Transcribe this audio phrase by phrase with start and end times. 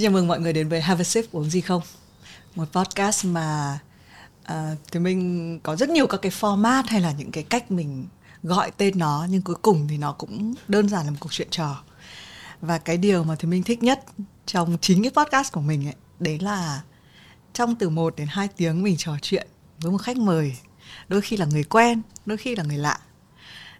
[0.00, 1.82] Xin chào mừng mọi người đến với Have a Sip uống gì không?
[2.54, 3.78] Một podcast mà
[4.52, 4.54] uh,
[4.92, 8.06] thì mình có rất nhiều các cái format hay là những cái cách mình
[8.42, 11.48] gọi tên nó nhưng cuối cùng thì nó cũng đơn giản là một cuộc chuyện
[11.50, 11.82] trò.
[12.60, 14.04] Và cái điều mà thì mình thích nhất
[14.46, 16.82] trong chính cái podcast của mình ấy, đấy là
[17.52, 19.46] trong từ 1 đến 2 tiếng mình trò chuyện
[19.80, 20.56] với một khách mời,
[21.08, 22.98] đôi khi là người quen, đôi khi là người lạ.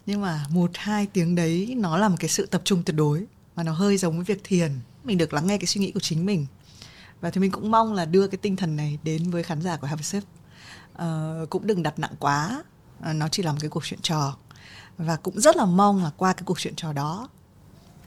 [0.06, 3.24] Nhưng mà một hai tiếng đấy nó là một cái sự tập trung tuyệt đối
[3.54, 4.70] và nó hơi giống với việc thiền
[5.04, 6.46] mình được lắng nghe cái suy nghĩ của chính mình.
[7.20, 9.76] Và thì mình cũng mong là đưa cái tinh thần này đến với khán giả
[9.76, 10.22] của Have a Sip.
[10.92, 12.64] Uh, cũng đừng đặt nặng quá.
[13.10, 14.36] Uh, nó chỉ là một cái cuộc chuyện trò.
[14.98, 17.28] Và cũng rất là mong là qua cái cuộc chuyện trò đó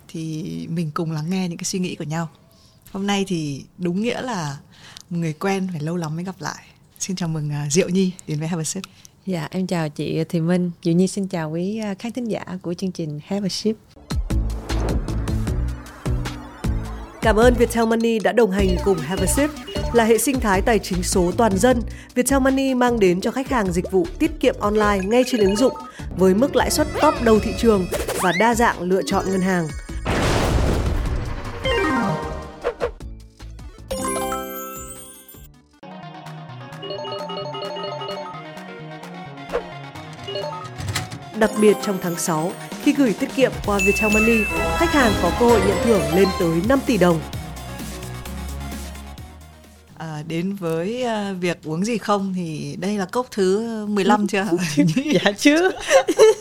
[0.08, 2.30] thì mình cùng lắng nghe những cái suy nghĩ của nhau.
[2.92, 4.58] Hôm nay thì đúng nghĩa là
[5.10, 6.66] một người quen phải lâu lắm mới gặp lại.
[7.00, 8.84] Xin chào mừng uh, Diệu Nhi đến với Have a Sip.
[9.26, 10.72] Dạ, em chào chị Thùy Minh.
[10.84, 13.76] Diệu Nhi xin chào quý à, khán thính giả của chương trình Have a Sip.
[17.24, 19.50] Cảm ơn Viettel Money đã đồng hành cùng Have a Sip.
[19.94, 21.82] Là hệ sinh thái tài chính số toàn dân,
[22.16, 25.56] Viettel Money mang đến cho khách hàng dịch vụ tiết kiệm online ngay trên ứng
[25.56, 25.74] dụng
[26.18, 27.86] với mức lãi suất top đầu thị trường
[28.22, 29.68] và đa dạng lựa chọn ngân hàng.
[41.40, 42.52] Đặc biệt trong tháng 6,
[42.84, 44.44] khi gửi tiết kiệm qua Viettel Money,
[44.78, 47.20] khách hàng có cơ hội nhận thưởng lên tới 5 tỷ đồng.
[49.98, 54.46] À, đến với uh, việc uống gì không thì đây là cốc thứ 15 chưa?
[55.14, 55.72] dạ chưa.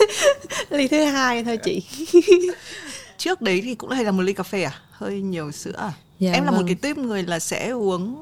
[0.71, 1.83] ly thứ hai thôi chị.
[3.19, 4.73] Trước đấy thì cũng hay là một ly cà phê à?
[4.91, 5.93] Hơi nhiều sữa à?
[6.19, 6.61] Dạ, em là vâng.
[6.61, 8.19] một cái tiếp người là sẽ uống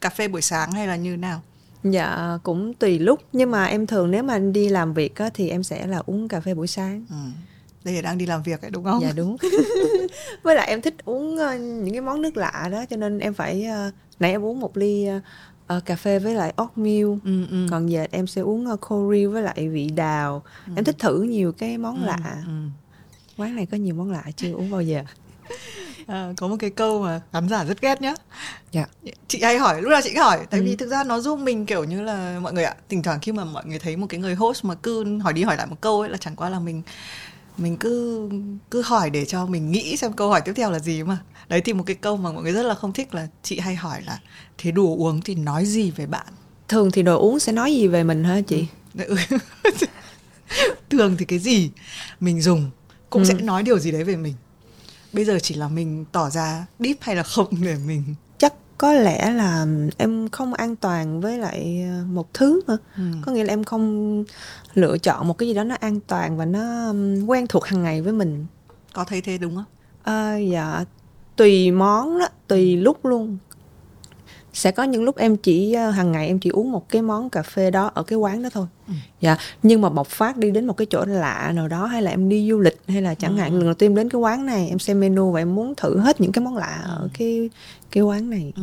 [0.00, 1.42] cà phê buổi sáng hay là như nào?
[1.84, 5.48] Dạ cũng tùy lúc nhưng mà em thường nếu mà đi làm việc á, thì
[5.48, 7.04] em sẽ là uống cà phê buổi sáng.
[7.10, 7.16] Ừ
[7.84, 9.36] đây là đang đi làm việc ấy đúng không dạ đúng
[10.42, 13.34] với lại em thích uống uh, những cái món nước lạ đó cho nên em
[13.34, 15.08] phải uh, nãy em uống một ly
[15.76, 17.66] uh, cà phê với lại oatmeal ừ, ừ.
[17.70, 20.72] còn giờ em sẽ uống uh, curry với lại vị đào ừ.
[20.76, 22.52] em thích thử nhiều cái món ừ, lạ ừ.
[23.36, 25.02] quán này có nhiều món lạ chưa uống bao giờ
[26.06, 28.14] À, có một cái câu mà khán giả rất ghét nhá
[28.72, 28.86] dạ.
[29.28, 30.64] chị hay hỏi lúc nào chị hỏi tại ừ.
[30.66, 33.32] vì thực ra nó giúp mình kiểu như là mọi người ạ thỉnh thoảng khi
[33.32, 35.80] mà mọi người thấy một cái người host mà cứ hỏi đi hỏi lại một
[35.80, 36.82] câu ấy là chẳng qua là mình
[37.60, 38.28] mình cứ
[38.70, 41.18] cứ hỏi để cho mình nghĩ xem câu hỏi tiếp theo là gì mà.
[41.48, 43.74] Đấy thì một cái câu mà mọi người rất là không thích là chị hay
[43.74, 44.20] hỏi là
[44.58, 46.26] thế đồ uống thì nói gì về bạn?
[46.68, 48.66] Thường thì đồ uống sẽ nói gì về mình hả chị?
[48.98, 49.16] Ừ.
[50.90, 51.70] thường thì cái gì
[52.20, 52.70] mình dùng
[53.10, 53.28] cũng ừ.
[53.28, 54.34] sẽ nói điều gì đấy về mình.
[55.12, 58.02] Bây giờ chỉ là mình tỏ ra deep hay là không để mình
[58.80, 59.66] có lẽ là
[59.98, 62.78] em không an toàn với lại ờ, một thứ nữa.
[62.96, 63.02] Ừ.
[63.22, 64.24] có nghĩa là em không
[64.74, 66.92] lựa chọn một cái gì đó nó an toàn và nó
[67.26, 68.46] quen thuộc hàng ngày với mình.
[68.92, 69.64] Có thấy thế đúng không?
[70.02, 70.84] À, dạ
[71.36, 73.38] tùy món đó tùy lúc luôn
[74.52, 77.30] sẽ có những lúc em chỉ ờ, hàng ngày em chỉ uống một cái món
[77.30, 78.94] cà phê đó ở cái quán đó thôi ừ.
[79.20, 82.10] dạ nhưng mà bộc phát đi đến một cái chỗ lạ nào đó hay là
[82.10, 83.40] em đi du lịch hay là chẳng ừ.
[83.40, 85.98] hạn lần đầu tiên đến cái quán này em xem menu và em muốn thử
[85.98, 86.88] hết những cái món lạ ừ.
[86.88, 87.50] ở cái
[87.90, 88.62] cái quán này ừ.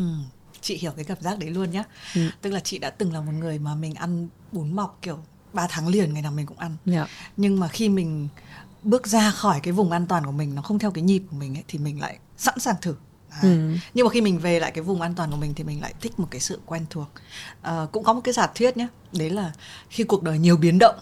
[0.62, 1.84] chị hiểu cái cảm giác đấy luôn nhá
[2.16, 2.22] ừ.
[2.42, 5.18] tức là chị đã từng là một người mà mình ăn bún mọc kiểu
[5.54, 7.08] 3 tháng liền ngày nào mình cũng ăn dạ.
[7.38, 8.28] nhưng mà khi mình
[8.84, 11.38] bước ra khỏi cái vùng an toàn của mình nó không theo cái nhịp của
[11.38, 12.96] mình ấy thì mình lại sẵn sàng thử
[13.42, 13.76] Ừ.
[13.94, 15.94] nhưng mà khi mình về lại cái vùng an toàn của mình thì mình lại
[16.02, 17.08] thích một cái sự quen thuộc.
[17.62, 19.52] À, cũng có một cái giả thuyết nhé đấy là
[19.90, 20.96] khi cuộc đời nhiều biến động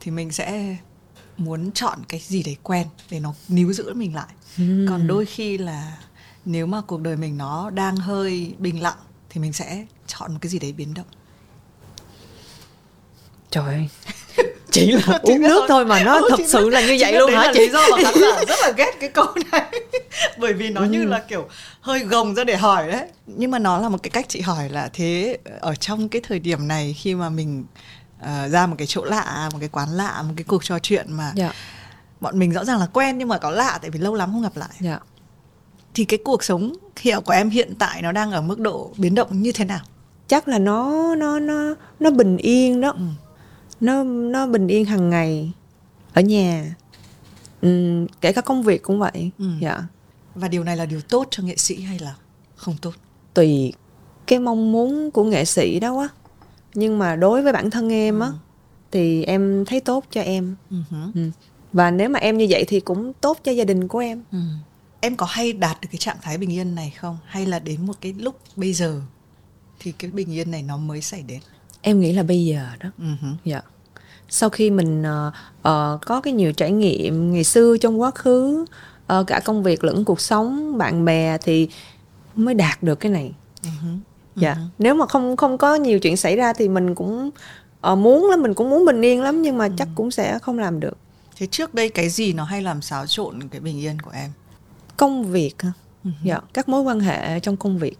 [0.00, 0.76] thì mình sẽ
[1.36, 4.28] muốn chọn cái gì đấy quen để nó níu giữ mình lại.
[4.58, 4.86] Ừ.
[4.88, 5.98] còn đôi khi là
[6.44, 8.98] nếu mà cuộc đời mình nó đang hơi bình lặng
[9.30, 11.06] thì mình sẽ chọn một cái gì đấy biến động.
[13.50, 13.88] Trời ơi
[14.74, 15.68] chỉ là uống nước rồi.
[15.68, 17.60] thôi mà nó ừ, thật sự là như vậy luôn hả chị?
[17.60, 19.70] lý do mà khán giả rất là ghét cái câu này
[20.38, 20.86] bởi vì nó ừ.
[20.86, 21.48] như là kiểu
[21.80, 24.68] hơi gồng ra để hỏi đấy nhưng mà nó là một cái cách chị hỏi
[24.68, 27.64] là thế ở trong cái thời điểm này khi mà mình
[28.20, 31.06] uh, ra một cái chỗ lạ một cái quán lạ một cái cuộc trò chuyện
[31.08, 31.52] mà dạ.
[32.20, 34.42] bọn mình rõ ràng là quen nhưng mà có lạ tại vì lâu lắm không
[34.42, 34.98] gặp lại dạ.
[35.94, 39.14] thì cái cuộc sống hiệu của em hiện tại nó đang ở mức độ biến
[39.14, 39.80] động như thế nào
[40.28, 43.23] chắc là nó nó nó nó bình yên đó ừ
[43.80, 45.52] nó nó bình yên hàng ngày
[46.12, 46.74] ở nhà
[47.60, 49.44] ừ, kể cả công việc cũng vậy ừ.
[49.60, 49.82] dạ
[50.34, 52.14] và điều này là điều tốt cho nghệ sĩ hay là
[52.56, 52.94] không tốt
[53.34, 53.72] tùy
[54.26, 56.08] cái mong muốn của nghệ sĩ đó á
[56.74, 58.34] nhưng mà đối với bản thân em á ừ.
[58.90, 60.76] thì em thấy tốt cho em ừ.
[61.14, 61.30] Ừ.
[61.72, 64.38] và nếu mà em như vậy thì cũng tốt cho gia đình của em ừ.
[65.00, 67.86] em có hay đạt được cái trạng thái bình yên này không hay là đến
[67.86, 69.00] một cái lúc bây giờ
[69.78, 71.40] thì cái bình yên này nó mới xảy đến
[71.84, 72.88] em nghĩ là bây giờ đó.
[72.98, 73.34] Uh-huh.
[73.44, 73.60] dạ.
[74.28, 78.64] Sau khi mình uh, uh, có cái nhiều trải nghiệm ngày xưa trong quá khứ
[79.12, 81.68] uh, cả công việc lẫn cuộc sống bạn bè thì
[82.34, 83.32] mới đạt được cái này.
[84.36, 84.56] Dạ.
[84.78, 87.30] nếu mà không không có nhiều chuyện xảy ra thì mình cũng
[87.92, 90.58] uh, muốn lắm mình cũng muốn bình yên lắm nhưng mà chắc cũng sẽ không
[90.58, 90.96] làm được.
[91.36, 94.30] Thế trước đây cái gì nó hay làm xáo trộn cái bình yên của em?
[94.96, 95.72] Công việc hả?
[96.24, 96.38] dạ.
[96.54, 97.98] Các mối quan hệ trong công việc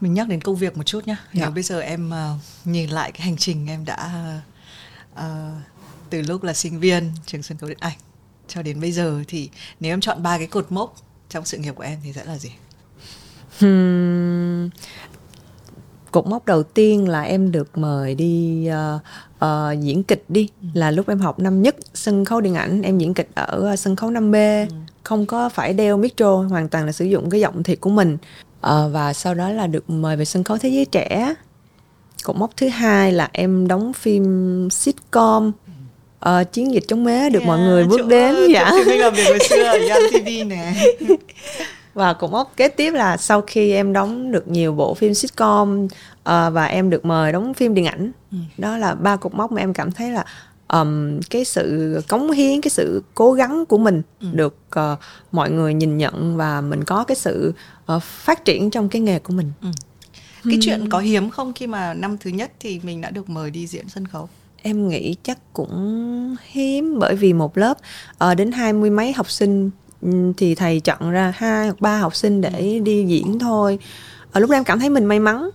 [0.00, 1.40] mình nhắc đến công việc một chút nhé Dạ.
[1.42, 4.10] nếu bây giờ em ờ, nhìn lại cái hành trình em đã
[5.14, 5.50] ờ,
[6.10, 7.98] từ lúc là sinh viên trường sân khấu điện ảnh
[8.48, 9.50] cho đến bây giờ thì
[9.80, 10.94] nếu em chọn ba cái cột mốc
[11.28, 12.50] trong sự nghiệp của em thì sẽ là gì?
[13.60, 14.70] Hmm,
[16.10, 18.98] cột mốc đầu tiên là em được mời đi ờ,
[19.38, 20.48] ờ, diễn kịch đi.
[20.74, 23.96] Là lúc em học năm nhất sân khấu điện ảnh em diễn kịch ở sân
[23.96, 24.66] khấu 5B
[25.02, 28.16] không có phải đeo micro hoàn toàn là sử dụng cái giọng thiệt của mình
[28.60, 31.34] Ờ, và sau đó là được mời về sân khấu thế giới trẻ.
[32.24, 35.52] Cột mốc thứ hai là em đóng phim sitcom.
[36.20, 38.34] Ờ, chiến dịch chống mế được mọi người bước đến.
[38.54, 38.70] dạ.
[38.74, 39.78] dạ mình làm việc hồi xưa ở
[40.12, 40.72] TV nè.
[41.94, 45.88] Và cột mốc kế tiếp là sau khi em đóng được nhiều bộ phim sitcom
[46.22, 48.12] ờ, và em được mời đóng phim điện ảnh.
[48.58, 50.24] Đó là ba cột mốc mà em cảm thấy là
[50.70, 54.02] ừm, cái sự cống hiến cái sự cố gắng của mình
[54.32, 54.96] được ờ,
[55.32, 57.52] mọi người nhìn nhận và mình có cái sự
[57.86, 59.52] ờ, phát triển trong cái nghề của mình.
[60.44, 63.50] Cái chuyện có hiếm không khi mà năm thứ nhất thì mình đã được mời
[63.50, 64.28] đi diễn sân khấu?
[64.62, 67.78] Em nghĩ chắc cũng hiếm bởi vì một lớp
[68.18, 69.70] ờ, đến hai mươi mấy học sinh
[70.36, 73.78] thì thầy chọn ra hai hoặc ba học sinh để đi diễn thôi.
[74.32, 75.50] Ở lúc đó em cảm thấy mình may mắn.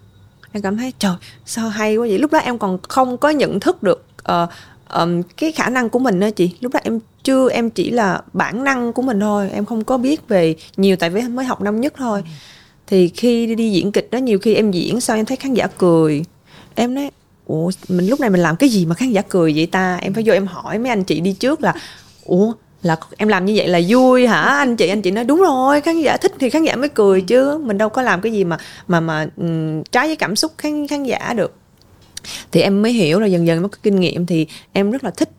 [0.52, 1.16] Em cảm thấy trời
[1.46, 2.20] sao hay quá vậy?
[2.20, 4.48] Lúc đó em còn không có nhận thức được ờ,
[4.88, 8.22] ờm, cái khả năng của mình đó chị lúc đó em chưa em chỉ là
[8.34, 11.62] bản năng của mình thôi em không có biết về nhiều tại vì mới học
[11.62, 12.24] năm nhất thôi.
[12.88, 15.54] Thì khi đi, đi diễn kịch đó nhiều khi em diễn sao em thấy khán
[15.54, 16.26] giả cười.
[16.76, 17.12] Em nói
[17.46, 19.96] ủa mình lúc này mình làm cái gì mà khán giả cười vậy ta?
[20.02, 21.74] Em phải vô em hỏi mấy anh chị đi trước là
[22.26, 24.42] ủa là em làm như vậy là vui hả?
[24.42, 27.22] Anh chị anh chị nói đúng rồi khán giả thích thì khán giả mới cười
[27.22, 30.52] chứ mình đâu có làm cái gì mà mà mà ừm, trái với cảm xúc
[30.58, 31.54] khán khán giả được
[32.51, 35.12] thì em mới hiểu là dần dần mới có kinh nghiệm thì em rất là
[35.12, 35.30] thích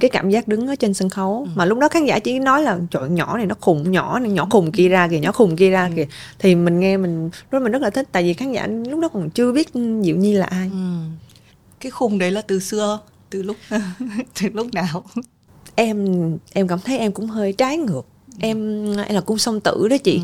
[0.00, 1.46] cái cảm giác đứng ở trên sân khấu.
[1.54, 4.30] Mà lúc đó khán giả chỉ nói là trời nhỏ này nó khùng nhỏ này
[4.30, 6.06] nhỏ khùng kia ra kìa nhỏ khùng kia ra kìa.
[6.38, 9.08] Thì mình nghe mình lúc mình rất là thích tại vì khán giả lúc đó
[9.08, 9.68] còn chưa biết
[10.02, 10.70] diệu nhi là ai.
[11.80, 13.00] Cái khùng đấy là từ xưa
[13.30, 13.56] từ lúc
[14.42, 15.04] từ lúc nào?
[15.74, 16.06] Em
[16.52, 18.06] em cảm thấy em cũng hơi trái ngược.
[18.38, 20.20] Em em là cung song tử đó chị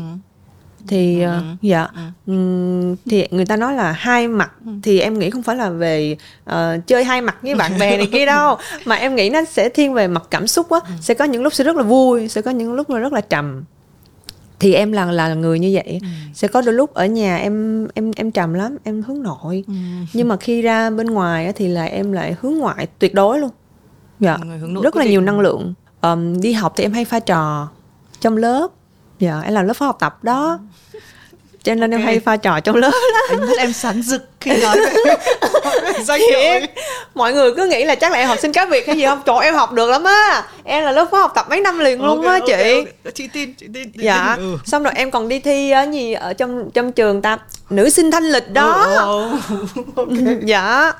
[0.87, 1.87] thì ờ, dạ.
[2.27, 4.51] Ừm, thì người ta nói là hai mặt
[4.83, 8.09] thì em nghĩ không phải là về ờ, chơi hai mặt với bạn bè này
[8.11, 8.57] kia đâu.
[8.85, 11.53] Mà em nghĩ nó sẽ thiên về mặt cảm xúc á sẽ có những lúc
[11.53, 13.63] sẽ rất là vui sẽ có những lúc mà rất là trầm.
[14.59, 15.99] Thì em là là người như vậy
[16.33, 19.63] sẽ có đôi lúc ở nhà em em em trầm lắm em hướng nội.
[20.13, 23.39] Nhưng mà khi ra bên ngoài á, thì là em lại hướng ngoại tuyệt đối
[23.39, 23.49] luôn.
[24.19, 24.37] Dạ.
[24.83, 25.73] Rất là nhiều năng lượng.
[26.01, 27.69] Ờm, đi học thì em hay pha trò
[28.19, 28.67] trong lớp
[29.23, 30.59] dạ em làm lớp phó học tập đó.
[31.63, 32.91] Cho nên em hay pha trò trong lớp
[33.29, 34.77] anh mắt em sáng rực khi nói
[36.31, 36.67] em ấy.
[37.15, 39.21] mọi người cứ nghĩ là chắc là em học sinh cá biệt hay gì không?
[39.25, 40.43] Trời em học được lắm á.
[40.63, 42.53] Em là lớp phó học tập mấy năm liền luôn á ok, chị.
[43.03, 43.13] ok.
[43.13, 44.33] chị tin chị tin chị dạ.
[44.37, 44.51] tin.
[44.51, 44.57] Ừ.
[44.65, 47.37] xong rồi em còn đi thi ở gì ở trong trong trường ta?
[47.69, 48.71] Nữ sinh thanh lịch đó.
[48.97, 49.29] Ừ,
[49.75, 50.07] ừ, ok.
[50.45, 50.93] dạ.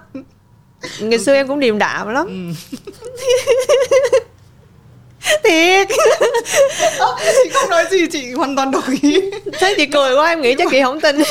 [0.99, 2.53] Ngày xưa em cũng điềm đạm lắm
[5.43, 5.87] thiệt.
[7.43, 9.21] Chị không nói gì chị hoàn toàn đồng ý.
[9.59, 11.15] Thấy chị cười quá em nghĩ chắc chị không tin.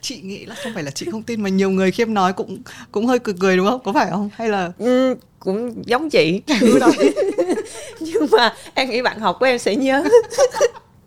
[0.00, 2.32] Chị nghĩ là không phải là chị không tin mà nhiều người khi em nói
[2.32, 2.58] cũng
[2.92, 3.80] cũng hơi cười cười đúng không?
[3.84, 4.30] Có phải không?
[4.34, 6.42] Hay là ừ, cũng giống chị.
[8.00, 10.04] Nhưng mà em nghĩ bạn học của em sẽ nhớ.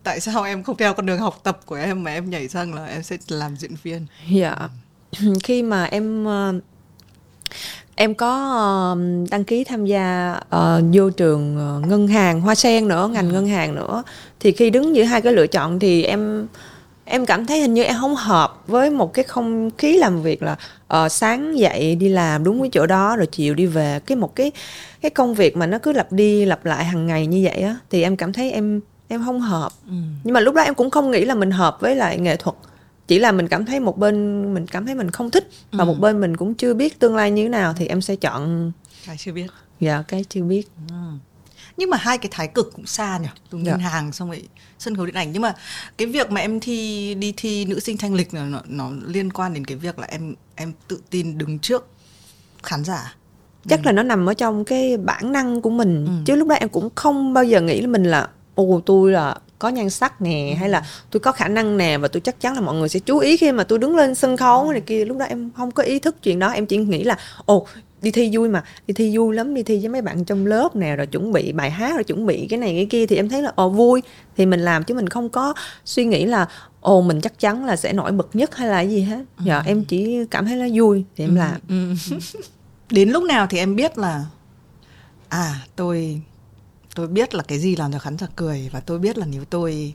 [0.03, 2.73] Tại sao em không theo con đường học tập của em mà em nhảy sang
[2.73, 4.05] là em sẽ làm diễn viên?
[4.31, 4.55] Dạ.
[5.43, 6.53] Khi mà em ờ,
[7.99, 8.95] em có
[9.31, 13.47] đăng ký tham gia ờ, vô trường ờ, ngân hàng hoa sen nữa ngành ngân
[13.47, 14.03] hàng nữa.
[14.39, 16.47] Thì khi đứng giữa hai cái lựa chọn thì em
[17.05, 20.43] em cảm thấy hình như em không hợp với một cái không khí làm việc
[20.43, 20.55] là
[20.87, 23.99] ờ, sáng dậy đi làm đúng cái chỗ đó rồi chiều đi về.
[24.05, 24.51] Cái một cái
[25.01, 27.75] cái công việc mà nó cứ lặp đi lặp lại hàng ngày như vậy á
[27.89, 29.71] thì em cảm thấy em em không hợp.
[30.23, 32.55] Nhưng mà lúc đó em cũng không nghĩ là mình hợp với lại nghệ thuật
[33.09, 34.13] chỉ là mình cảm thấy một bên
[34.53, 37.31] mình cảm thấy mình không thích và một bên mình cũng chưa biết tương lai
[37.31, 38.71] như thế nào thì em sẽ chọn
[39.05, 39.47] cái chưa biết.
[39.79, 40.67] Dạ cái chưa biết.
[41.77, 43.27] Nhưng mà hai cái thái cực cũng xa nhỉ?
[43.49, 43.63] Từ Dạ.
[43.71, 44.47] ngân hàng xong rồi
[44.79, 45.31] sân khấu điện ảnh.
[45.31, 45.55] Nhưng mà
[45.97, 49.31] cái việc mà em thi đi thi nữ sinh thanh lịch là nó, nó liên
[49.31, 51.87] quan đến cái việc là em em tự tin đứng trước
[52.63, 53.15] khán giả.
[53.69, 56.23] Chắc là nó nằm ở trong cái bản năng của mình.
[56.25, 59.35] Chứ lúc đó em cũng không bao giờ nghĩ là mình là ồ tôi là
[59.59, 62.55] có nhan sắc nè hay là tôi có khả năng nè và tôi chắc chắn
[62.55, 65.05] là mọi người sẽ chú ý khi mà tôi đứng lên sân khấu này kia.
[65.05, 67.67] Lúc đó em không có ý thức chuyện đó em chỉ nghĩ là ồ
[68.01, 70.75] đi thi vui mà đi thi vui lắm đi thi với mấy bạn trong lớp
[70.75, 73.29] nè rồi chuẩn bị bài hát rồi chuẩn bị cái này cái kia thì em
[73.29, 74.01] thấy là ồ vui.
[74.37, 75.53] Thì mình làm chứ mình không có
[75.85, 76.47] suy nghĩ là
[76.81, 79.23] ồ mình chắc chắn là sẽ nổi bật nhất hay là gì hết.
[79.45, 79.63] Dạ ừ.
[79.65, 81.59] em chỉ cảm thấy nó vui thì em ừ, làm.
[81.69, 81.93] Ừ.
[82.89, 84.25] đến lúc nào thì em biết là
[85.29, 86.21] à tôi
[86.95, 89.45] tôi biết là cái gì làm cho khán giả cười và tôi biết là nếu
[89.45, 89.93] tôi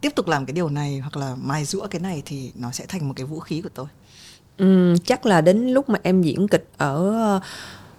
[0.00, 2.86] tiếp tục làm cái điều này hoặc là mài rũa cái này thì nó sẽ
[2.88, 3.86] thành một cái vũ khí của tôi.
[4.58, 7.40] Ừ, chắc là đến lúc mà em diễn kịch ở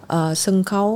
[0.04, 0.92] uh, sân khấu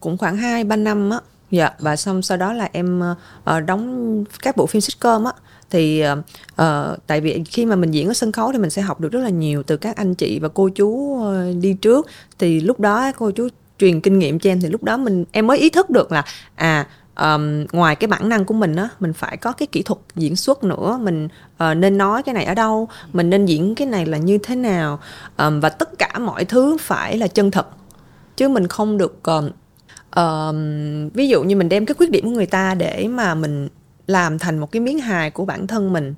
[0.00, 1.20] cũng khoảng hai ba năm á.
[1.50, 5.32] Dạ và xong sau đó là em uh, đóng các bộ phim sitcom á.
[5.70, 9.00] Thì uh, tại vì khi mà mình diễn ở sân khấu thì mình sẽ học
[9.00, 12.06] được rất là nhiều từ các anh chị và cô chú uh, đi trước.
[12.38, 13.48] Thì lúc đó cô chú
[13.84, 16.24] truyền kinh nghiệm cho em thì lúc đó mình em mới ý thức được là
[16.54, 16.86] à
[17.16, 20.36] um, ngoài cái bản năng của mình á mình phải có cái kỹ thuật diễn
[20.36, 21.28] xuất nữa mình
[21.70, 24.56] uh, nên nói cái này ở đâu mình nên diễn cái này là như thế
[24.56, 25.00] nào
[25.36, 27.66] um, và tất cả mọi thứ phải là chân thật.
[28.36, 29.50] Chứ mình không được um,
[30.16, 33.68] um, ví dụ như mình đem cái khuyết điểm của người ta để mà mình
[34.06, 36.14] làm thành một cái miếng hài của bản thân mình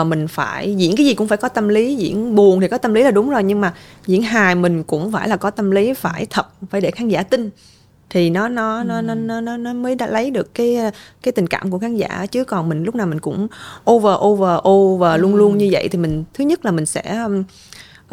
[0.00, 2.78] uh, mình phải diễn cái gì cũng phải có tâm lý diễn buồn thì có
[2.78, 3.74] tâm lý là đúng rồi nhưng mà
[4.06, 7.22] diễn hài mình cũng phải là có tâm lý phải thật phải để khán giả
[7.22, 7.50] tin.
[8.10, 10.76] Thì nó nó nó nó nó nó mới đã lấy được cái
[11.22, 12.26] cái tình cảm của khán giả.
[12.30, 13.46] Chứ còn mình lúc nào mình cũng
[13.90, 17.26] over over over luôn luôn như vậy thì mình thứ nhất là mình sẽ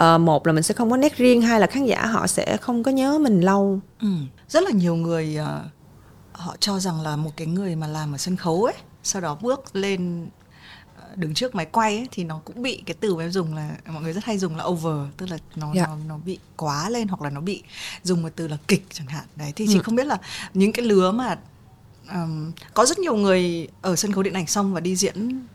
[0.01, 2.57] uh, một là mình sẽ không có nét riêng hai là khán giả họ sẽ
[2.57, 3.79] không có nhớ mình lâu.
[4.01, 4.07] Ừ.
[4.50, 5.71] rất là nhiều người uh,
[6.31, 9.38] họ cho rằng là một cái người mà làm ở sân khấu ấy sau đó
[9.41, 10.27] bước lên
[11.15, 13.75] đứng trước máy quay ấy, thì nó cũng bị cái từ mà em dùng là
[13.87, 15.75] mọi người rất hay dùng là over tức là nó yeah.
[15.75, 15.87] Dạ.
[15.87, 17.63] nó nó bị quá lên hoặc là nó bị
[18.03, 19.71] dùng một từ là kịch chẳng hạn đấy thì ừ.
[19.73, 20.17] chị không biết là
[20.53, 21.37] những cái lứa mà
[22.13, 25.45] um, có rất nhiều người ở sân khấu điện ảnh xong và đi diễn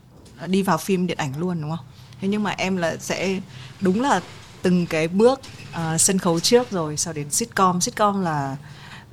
[0.47, 1.87] đi vào phim điện ảnh luôn đúng không
[2.21, 3.41] thế nhưng mà em là sẽ
[3.81, 4.21] đúng là
[4.63, 8.57] từng cái bước uh, sân khấu trước rồi sau đến sitcom sitcom là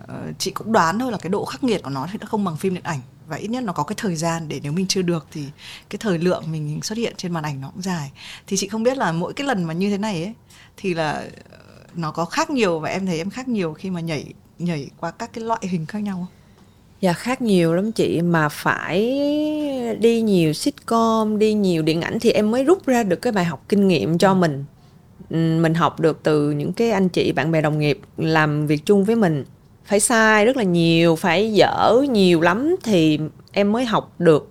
[0.04, 0.10] uh,
[0.40, 2.58] chị cũng đoán thôi là cái độ khắc nghiệt của nó thì nó không bằng
[2.58, 5.02] phim điện ảnh và ít nhất nó có cái thời gian để nếu mình chưa
[5.02, 5.46] được thì
[5.90, 8.12] cái thời lượng mình xuất hiện trên màn ảnh nó cũng dài
[8.48, 10.34] thì chị không biết là mỗi cái lần mà như thế này ấy
[10.78, 11.12] thì là
[11.52, 11.58] ờ,
[11.96, 15.12] nó có khác nhiều và em thấy em khác nhiều khi mà nhảy nhảy qua
[15.12, 16.40] các cái loại hình khác nhau không?
[17.02, 19.00] Dạ khác nhiều lắm chị mà phải
[20.00, 23.46] đi nhiều sitcom, đi nhiều điện ảnh thì em mới rút ra được cái bài
[23.46, 24.66] học kinh nghiệm cho mình.
[25.62, 29.04] Mình học được từ những cái anh chị bạn bè đồng nghiệp làm việc chung
[29.04, 29.44] với mình
[29.86, 33.20] phải sai rất là nhiều phải dở nhiều lắm thì
[33.52, 34.50] em mới học được.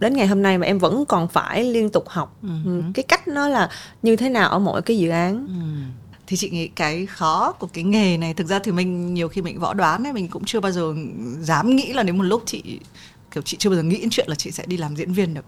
[0.00, 2.36] Đến ngày hôm nay mà em vẫn còn phải liên tục học.
[2.42, 2.92] Uh-huh.
[2.94, 3.68] cái cách nó là
[4.02, 5.44] như thế nào ở mỗi cái dự án.
[5.44, 9.28] Uh thì chị nghĩ cái khó của cái nghề này thực ra thì mình nhiều
[9.28, 10.94] khi mình võ đoán ấy mình cũng chưa bao giờ
[11.40, 12.80] dám nghĩ là đến một lúc chị
[13.30, 15.34] kiểu chị chưa bao giờ nghĩ đến chuyện là chị sẽ đi làm diễn viên
[15.34, 15.44] được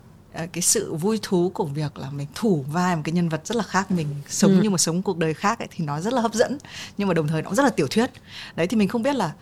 [0.52, 3.57] cái sự vui thú của việc là mình thủ vai một cái nhân vật rất
[3.57, 4.62] là khác mình sống ừ.
[4.62, 6.59] như một sống cuộc đời khác ấy thì nó rất là hấp dẫn.
[6.99, 8.11] Nhưng mà đồng thời nó cũng rất là tiểu thuyết.
[8.57, 9.33] Đấy thì mình không biết là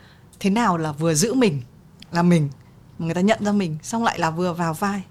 [0.40, 1.62] thế nào là vừa giữ mình
[2.12, 2.48] là mình
[2.98, 5.02] mà người ta nhận ra mình xong lại là vừa vào vai.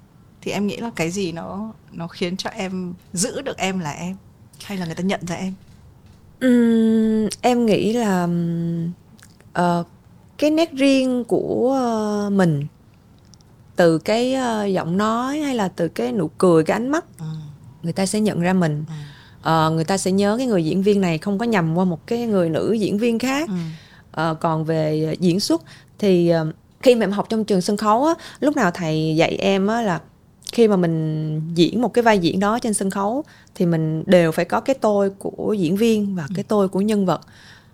[0.42, 3.92] Thì em nghĩ là cái gì nó nó khiến cho em giữ được em là
[3.92, 4.16] em
[4.64, 5.54] hay là người ta nhận ra em?
[6.46, 8.28] Uhm, em nghĩ là
[9.60, 9.88] uh,
[10.38, 11.80] cái nét riêng của
[12.28, 12.68] uh, mình
[13.76, 17.26] từ cái uh, giọng nói hay là từ cái nụ cười cái ánh mắt ừ.
[17.84, 18.86] người ta sẽ nhận ra mình
[19.44, 19.68] ừ.
[19.68, 22.08] uh, người ta sẽ nhớ cái người diễn viên này không có nhầm qua một
[22.08, 23.50] cái người nữ diễn viên khác
[24.16, 24.32] ừ.
[24.32, 25.62] uh, còn về diễn xuất
[26.00, 29.36] thì uh, khi mà em học trong trường sân khấu á lúc nào thầy dạy
[29.36, 30.00] em á là
[30.52, 33.24] khi mà mình diễn một cái vai diễn đó trên sân khấu
[33.56, 37.06] thì mình đều phải có cái tôi của diễn viên và cái tôi của nhân
[37.06, 37.22] vật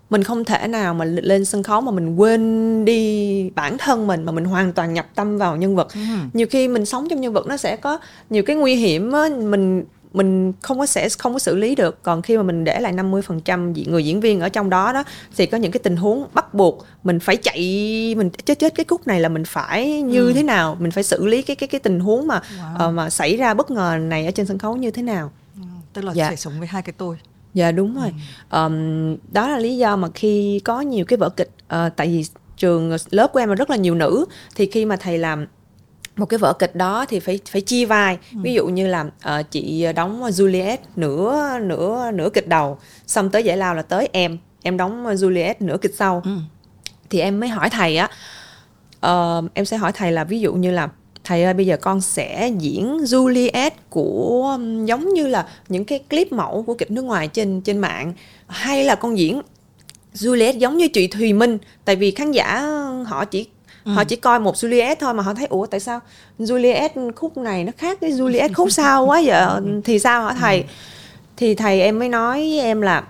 [0.09, 4.25] mình không thể nào mà lên sân khấu mà mình quên đi bản thân mình
[4.25, 5.99] mà mình hoàn toàn nhập tâm vào nhân vật ừ.
[6.33, 7.99] nhiều khi mình sống trong nhân vật nó sẽ có
[8.29, 12.03] nhiều cái nguy hiểm á mình mình không có sẽ không có xử lý được
[12.03, 15.03] còn khi mà mình để lại 50% người diễn viên ở trong đó đó
[15.37, 17.59] thì có những cái tình huống bắt buộc mình phải chạy
[18.17, 20.33] mình chết chết cái khúc này là mình phải như ừ.
[20.33, 22.89] thế nào mình phải xử lý cái cái cái tình huống mà wow.
[22.89, 25.61] uh, mà xảy ra bất ngờ này ở trên sân khấu như thế nào ừ,
[25.93, 26.27] tức là dạ.
[26.27, 27.17] phải sống với hai cái tôi
[27.53, 28.11] dạ đúng rồi
[28.49, 28.65] ừ.
[28.65, 32.25] um, đó là lý do mà khi có nhiều cái vở kịch uh, tại vì
[32.57, 34.25] trường lớp của em là rất là nhiều nữ
[34.55, 35.47] thì khi mà thầy làm
[36.15, 38.39] một cái vở kịch đó thì phải phải chia vai ừ.
[38.41, 42.77] ví dụ như là uh, chị đóng Juliet nửa nửa nửa kịch đầu
[43.07, 46.31] xong tới giải lao là tới em em đóng Juliet nửa kịch sau ừ.
[47.09, 48.09] thì em mới hỏi thầy á
[49.07, 50.89] uh, em sẽ hỏi thầy là ví dụ như là
[51.29, 56.31] thầy ơi bây giờ con sẽ diễn Juliet của giống như là những cái clip
[56.31, 58.13] mẫu của kịch nước ngoài trên trên mạng.
[58.47, 59.41] Hay là con diễn
[60.13, 62.61] Juliet giống như chị Thùy Minh tại vì khán giả
[63.05, 63.47] họ chỉ
[63.85, 63.91] ừ.
[63.91, 65.99] họ chỉ coi một Juliet thôi mà họ thấy ủa tại sao
[66.39, 69.61] Juliet khúc này nó khác cái Juliet khúc sau quá vậy?
[69.85, 70.63] Thì sao hả thầy?
[71.37, 73.03] Thì thầy em mới nói với em là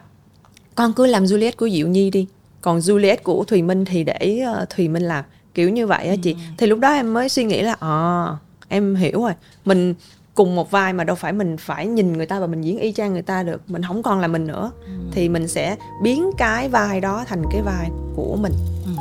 [0.75, 2.27] con cứ làm Juliet của Diệu Nhi đi
[2.61, 5.23] còn Juliet của Thùy Minh thì để uh, Thùy Minh làm
[5.53, 6.33] kiểu như vậy á chị.
[6.33, 6.39] Ừ.
[6.57, 8.27] thì lúc đó em mới suy nghĩ là à
[8.69, 9.33] em hiểu rồi.
[9.65, 9.93] Mình
[10.35, 12.91] cùng một vai mà đâu phải mình phải nhìn người ta và mình diễn y
[12.91, 13.61] chang người ta được.
[13.67, 14.71] Mình không còn là mình nữa.
[14.85, 14.91] Ừ.
[15.11, 18.53] thì mình sẽ biến cái vai đó thành cái vai của mình.
[18.85, 18.91] Ừ.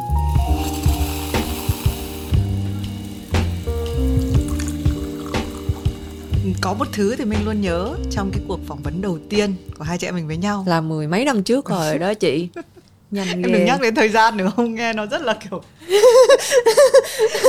[6.61, 9.85] có một thứ thì mình luôn nhớ trong cái cuộc phỏng vấn đầu tiên của
[9.85, 10.65] hai chị em mình với nhau.
[10.67, 12.49] Là mười mấy năm trước rồi đó chị
[13.11, 14.75] nhanh em đừng nhắc đến thời gian nữa không?
[14.75, 15.63] Nghe nó rất là kiểu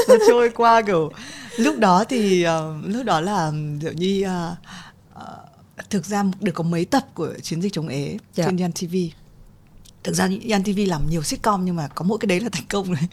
[0.07, 1.11] nó trôi qua kiểu.
[1.57, 3.51] Lúc đó thì uh, lúc đó là
[3.81, 4.57] kiểu như uh,
[5.15, 8.45] uh, thực ra được có mấy tập của chiến dịch chống ế dạ.
[8.45, 8.95] trên Yan TV
[10.03, 12.65] thực ra Yan TV làm nhiều sitcom nhưng mà có mỗi cái đấy là thành
[12.69, 13.03] công đấy.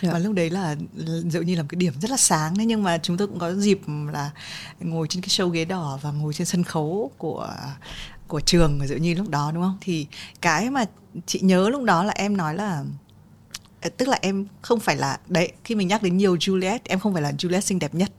[0.00, 0.12] Yeah.
[0.12, 0.76] và lúc đấy là
[1.24, 2.66] dường như là một cái điểm rất là sáng đấy.
[2.66, 3.80] Nhưng mà chúng tôi cũng có dịp
[4.12, 4.30] là
[4.80, 7.54] ngồi trên cái show ghế đỏ và ngồi trên sân khấu của
[8.28, 9.78] của trường ở dựa như lúc đó đúng không?
[9.80, 10.06] Thì
[10.40, 10.84] cái mà
[11.26, 12.84] chị nhớ lúc đó là em nói là
[13.80, 16.98] ờ, tức là em không phải là đấy khi mình nhắc đến nhiều Juliet em
[16.98, 18.10] không phải là Juliet xinh đẹp nhất.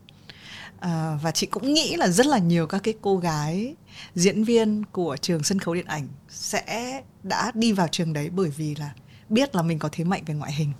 [0.80, 3.74] À, và chị cũng nghĩ là rất là nhiều các cái cô gái
[4.14, 8.50] diễn viên của trường sân khấu điện ảnh sẽ đã đi vào trường đấy bởi
[8.50, 8.90] vì là
[9.28, 10.72] biết là mình có thế mạnh về ngoại hình.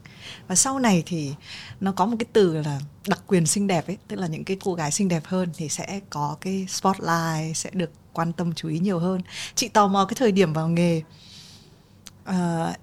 [0.49, 1.35] Và sau này thì
[1.81, 4.57] nó có một cái từ là đặc quyền xinh đẹp ấy tức là những cái
[4.65, 8.69] cô gái xinh đẹp hơn thì sẽ có cái spotlight sẽ được quan tâm chú
[8.69, 9.21] ý nhiều hơn.
[9.55, 11.03] Chị tò mò cái thời điểm vào nghề
[12.31, 12.77] uh,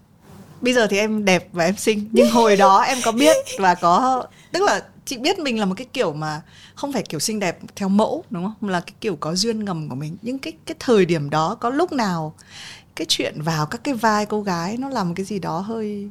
[0.62, 3.76] bây giờ thì em đẹp và em xinh nhưng hồi đó em có biết và
[3.76, 6.42] có tức là chị biết mình là một cái kiểu mà
[6.76, 8.70] không phải kiểu xinh đẹp theo mẫu đúng không?
[8.70, 10.18] Là cái kiểu có duyên ngầm của mình.
[10.22, 12.34] Nhưng cái cái thời điểm đó có lúc nào
[12.96, 16.10] cái chuyện vào các cái vai cô gái nó làm cái gì đó hơi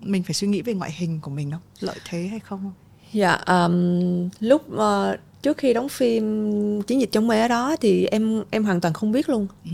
[0.00, 1.60] mình phải suy nghĩ về ngoại hình của mình không?
[1.80, 2.72] Lợi thế hay không
[3.12, 8.42] dạ um, lúc uh, trước khi đóng phim chiến dịch chống mê đó thì em
[8.50, 9.46] em hoàn toàn không biết luôn.
[9.64, 9.70] Ừ.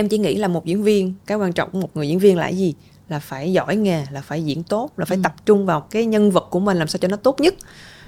[0.00, 2.36] em chỉ nghĩ là một diễn viên cái quan trọng của một người diễn viên
[2.36, 2.74] là cái gì
[3.08, 5.20] là phải giỏi nghề là phải diễn tốt là phải ừ.
[5.22, 7.54] tập trung vào cái nhân vật của mình làm sao cho nó tốt nhất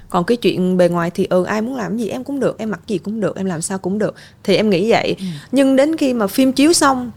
[0.09, 2.71] còn cái chuyện bề ngoài thì ừ ai muốn làm gì em cũng được em
[2.71, 5.25] mặc gì cũng được em làm sao cũng được thì em nghĩ vậy ừ.
[5.51, 7.11] nhưng đến khi mà phim chiếu xong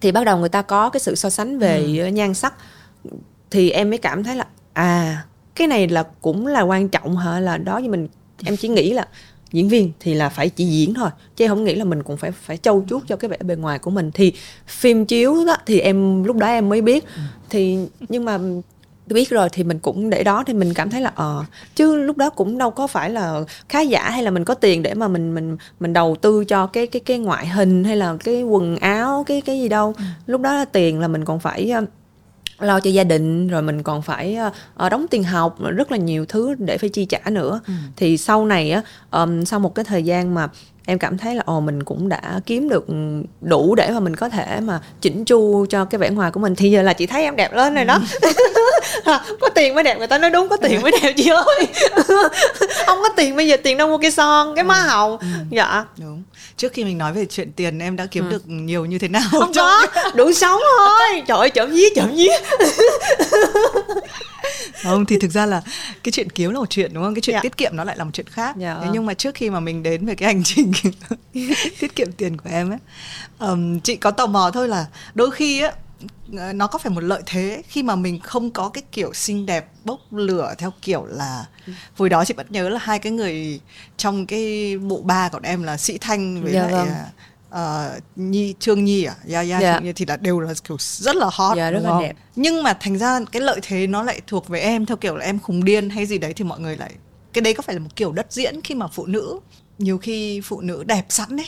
[0.00, 2.06] thì bắt đầu người ta có cái sự so sánh về ừ.
[2.06, 2.54] nhan sắc
[3.50, 7.40] thì em mới cảm thấy là à cái này là cũng là quan trọng hả
[7.40, 8.08] là đó như mình
[8.44, 9.08] em chỉ nghĩ là
[9.54, 12.32] diễn viên thì là phải chỉ diễn thôi chứ không nghĩ là mình cũng phải
[12.32, 14.32] phải trau chuốt cho cái vẻ bề ngoài của mình thì
[14.66, 17.22] phim chiếu đó thì em lúc đó em mới biết ừ.
[17.50, 18.38] thì nhưng mà
[19.06, 21.96] biết rồi thì mình cũng để đó thì mình cảm thấy là ờ à, chứ
[21.96, 24.94] lúc đó cũng đâu có phải là khá giả hay là mình có tiền để
[24.94, 28.42] mà mình mình mình đầu tư cho cái cái cái ngoại hình hay là cái
[28.42, 30.04] quần áo cái cái gì đâu ừ.
[30.26, 31.72] lúc đó là tiền là mình còn phải
[32.58, 34.38] lo cho gia đình rồi mình còn phải
[34.84, 37.72] uh, đóng tiền học rất là nhiều thứ để phải chi trả nữa ừ.
[37.96, 40.48] thì sau này á um, sau một cái thời gian mà
[40.86, 42.86] em cảm thấy là ồ mình cũng đã kiếm được
[43.40, 46.54] đủ để mà mình có thể mà chỉnh chu cho cái vẻ ngoài của mình
[46.54, 48.30] thì giờ là chị thấy em đẹp lên rồi đó ừ.
[49.40, 51.66] có tiền mới đẹp người ta nói đúng có tiền mới đẹp chị ơi
[52.86, 54.88] không có tiền bây giờ tiền đâu mua cái son cái má ừ.
[54.88, 55.26] hồng ừ.
[55.50, 56.22] dạ đúng
[56.56, 58.30] trước khi mình nói về chuyện tiền em đã kiếm ừ.
[58.30, 62.16] được nhiều như thế nào không có đủ sống thôi trời ơi chậm dí chậm
[62.16, 62.26] dí
[64.82, 65.62] không thì thực ra là
[66.04, 67.40] cái chuyện kiếm là một chuyện đúng không cái chuyện dạ.
[67.40, 68.78] tiết kiệm nó lại là một chuyện khác dạ.
[68.82, 70.72] thế nhưng mà trước khi mà mình đến về cái hành trình
[71.80, 72.78] tiết kiệm tiền của em ấy
[73.38, 75.72] um, chị có tò mò thôi là đôi khi á
[76.28, 79.68] nó có phải một lợi thế khi mà mình không có cái kiểu xinh đẹp
[79.84, 81.46] bốc lửa theo kiểu là
[81.96, 83.60] hồi đó chị vẫn nhớ là hai cái người
[83.96, 86.88] trong cái bộ ba của em là sĩ thanh với dạ, lại vâng.
[87.96, 89.14] uh, nhi trương nhi à?
[89.32, 89.82] Ya ya yeah.
[89.82, 92.16] nhi thì là đều là kiểu rất là hot yeah, rất là đẹp.
[92.36, 95.24] Nhưng mà thành ra cái lợi thế nó lại thuộc về em theo kiểu là
[95.24, 96.94] em khùng điên hay gì đấy thì mọi người lại
[97.32, 99.40] cái đấy có phải là một kiểu đất diễn khi mà phụ nữ
[99.78, 101.46] nhiều khi phụ nữ đẹp sẵn đấy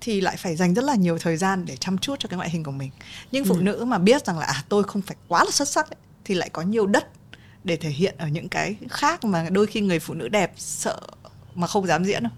[0.00, 2.50] thì lại phải dành rất là nhiều thời gian để chăm chút cho cái ngoại
[2.50, 2.90] hình của mình.
[3.32, 3.62] Nhưng phụ ừ.
[3.62, 6.34] nữ mà biết rằng là à tôi không phải quá là xuất sắc ấy, thì
[6.34, 7.06] lại có nhiều đất
[7.64, 11.00] để thể hiện ở những cái khác mà đôi khi người phụ nữ đẹp sợ
[11.54, 12.32] mà không dám diễn đâu.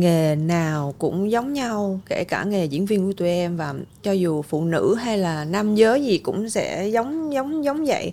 [0.00, 4.12] Nghề nào cũng giống nhau kể cả nghề diễn viên của tụi em và cho
[4.12, 8.12] dù phụ nữ hay là nam giới gì cũng sẽ giống giống giống vậy.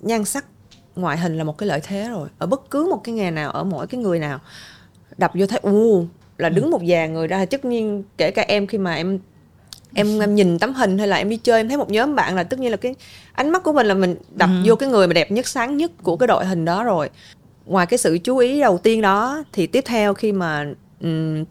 [0.00, 0.44] Nhan sắc
[0.96, 2.28] ngoại hình là một cái lợi thế rồi.
[2.38, 4.40] Ở bất cứ một cái nghề nào ở mỗi cái người nào
[5.18, 6.06] đập vô thấy u
[6.38, 6.70] là đứng ừ.
[6.70, 9.18] một vài người ra tất nhiên kể cả em khi mà em
[9.94, 12.34] em em nhìn tấm hình hay là em đi chơi em thấy một nhóm bạn
[12.34, 12.94] là tất nhiên là cái
[13.32, 14.62] ánh mắt của mình là mình đập ừ.
[14.64, 17.10] vô cái người mà đẹp nhất sáng nhất của cái đội hình đó rồi
[17.66, 20.66] ngoài cái sự chú ý đầu tiên đó thì tiếp theo khi mà
[21.00, 21.44] um,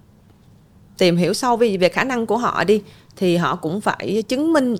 [0.97, 2.81] tìm hiểu sâu về về khả năng của họ đi
[3.15, 4.75] thì họ cũng phải chứng minh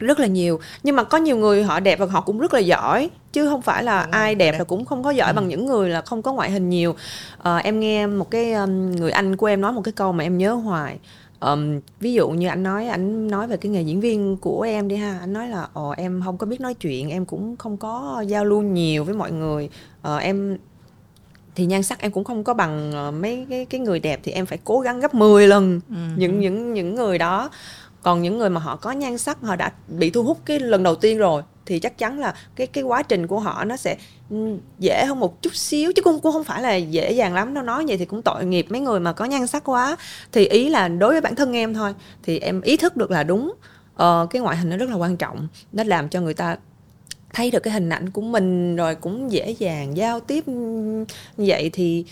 [0.00, 0.60] rất là nhiều.
[0.82, 3.62] Nhưng mà có nhiều người họ đẹp và họ cũng rất là giỏi chứ không
[3.62, 4.58] phải là ừ, ai đẹp, đẹp.
[4.58, 5.34] là cũng không có giỏi ừ.
[5.36, 6.94] bằng những người là không có ngoại hình nhiều.
[7.42, 10.24] À, em nghe một cái um, người anh của em nói một cái câu mà
[10.24, 10.98] em nhớ hoài.
[11.40, 14.88] Um, ví dụ như anh nói anh nói về cái nghề diễn viên của em
[14.88, 15.18] đi ha.
[15.20, 18.44] Anh nói là ồ em không có biết nói chuyện em cũng không có giao
[18.44, 19.70] lưu nhiều với mọi người.
[20.14, 20.58] Uh, em
[21.54, 24.32] thì nhan sắc em cũng không có bằng ờ, mấy cái cái người đẹp thì
[24.32, 25.94] em phải cố gắng gấp 10 lần ừ.
[26.16, 27.50] những những những người đó
[28.02, 30.82] còn những người mà họ có nhan sắc họ đã bị thu hút cái lần
[30.82, 33.96] đầu tiên rồi thì chắc chắn là cái cái quá trình của họ nó sẽ
[34.30, 37.54] ừ, dễ hơn một chút xíu chứ cũng cũng không phải là dễ dàng lắm.
[37.54, 39.96] Đâu nói vậy thì cũng tội nghiệp mấy người mà có nhan sắc quá.
[40.32, 43.22] Thì ý là đối với bản thân em thôi thì em ý thức được là
[43.22, 43.52] đúng.
[43.92, 46.56] Uh, cái ngoại hình nó rất là quan trọng nó làm cho người ta
[47.32, 51.04] thấy được cái hình ảnh của mình rồi cũng dễ dàng giao tiếp như
[51.36, 52.04] vậy thì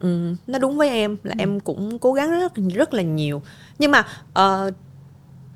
[0.00, 1.42] um, nó đúng với em là ừ.
[1.42, 3.42] em cũng cố gắng rất rất là nhiều.
[3.78, 4.06] Nhưng mà
[4.38, 4.74] uh,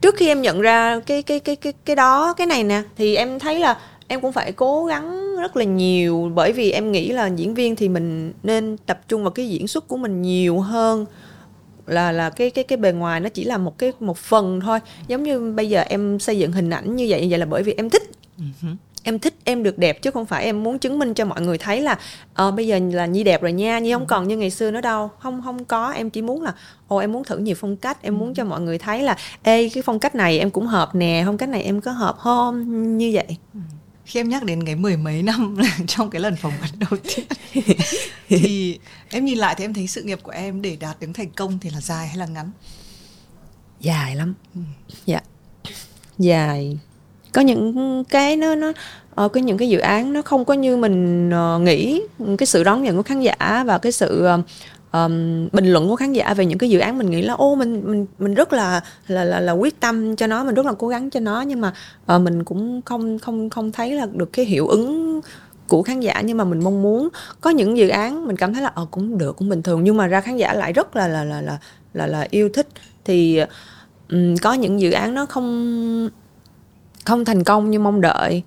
[0.01, 3.17] trước khi em nhận ra cái cái cái cái cái đó, cái này nè, thì
[3.17, 6.31] em thấy là em cũng phải cố gắng rất là nhiều.
[6.35, 9.69] Bởi vì em nghĩ là diễn viên thì mình nên tập trung vào cái diễn
[9.69, 11.07] xuất của mình nhiều hơn.
[11.87, 14.79] Là là cái cái cái bề ngoài nó chỉ là một cái, một phần thôi.
[15.09, 17.63] Giống như bây giờ em xây dựng hình ảnh như vậy như vậy là bởi
[17.63, 18.03] vì em thích.
[18.39, 21.41] Uh-huh em thích em được đẹp chứ không phải em muốn chứng minh cho mọi
[21.41, 21.99] người thấy là
[22.35, 24.07] ờ, bây giờ là nhi đẹp rồi nha nhi không ừ.
[24.09, 25.11] còn như ngày xưa nữa đâu.
[25.19, 26.55] Không không có em chỉ muốn là
[26.89, 29.69] ồ em muốn thử nhiều phong cách em muốn cho mọi người thấy là ê
[29.69, 32.99] cái phong cách này em cũng hợp nè phong cách này em có hợp không?
[32.99, 33.37] Như vậy.
[33.55, 33.61] Ừ.
[34.05, 37.27] khi em nhắc đến cái mười mấy năm trong cái lần phỏng vấn đầu tiên
[38.29, 38.79] thì
[39.11, 41.59] em nhìn lại thì em thấy sự nghiệp của em để đạt đến thành công
[41.59, 42.51] thì là dài hay là ngắn?
[43.81, 44.35] Dài lắm.
[44.55, 44.61] Ừ.
[45.07, 45.21] dạ.
[46.19, 46.79] Dài
[47.33, 48.73] có những cái nó nó
[49.15, 52.03] ở có những cái dự án nó không có như mình uh, nghĩ.
[52.39, 54.41] Cái sự đón nhận của khán giả và cái sự uh,
[54.93, 57.55] um, bình luận của khán giả về những cái dự án mình nghĩ là ô
[57.55, 60.73] mình mình mình rất là là là, là quyết tâm cho nó mình rất là
[60.73, 61.41] cố gắng cho nó.
[61.41, 61.73] Nhưng mà
[62.17, 65.21] uh, mình cũng không không không thấy là được cái hiệu ứng
[65.69, 67.09] của khán giả nhưng mà mình mong muốn.
[67.41, 69.85] Có những dự án mình cảm thấy là ờ cũng được cũng bình thường.
[69.85, 71.59] Nhưng mà ra khán giả lại rất là là là là
[71.95, 72.69] là, là yêu thích.
[73.05, 73.41] Thì
[74.11, 76.09] um, có những dự án nó không
[77.05, 78.43] không thành công như mong đợi.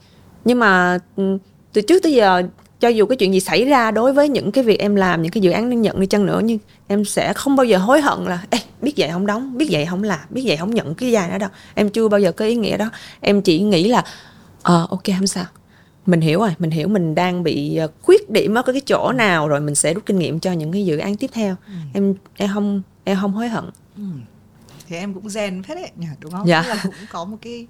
[0.45, 1.37] Nhưng mà ừ,
[1.73, 2.43] từ trước tới giờ
[2.79, 5.31] cho dù cái chuyện gì xảy ra đối với những cái việc em làm những
[5.31, 8.25] cái dự án nhận đi chăng nữa nhưng em sẽ không bao giờ hối hận
[8.25, 11.11] là Ê, biết vậy không đóng biết vậy không làm biết vậy không nhận cái
[11.11, 11.49] dài đó đâu.
[11.75, 12.89] Em chưa bao giờ có ý nghĩa đó.
[13.21, 14.03] Em chỉ nghĩ là
[14.61, 15.45] ờ ok không sao.
[16.05, 19.47] Mình hiểu rồi mình hiểu mình đang bị ờ, khuyết điểm ở cái chỗ nào
[19.47, 21.55] rồi mình sẽ rút kinh nghiệm cho những cái dự án tiếp theo.
[21.67, 21.73] Ừ.
[21.93, 23.63] em em không em không hối hận.
[23.97, 24.03] Ừ.
[24.87, 26.47] thì em cũng gen phết đấy nhỉ đúng không?
[26.47, 26.63] Dạ.
[26.67, 27.67] là cũng có một cái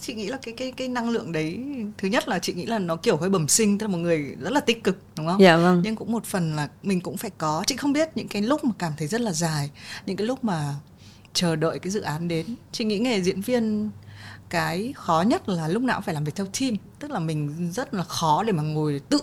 [0.00, 1.60] chị nghĩ là cái cái cái năng lượng đấy
[1.98, 4.36] thứ nhất là chị nghĩ là nó kiểu hơi bẩm sinh tức là một người
[4.40, 5.40] rất là tích cực đúng không?
[5.40, 5.80] Dạ vâng.
[5.84, 8.64] Nhưng cũng một phần là mình cũng phải có chị không biết những cái lúc
[8.64, 9.70] mà cảm thấy rất là dài
[10.06, 10.74] những cái lúc mà
[11.32, 13.90] chờ đợi cái dự án đến chị nghĩ nghề diễn viên
[14.50, 17.72] cái khó nhất là lúc nào cũng phải làm việc theo team tức là mình
[17.72, 19.20] rất là khó để mà ngồi tự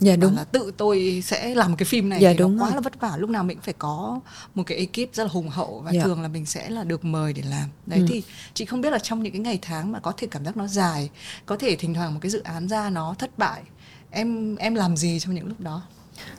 [0.00, 2.62] dạ đúng là tự tôi sẽ làm một cái phim này dạ, thì đúng nó
[2.62, 2.74] quá rồi.
[2.74, 4.20] là vất vả lúc nào mình cũng phải có
[4.54, 6.00] một cái ekip rất là hùng hậu và dạ.
[6.02, 8.06] thường là mình sẽ là được mời để làm đấy ừ.
[8.08, 8.22] thì
[8.54, 10.66] chị không biết là trong những cái ngày tháng mà có thể cảm giác nó
[10.66, 11.10] dài
[11.46, 13.62] có thể thỉnh thoảng một cái dự án ra nó thất bại
[14.10, 15.82] em em làm gì trong những lúc đó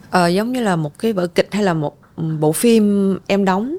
[0.09, 1.97] ờ, giống như là một cái vở kịch hay là một
[2.39, 3.77] bộ phim em đóng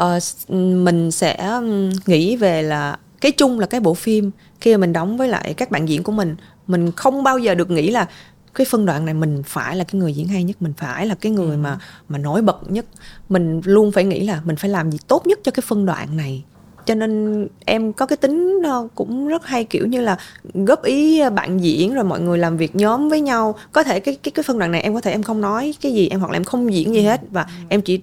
[0.00, 1.60] uh, mình sẽ
[2.06, 5.54] nghĩ về là cái chung là cái bộ phim khi mà mình đóng với lại
[5.54, 8.06] các bạn diễn của mình mình không bao giờ được nghĩ là
[8.54, 11.14] cái phân đoạn này mình phải là cái người diễn hay nhất mình phải là
[11.14, 11.56] cái người ừ.
[11.56, 12.86] mà mà nổi bật nhất.
[13.28, 16.16] Mình luôn phải nghĩ là mình phải làm gì tốt nhất cho cái phân đoạn
[16.16, 16.44] này.
[16.86, 18.62] Cho nên em có cái tính
[18.94, 20.18] cũng rất hay kiểu như là
[20.54, 23.54] góp ý bạn diễn rồi mọi người làm việc nhóm với nhau.
[23.72, 25.92] Có thể cái cái cái phân đoạn này em có thể em không nói cái
[25.92, 27.48] gì em hoặc là em không diễn gì hết và ừ.
[27.68, 28.00] em chỉ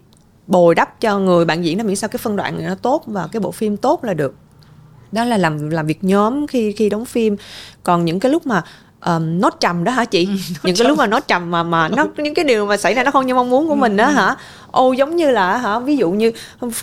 [0.48, 3.04] bồi đắp cho người bạn diễn đó miễn sao cái phân đoạn này nó tốt
[3.06, 4.36] và cái bộ phim tốt là được.
[5.12, 7.36] Đó là làm làm việc nhóm khi khi đóng phim.
[7.84, 8.64] Còn những cái lúc mà
[9.06, 10.34] um, nốt trầm đó hả chị ừ,
[10.64, 13.04] những cái lúc mà nốt trầm mà mà nó những cái điều mà xảy ra
[13.04, 14.12] nó không như mong muốn của mình đó ừ.
[14.12, 14.36] hả
[14.72, 16.32] ô giống như là hả ví dụ như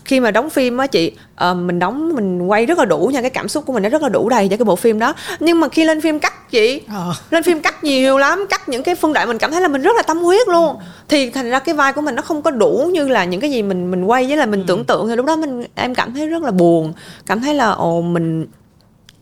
[0.04, 1.12] khi mà đóng phim á chị
[1.50, 3.88] uh, mình đóng mình quay rất là đủ nha cái cảm xúc của mình nó
[3.88, 6.50] rất là đủ đầy cho cái bộ phim đó nhưng mà khi lên phim cắt
[6.50, 7.14] chị ờ.
[7.30, 9.82] lên phim cắt nhiều lắm cắt những cái phân đoạn mình cảm thấy là mình
[9.82, 10.84] rất là tâm huyết luôn ừ.
[11.08, 13.50] thì thành ra cái vai của mình nó không có đủ như là những cái
[13.50, 14.64] gì mình mình quay với là mình ừ.
[14.68, 16.92] tưởng tượng thì lúc đó mình em cảm thấy rất là buồn
[17.26, 18.46] cảm thấy là ồ mình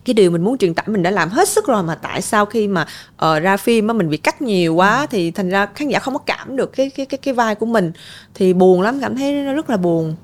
[0.07, 2.45] cái điều mình muốn truyền tải mình đã làm hết sức rồi mà tại sao
[2.45, 2.81] khi mà
[3.25, 6.13] uh, ra phim á mình bị cắt nhiều quá thì thành ra khán giả không
[6.13, 7.91] có cảm được cái cái cái cái vai của mình.
[8.33, 10.15] Thì buồn lắm cảm thấy nó rất là buồn.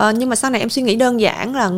[0.00, 1.70] Uh, nhưng mà sau này em suy nghĩ đơn giản là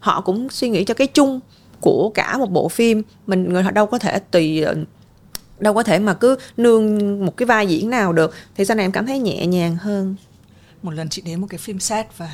[0.00, 1.40] họ cũng suy nghĩ cho cái chung
[1.80, 3.02] của cả một bộ phim.
[3.26, 4.74] Mình người họ đâu có thể tùy ờ,
[5.58, 8.34] đâu có thể mà cứ nương một cái vai diễn nào được.
[8.56, 10.14] Thì sau này em cảm thấy nhẹ nhàng hơn.
[10.82, 12.28] Một lần chị đến một cái phim set và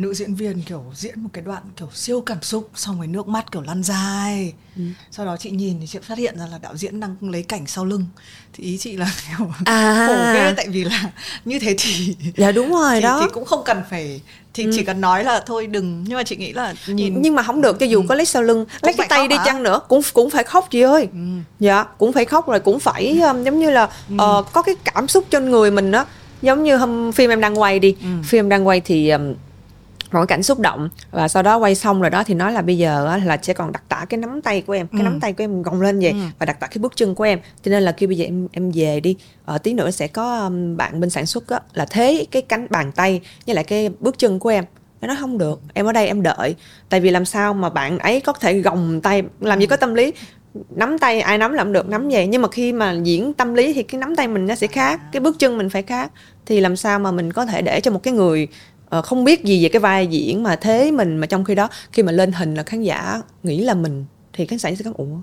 [0.00, 3.28] nữ diễn viên kiểu diễn một cái đoạn kiểu siêu cảm xúc xong rồi nước
[3.28, 4.82] mắt kiểu lăn dài ừ.
[5.10, 7.66] sau đó chị nhìn thì chị phát hiện ra là đạo diễn đang lấy cảnh
[7.66, 8.04] sau lưng
[8.52, 10.06] thì ý chị là kiểu à.
[10.06, 11.10] khổ ghê tại vì là
[11.44, 14.20] như thế thì dạ đúng rồi thì, đó thì cũng không cần phải
[14.54, 14.70] thì ừ.
[14.74, 17.60] chỉ cần nói là thôi đừng nhưng mà chị nghĩ là nhìn nhưng mà không
[17.60, 18.06] được cho dù ừ.
[18.08, 19.44] có lấy sau lưng lấy cái tay đi hả?
[19.44, 21.18] chăng nữa cũng cũng phải khóc chị ơi ừ.
[21.60, 24.14] dạ cũng phải khóc rồi cũng phải um, giống như là ừ.
[24.14, 26.06] uh, có cái cảm xúc trên người mình đó
[26.42, 28.08] giống như hôm phim em đang quay đi ừ.
[28.24, 29.34] phim đang quay thì um,
[30.12, 30.88] một cảnh xúc động.
[31.10, 33.72] Và sau đó quay xong rồi đó thì nói là bây giờ là sẽ còn
[33.72, 35.04] đặt tả cái nắm tay của em cái ừ.
[35.04, 36.18] nắm tay của em gồng lên vậy ừ.
[36.38, 37.38] và đặt tả cái bước chân của em.
[37.62, 39.16] Cho nên là khi bây giờ em em về đi.
[39.44, 42.42] Ở ờ, tí nữa sẽ có um, bạn bên sản xuất á, là thế cái
[42.42, 44.64] cánh bàn tay với lại cái bước chân của em.
[45.00, 46.54] Nó không được em ở đây em đợi.
[46.88, 49.94] Tại vì làm sao mà bạn ấy có thể gồng tay làm gì có tâm
[49.94, 50.12] lý.
[50.70, 52.26] Nắm tay ai nắm làm được nắm vậy.
[52.26, 55.00] Nhưng mà khi mà diễn tâm lý thì cái nắm tay mình nó sẽ khác
[55.12, 56.12] cái bước chân mình phải khác.
[56.46, 58.48] Thì làm sao mà mình có thể để cho một cái người
[58.98, 61.68] uh, không biết gì về cái vai diễn mà thế mình mà trong khi đó
[61.92, 64.90] khi mà lên hình là khán giả nghĩ là mình thì khán giả sẽ có
[64.94, 65.16] ủa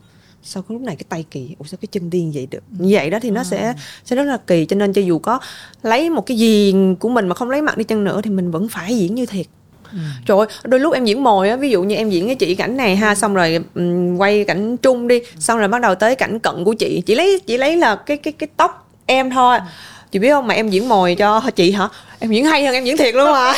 [0.43, 2.89] sao cái lúc này cái tay kỳ ủa sao cái chân điên vậy được như
[2.95, 3.43] vậy đó thì nó à.
[3.43, 3.73] sẽ
[4.05, 5.39] sẽ rất là kỳ cho nên cho dù có
[5.83, 8.51] lấy một cái gì của mình mà không lấy mặt đi chăng nữa thì mình
[8.51, 9.45] vẫn phải diễn như thiệt
[9.91, 9.97] Ừ.
[10.25, 12.55] Trời ơi, đôi lúc em diễn mồi á, ví dụ như em diễn cái chị
[12.55, 16.15] cảnh này ha, xong rồi um, quay cảnh chung đi, xong rồi bắt đầu tới
[16.15, 19.57] cảnh cận của chị, chị lấy chị lấy là cái cái cái tóc em thôi.
[20.11, 20.47] Chị biết không?
[20.47, 21.89] Mà em diễn mồi cho chị hả?
[22.19, 23.53] Em diễn hay hơn em diễn thiệt luôn mà.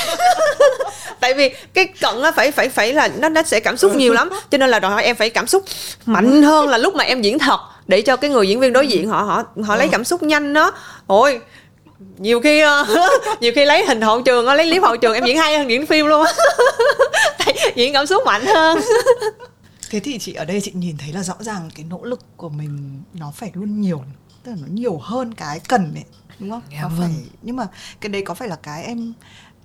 [1.20, 4.14] tại vì cái cận á phải phải phải là nó nó sẽ cảm xúc nhiều
[4.14, 4.30] lắm.
[4.52, 5.64] Cho nên là đòi hỏi em phải cảm xúc
[6.06, 8.88] mạnh hơn là lúc mà em diễn thật để cho cái người diễn viên đối
[8.88, 10.72] diện họ họ họ lấy cảm xúc nhanh đó
[11.08, 11.40] ôi
[12.18, 12.86] nhiều khi ờ,
[13.42, 15.86] nhiều khi lấy hình hậu trường lấy clip hậu trường em diễn hay hơn diễn
[15.86, 16.26] phim luôn
[17.76, 18.80] diễn cảm xúc mạnh hơn.
[19.90, 22.50] Thế thì chị ở đây chị nhìn thấy là rõ ràng cái nỗ lực của
[22.50, 24.04] mình nó phải luôn nhiều
[24.44, 26.04] tức là nó nhiều hơn cái cần ấy
[26.40, 26.62] đúng không?
[26.72, 26.98] Dạ, vâng.
[27.00, 27.68] phải nhưng mà
[28.02, 29.14] cái đấy có phải là cái em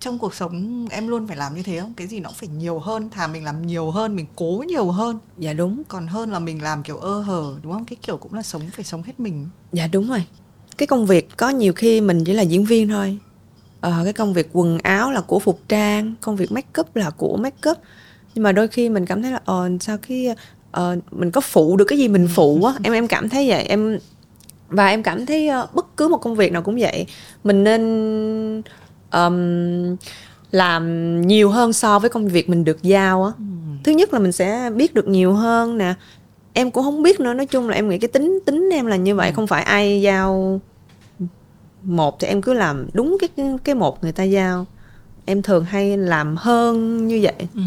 [0.00, 1.94] trong cuộc sống em luôn phải làm như thế không?
[1.96, 5.18] Cái gì nó phải nhiều hơn thà mình làm nhiều hơn mình cố nhiều hơn.
[5.38, 5.82] Dạ đúng.
[5.88, 7.84] Còn hơn là mình làm kiểu ơ hờ đúng không?
[7.84, 9.48] Cái kiểu cũng là sống phải sống hết mình.
[9.72, 10.24] Dạ đúng rồi.
[10.78, 13.18] Cái công việc có nhiều khi mình chỉ là diễn viên thôi.
[13.80, 17.10] Ờ, cái công việc quần áo là của phục trang công việc make up là
[17.10, 17.78] của make up.
[18.34, 20.28] Nhưng mà đôi khi mình cảm thấy là ờ sao cái
[20.76, 22.74] uh, mình có phụ được cái gì mình phụ á?
[22.82, 23.64] Em em cảm thấy vậy.
[23.64, 23.98] Em
[24.74, 27.06] và em cảm thấy uh, bất cứ một công việc nào cũng vậy
[27.44, 27.82] mình nên
[29.12, 29.96] um,
[30.50, 33.44] làm nhiều hơn so với công việc mình được giao á ừ.
[33.84, 35.94] thứ nhất là mình sẽ biết được nhiều hơn nè
[36.52, 38.96] em cũng không biết nữa nói chung là em nghĩ cái tính tính em là
[38.96, 39.32] như vậy ừ.
[39.36, 40.60] không phải ai giao
[41.82, 44.66] một thì em cứ làm đúng cái cái một người ta giao
[45.24, 47.62] em thường hay làm hơn như vậy ừ.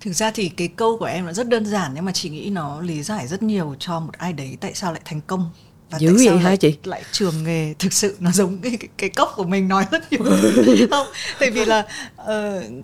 [0.00, 2.50] thực ra thì cái câu của em là rất đơn giản nhưng mà chị nghĩ
[2.50, 5.50] nó lý giải rất nhiều cho một ai đấy tại sao lại thành công
[5.90, 6.76] và dữ vậy hả chị?
[6.84, 10.12] lại trường nghề thực sự nó giống cái cái, cái cốc của mình nói rất
[10.12, 10.24] nhiều.
[10.90, 11.06] Không
[11.40, 11.86] tại vì là
[12.22, 12.26] uh,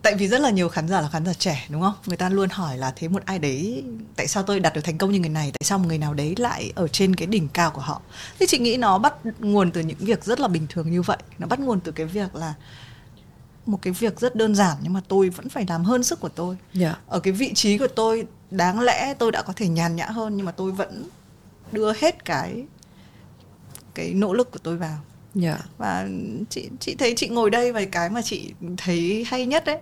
[0.02, 1.94] tại vì rất là nhiều khán giả là khán giả trẻ đúng không?
[2.06, 3.84] Người ta luôn hỏi là thế một ai đấy
[4.16, 5.50] tại sao tôi đạt được thành công như người này?
[5.50, 8.02] Tại sao một người nào đấy lại ở trên cái đỉnh cao của họ?
[8.38, 11.18] Thì chị nghĩ nó bắt nguồn từ những việc rất là bình thường như vậy.
[11.38, 12.54] Nó bắt nguồn từ cái việc là
[13.66, 16.28] một cái việc rất đơn giản nhưng mà tôi vẫn phải làm hơn sức của
[16.28, 16.56] tôi.
[16.56, 16.92] Yeah.
[16.92, 16.96] Dạ.
[17.06, 20.36] ở cái vị trí của tôi đáng lẽ tôi đã có thể nhàn nhã hơn
[20.36, 21.04] nhưng mà tôi vẫn
[21.72, 22.64] đưa hết cái
[23.96, 24.98] cái nỗ lực của tôi vào
[25.42, 25.58] yeah.
[25.58, 25.64] Dạ.
[25.78, 26.08] và
[26.50, 29.78] chị chị thấy chị ngồi đây và cái mà chị thấy hay nhất đấy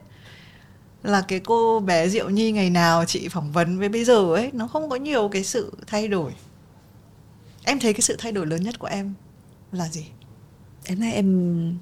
[1.03, 4.51] là cái cô bé Diệu Nhi ngày nào chị phỏng vấn với bây giờ ấy
[4.53, 6.33] nó không có nhiều cái sự thay đổi
[7.65, 9.15] em thấy cái sự thay đổi lớn nhất của em
[9.73, 10.07] là gì
[10.85, 11.79] em thấy em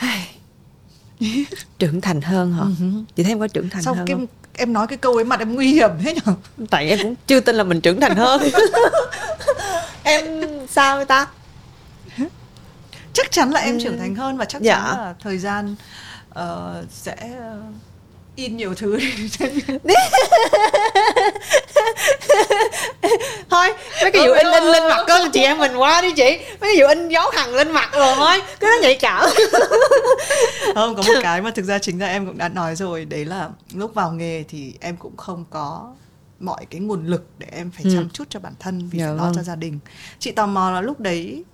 [1.78, 3.04] trưởng thành hơn hả uh-huh.
[3.16, 4.26] chị thấy em có trưởng thành Sao hơn cái, không?
[4.52, 6.34] em nói cái câu ấy mặt em nguy hiểm thế nhở
[6.70, 8.42] tại em cũng chưa tin là mình trưởng thành hơn
[10.04, 10.24] em
[10.68, 11.26] sao vậy ta?
[13.12, 13.80] Chắc chắn là em ừ.
[13.84, 14.74] trưởng thành hơn và chắc dạ.
[14.74, 15.76] chắn là thời gian
[16.38, 16.44] uh,
[16.90, 17.16] sẽ
[18.36, 18.98] in nhiều thứ
[23.50, 23.68] thôi
[24.02, 26.38] mấy cái vụ in in lên mặt có chị em mình qua đi chị.
[26.60, 29.24] Mấy cái vụ in dấu hằn lên mặt rồi thôi cứ nó nhạy cảm.
[30.74, 33.04] Không có một cái mà thực ra chính ra em cũng đã nói rồi.
[33.04, 35.92] Đấy là lúc vào nghề thì em cũng không có
[36.40, 37.90] mọi cái nguồn lực để em phải ừ.
[37.94, 39.34] chăm chút cho bản thân vì dạ phải lo vâng.
[39.34, 39.78] cho gia đình
[40.18, 41.44] chị tò mò là lúc đấy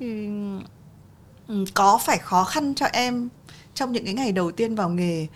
[1.74, 3.28] có phải khó khăn cho em
[3.74, 5.26] trong những cái ngày đầu tiên vào nghề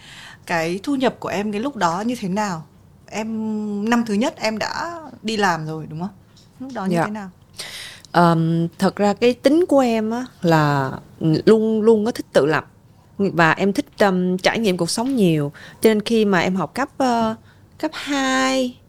[0.46, 2.66] cái thu nhập của em cái lúc đó như thế nào
[3.07, 6.14] em năm thứ nhất em đã đi làm rồi đúng không
[6.61, 7.04] lúc đó như dạ.
[7.04, 7.30] thế nào
[8.12, 12.66] um, thật ra cái tính của em á là luôn luôn có thích tự lập
[13.18, 16.74] và em thích um, trải nghiệm cuộc sống nhiều cho nên khi mà em học
[16.74, 17.37] cấp uh,
[17.78, 18.84] cấp 2 ừ,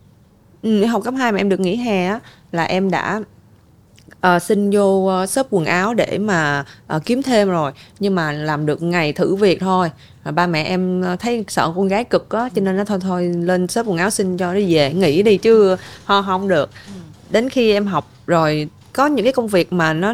[0.88, 2.19] học cấp 2 mà em được nghỉ hè á
[2.51, 3.21] là em đã
[4.28, 7.71] uh, xin vô uh, shop quần áo để mà uh, kiếm thêm rồi.
[7.99, 9.91] Nhưng mà làm được ngày thử việc thôi.
[10.23, 13.32] Và ba mẹ em thấy sợ con gái cực á cho nên nó thôi thôi
[13.36, 14.93] lên shop quần áo xin cho nó về.
[14.93, 15.75] Nghỉ đi chứ
[16.06, 16.69] ho không được.
[17.30, 20.13] Đến khi em học rồi có những cái công việc mà nó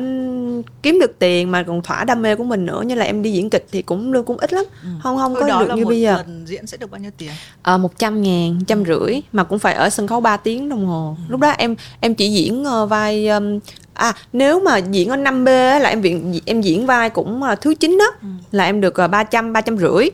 [0.81, 3.31] kiếm được tiền mà còn thỏa đam mê của mình nữa như là em đi
[3.31, 4.65] diễn kịch thì cũng lương cũng ít lắm.
[4.83, 4.89] Ừ.
[5.03, 6.17] không không Hồi có đó được như một bây giờ.
[6.17, 7.31] lần diễn sẽ được bao nhiêu tiền?
[7.61, 10.85] À, một trăm ngàn trăm rưỡi mà cũng phải ở sân khấu 3 tiếng đồng
[10.85, 11.15] hồ.
[11.17, 11.31] Ừ.
[11.31, 13.59] lúc đó em em chỉ diễn uh, vai um,
[13.93, 17.61] à nếu mà diễn ở 5 b là em diễn em diễn vai cũng uh,
[17.61, 18.11] thứ chín đó.
[18.21, 18.27] Ừ.
[18.51, 20.09] là em được ba trăm ba trăm rưỡi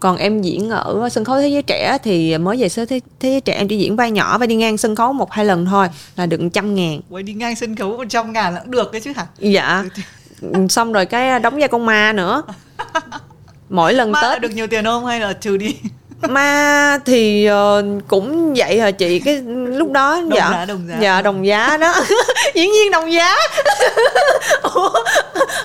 [0.00, 3.30] còn em diễn ở sân khấu thế giới trẻ thì mới về sơ thế, thế
[3.30, 5.66] giới trẻ em chỉ diễn vai nhỏ và đi ngang sân khấu một hai lần
[5.66, 7.00] thôi là được trăm ngàn.
[7.10, 9.26] Quay đi ngang sân khấu một trăm ngàn là cũng được đấy chứ hả?
[9.38, 9.84] Dạ.
[10.68, 12.42] Xong rồi cái đóng vai con ma nữa.
[13.70, 15.76] Mỗi lần ma tết được nhiều tiền không hay là trừ đi
[16.28, 19.20] ma thì uh, cũng vậy hả chị?
[19.20, 20.50] Cái lúc đó đồng dạ.
[20.52, 20.96] giá, đồng giá.
[21.00, 21.94] dạ đồng giá đó.
[22.54, 23.36] Diễn viên đồng giá.
[24.74, 24.90] Ủa,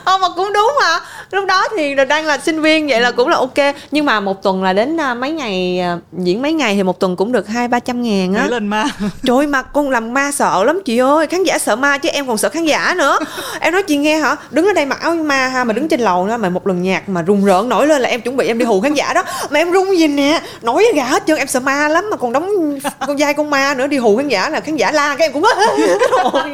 [0.04, 1.00] ờ, mà cũng đúng mà
[1.32, 3.76] lúc đó thì đang là sinh viên vậy là cũng là ok.
[3.92, 7.00] Nhưng mà một tuần là đến uh, mấy ngày uh, diễn mấy ngày thì một
[7.00, 8.48] tuần cũng được hai ba trăm ngàn á.
[8.50, 8.86] Lần ma.
[9.24, 11.28] Trời ơi, mà con làm ma sợ lắm chị ơi.
[11.28, 13.20] Khán giả sợ ma chứ em còn sợ khán giả nữa.
[13.60, 14.36] Em nói chị nghe hả?
[14.52, 16.82] Đứng ở đây mặc áo ma ha mà đứng trên lầu đó mà một lần
[16.82, 19.14] nhạc mà rùng rợn nổi lên là em chuẩn bị em đi hù khán giả
[19.14, 19.24] đó.
[19.50, 22.34] Mà em rung gì nè nổi gà hết trơn em sợ ma lắm mà còn
[22.34, 25.28] đóng con dai con ma nữa đi hù khán giả là khán giả la cái
[25.28, 25.44] em cũng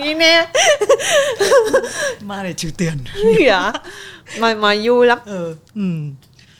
[0.04, 0.48] gì nè.
[2.22, 2.94] Ma để trừ tiền.
[3.46, 3.72] Dạ.
[4.40, 5.20] Mà mà vui lắm.
[5.26, 5.56] Ừ.
[5.76, 5.82] ừ.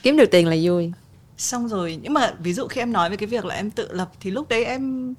[0.02, 0.92] Kiếm được tiền là vui.
[1.38, 3.88] Xong rồi nhưng mà ví dụ khi em nói về cái việc là em tự
[3.90, 5.14] lập thì lúc đấy em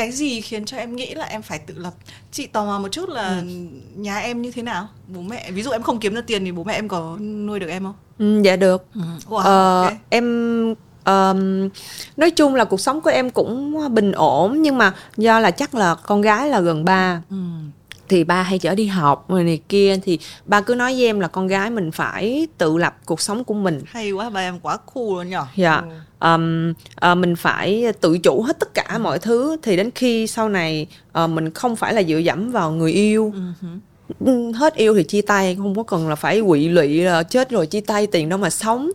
[0.00, 1.94] cái gì khiến cho em nghĩ là em phải tự lập
[2.32, 3.44] chị tò mò một chút là ừ.
[3.96, 6.52] nhà em như thế nào bố mẹ ví dụ em không kiếm được tiền thì
[6.52, 9.00] bố mẹ em có nuôi được em không ừ, dạ được ừ.
[9.28, 9.98] wow, ờ, okay.
[10.08, 10.24] em
[11.04, 11.68] um,
[12.16, 15.74] nói chung là cuộc sống của em cũng bình ổn nhưng mà do là chắc
[15.74, 17.36] là con gái là gần ba ừ.
[18.08, 21.20] thì ba hay chở đi học rồi này kia thì ba cứ nói với em
[21.20, 24.60] là con gái mình phải tự lập cuộc sống của mình hay quá ba em
[24.60, 25.86] quá cool luôn nhở dạ ừ.
[26.20, 26.72] Um,
[27.10, 30.86] uh, mình phải tự chủ hết tất cả mọi thứ thì đến khi sau này
[31.24, 33.32] uh, mình không phải là dựa dẫm vào người yêu
[34.20, 34.52] Uh-huh.
[34.54, 37.66] Hết yêu thì chia tay không có cần là phải quỵ lụy là chết rồi
[37.66, 38.90] chia tay tiền đâu mà sống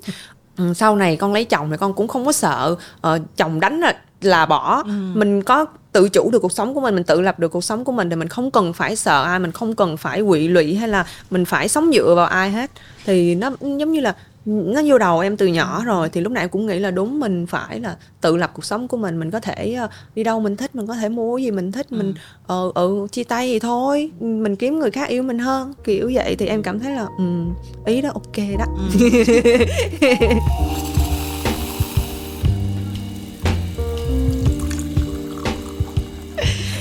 [0.58, 2.76] ừ, sau này con lấy chồng thì con cũng không có sợ
[3.08, 4.92] uh, chồng đánh là là bỏ ừ.
[5.14, 7.84] mình có tự chủ được cuộc sống của mình mình tự lập được cuộc sống
[7.84, 10.76] của mình thì mình không cần phải sợ ai mình không cần phải quỵ lụy
[10.76, 12.72] hay là mình phải sống dựa vào ai hết
[13.06, 16.44] thì nó giống như là nó vô đầu em từ nhỏ rồi thì lúc nãy
[16.44, 19.32] em cũng nghĩ là đúng mình phải là tự lập cuộc sống của mình mình
[19.32, 21.98] có thể uh, đi đâu mình thích mình có thể mua gì mình thích ừ.
[21.98, 22.14] mình
[22.48, 26.36] ờ ừ, chia tay thì thôi mình kiếm người khác yêu mình hơn kiểu vậy
[26.36, 27.54] thì em cảm thấy là um,
[27.86, 29.10] ý đó ok đó ừ.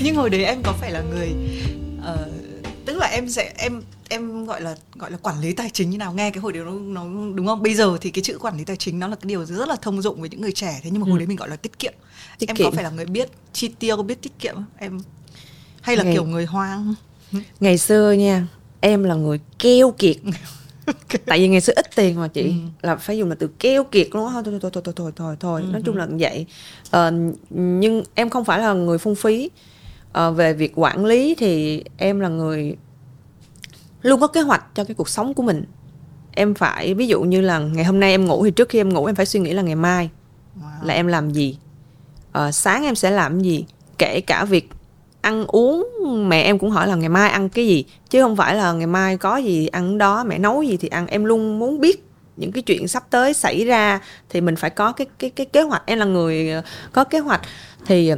[0.05, 1.29] nhưng hồi đấy em có phải là người
[1.99, 2.29] uh,
[2.85, 5.99] tức là em sẽ em em gọi là gọi là quản lý tài chính như
[5.99, 6.13] nào?
[6.13, 7.63] Nghe cái hồi đấy nó, nó đúng không?
[7.63, 9.77] Bây giờ thì cái chữ quản lý tài chính nó là cái điều rất là
[9.83, 10.81] thông dụng với những người trẻ.
[10.83, 11.19] Thế nhưng mà hồi ừ.
[11.19, 11.93] đấy mình gọi là tiết kiệm.
[12.39, 12.65] Tiết em kiệm.
[12.65, 15.01] có phải là người biết chi tiêu biết tiết kiệm em
[15.81, 16.95] hay là ngày, kiểu người hoang?
[17.61, 18.47] Ngày xưa nha
[18.81, 20.17] em là người keo kiệt.
[21.27, 22.43] Tại vì ngày xưa ít tiền mà chị.
[22.43, 22.53] Ừ.
[22.83, 25.63] là phải dùng là từ keo kiệt luôn thôi thôi thôi thôi thôi thôi thôi.
[25.67, 25.73] Ừ.
[25.73, 26.47] nói chung là như vậy.
[26.91, 27.13] Ờ,
[27.51, 29.51] nhưng em không phải là người phung phí.
[30.13, 32.77] Ờ, về việc quản lý thì em là người
[34.05, 35.65] luôn có kế hoạch cho cái cuộc sống của mình.
[36.33, 38.95] Em phải ví dụ như là ngày hôm nay em ngủ thì trước khi em
[38.95, 40.11] ngủ em phải suy nghĩ là ngày mai
[40.61, 40.87] wow.
[40.87, 41.59] là em làm gì.
[42.33, 43.65] Ờ, sáng em sẽ làm gì?
[43.99, 44.69] Kể cả việc
[45.21, 45.89] ăn uống
[46.29, 47.85] mẹ em cũng hỏi là ngày mai ăn cái gì?
[48.11, 51.07] Chứ không phải là ngày mai có gì ăn đó mẹ nấu gì thì ăn.
[51.07, 52.05] Em luôn muốn biết
[52.37, 55.63] những cái chuyện sắp tới xảy ra thì mình phải có cái cái cái kế
[55.63, 55.83] hoạch.
[55.87, 56.63] Em là người ờ,
[56.93, 57.41] có kế hoạch.
[57.87, 58.13] Thì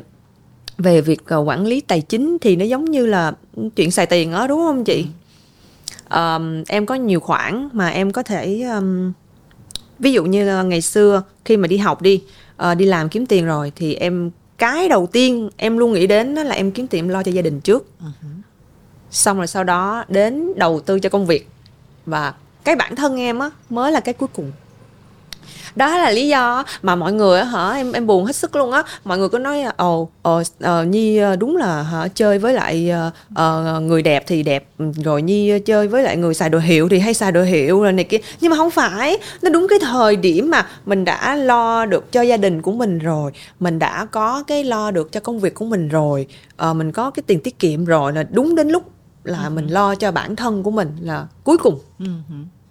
[0.79, 3.33] về việc ờ, quản lý tài chính thì nó giống như là
[3.77, 5.07] chuyện xài tiền đó đúng không chị
[6.11, 9.13] um, em có nhiều khoản mà em có thể um,
[9.99, 12.23] ví dụ như ngày xưa khi mà đi học đi
[12.71, 16.35] uh, đi làm kiếm tiền rồi thì em cái đầu tiên em luôn nghĩ đến
[16.35, 17.87] đó là em kiếm tiền lo cho gia đình trước.
[18.01, 18.41] Uh-huh.
[19.11, 21.49] xong rồi sau đó đến đầu tư cho công việc.
[22.07, 24.53] Và cái bản thân em á mới là cái cuối cùng
[25.77, 28.83] đó là lý do mà mọi người hả em em buồn hết sức luôn á.
[29.05, 30.43] Mọi người có nói ồ ồ
[30.87, 32.93] nhi ờ, đúng là hả chơi với lại
[33.33, 34.69] uh, người đẹp thì đẹp
[35.05, 37.93] rồi nhi chơi với lại người xài đồ hiệu thì hay xài đồ hiệu rồi
[37.93, 38.19] này kia.
[38.41, 42.23] Nhưng mà không phải nó đúng cái thời điểm mà mình đã lo được cho
[42.23, 45.65] gia đình của mình rồi mình đã có cái lo được cho công việc của
[45.65, 46.27] mình rồi
[46.71, 48.83] uh, mình có cái tiền tiết kiệm rồi là đúng đến lúc
[49.25, 49.51] là ừ.
[49.51, 51.79] mình lo cho bản thân của mình là cuối cùng.
[51.99, 52.07] Ừ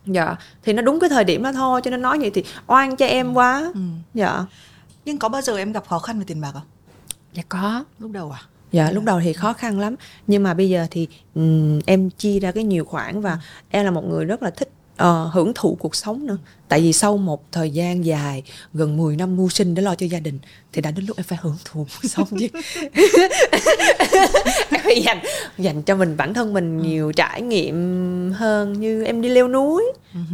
[0.06, 0.36] dạ.
[0.64, 3.06] Thì nó đúng cái thời điểm đó thôi cho nên nói vậy thì oan cho
[3.06, 3.72] em quá.
[3.74, 3.82] Ừ.
[4.14, 4.46] dạ.
[5.06, 6.62] Nhưng có bao giờ em gặp khó khăn về tiền bạc không?
[7.34, 7.84] Dạ có.
[8.00, 8.42] Lúc đầu à?
[8.72, 9.96] Dạ lúc đầu thì khó khăn lắm.
[10.28, 13.40] Nhưng mà bây giờ thì um, em chia ra cái nhiều khoản và
[13.70, 14.70] em là một người rất là thích
[15.04, 16.38] uh, hưởng thụ cuộc sống nữa.
[16.68, 18.44] Tại vì sau một thời gian dài
[18.74, 20.40] gần 10 năm mưu sinh để lo cho gia đình
[20.74, 22.48] thì đã đến lúc em phải hưởng thụ cuộc sống chứ.
[24.70, 25.20] Em phải dành
[25.58, 27.76] dành cho mình bản thân mình nhiều trải nghiệm
[28.32, 29.84] hơn như em đi leo núi.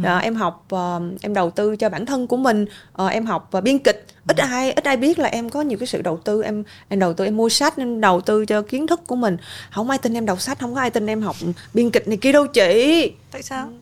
[0.02, 2.66] Đó, em học uh, em đầu tư cho bản thân của mình.
[3.02, 4.06] Uh, em học uh, biên kịch.
[4.26, 6.42] Ít ai ít ai biết là em có nhiều cái sự đầu tư.
[6.42, 9.36] Em em đầu tư em mua sách em đầu tư cho kiến thức của mình.
[9.70, 11.36] Không ai tin em đọc sách không có ai tin em học
[11.74, 13.12] biên kịch này kia đâu chị.
[13.30, 13.66] Tại sao?
[13.66, 13.72] Ừ,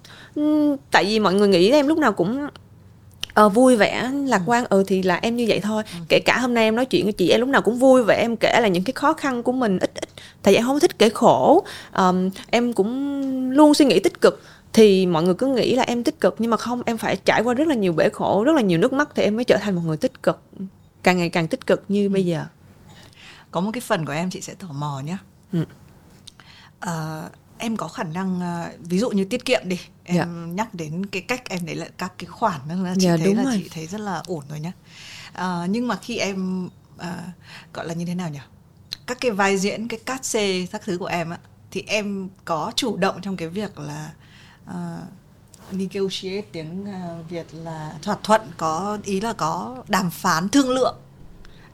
[0.91, 2.49] tại vì mọi người nghĩ em lúc nào cũng
[3.47, 5.99] uh, vui vẻ lạc quan ừ thì là em như vậy thôi ừ.
[6.09, 8.17] kể cả hôm nay em nói chuyện với chị em lúc nào cũng vui vẻ
[8.17, 10.09] em kể là những cái khó khăn của mình ít ít
[10.43, 11.65] tại vì em không thích kể khổ
[11.97, 16.05] um, em cũng luôn suy nghĩ tích cực thì mọi người cứ nghĩ là em
[16.05, 18.53] tích cực nhưng mà không em phải trải qua rất là nhiều bể khổ rất
[18.57, 20.41] là nhiều nước mắt thì em mới trở thành một người tích cực
[21.03, 22.09] càng ngày càng tích cực như ừ.
[22.09, 22.45] bây giờ
[23.51, 25.17] có một cái phần của em chị sẽ tò mò nhé
[25.53, 25.65] ừ.
[26.85, 29.81] uh, em có khả năng uh, ví dụ như tiết kiệm đi
[30.11, 30.29] em yeah.
[30.29, 30.53] Dạ.
[30.55, 33.35] nhắc đến cái cách em lấy lại các cái khoản đó là chị dạ, thấy
[33.35, 33.61] là rồi.
[33.63, 34.73] chị thấy rất là ổn rồi nhá
[35.39, 37.05] uh, nhưng mà khi em uh,
[37.73, 38.41] gọi là như thế nào nhỉ
[39.07, 41.39] các cái vai diễn cái cát xê các thứ của em á
[41.71, 44.13] thì em có chủ động trong cái việc là
[44.71, 44.75] uh,
[45.73, 50.97] negotiate tiếng uh, Việt là thỏa thuận có ý là có đàm phán thương lượng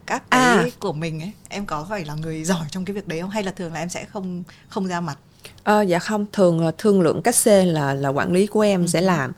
[0.05, 0.65] các cái à.
[0.79, 3.43] của mình ấy em có phải là người giỏi trong cái việc đấy không hay
[3.43, 5.17] là thường là em sẽ không không ra mặt
[5.63, 8.81] À, dạ không thường là thương lượng cách xê là là quản lý của em
[8.81, 8.87] ừ.
[8.87, 9.31] sẽ làm.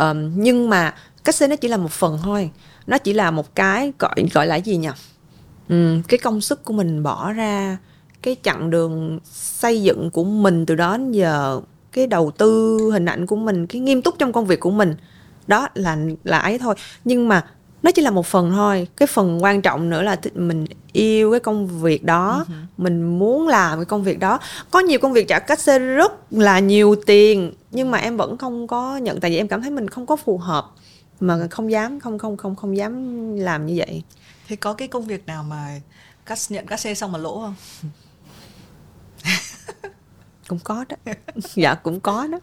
[0.00, 0.94] Um, nhưng mà
[1.24, 2.50] cách xê nó chỉ là một phần thôi.
[2.86, 4.88] Nó chỉ là một cái gọi gọi là gì nhỉ?
[5.68, 7.76] Um, cái công sức của mình bỏ ra
[8.22, 11.60] cái chặng đường xây dựng của mình từ đó đến giờ
[11.92, 14.94] cái đầu tư hình ảnh của mình cái nghiêm túc trong công việc của mình.
[15.46, 16.74] Đó là là ấy thôi.
[17.04, 17.44] Nhưng mà
[17.82, 18.88] nó chỉ là một phần thôi.
[18.96, 22.44] Cái phần quan trọng nữa là mình yêu cái công việc đó.
[22.48, 22.54] Uh-huh.
[22.76, 24.38] mình muốn làm cái công việc đó.
[24.70, 28.38] Có nhiều công việc trả cách xe rất là nhiều tiền nhưng mà em vẫn
[28.38, 30.70] không có nhận tại vì em cảm thấy mình không có phù hợp
[31.20, 34.02] mà không dám không không không không dám làm như vậy.
[34.48, 35.80] Thế có cái công việc nào mà
[36.26, 37.54] cắt nhận cắt xe xong mà lỗ không?
[40.48, 41.12] Cũng có đó.
[41.54, 42.38] Dạ cũng có đó.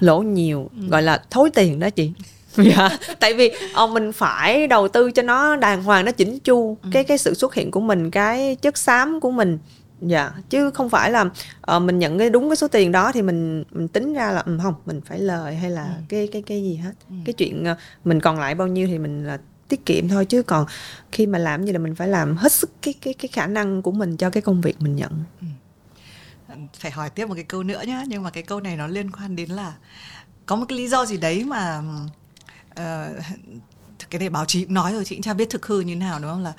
[0.00, 0.70] Lỗ nhiều.
[0.76, 0.88] Ừ.
[0.88, 2.12] gọi là thối tiền đó chị
[2.62, 3.52] dạ tại vì
[3.84, 6.88] uh, mình phải đầu tư cho nó đàng hoàng nó chỉnh chu ừ.
[6.92, 9.58] cái cái sự xuất hiện của mình cái chất xám của mình
[10.00, 11.24] dạ chứ không phải là
[11.76, 14.40] uh, mình nhận cái đúng cái số tiền đó thì mình mình tính ra là
[14.40, 16.02] um, không mình phải lời hay là ừ.
[16.08, 17.14] cái cái cái gì hết ừ.
[17.24, 19.38] cái chuyện uh, mình còn lại bao nhiêu thì mình là
[19.68, 20.66] tiết kiệm thôi chứ còn
[21.12, 23.82] khi mà làm như là mình phải làm hết sức cái cái cái khả năng
[23.82, 26.54] của mình cho cái công việc mình nhận ừ.
[26.78, 29.10] phải hỏi tiếp một cái câu nữa nhá nhưng mà cái câu này nó liên
[29.10, 29.74] quan đến là
[30.46, 31.82] có một cái lý do gì đấy mà
[32.80, 33.24] uh,
[34.10, 36.00] cái này báo chí cũng nói rồi chị cũng chả biết thực hư như thế
[36.00, 36.42] nào đúng không?
[36.42, 36.52] Là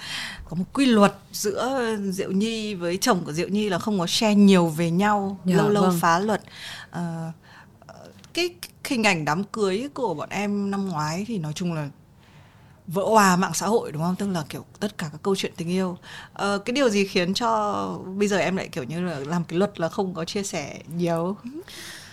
[0.50, 4.08] có một quy luật giữa diệu nhi với chồng của diệu nhi là không có
[4.08, 6.00] share nhiều về nhau dạ, lâu lâu vâng.
[6.00, 6.42] phá luật.
[6.90, 7.34] Uh,
[8.34, 11.90] cái, cái hình ảnh đám cưới của bọn em năm ngoái thì nói chung là
[12.88, 14.16] vỡ hòa mạng xã hội đúng không?
[14.16, 15.98] Tức là kiểu tất cả các câu chuyện tình yêu.
[16.32, 19.60] Uh, cái điều gì khiến cho bây giờ em lại kiểu như là làm cái
[19.60, 21.38] luật là không có chia sẻ nhiều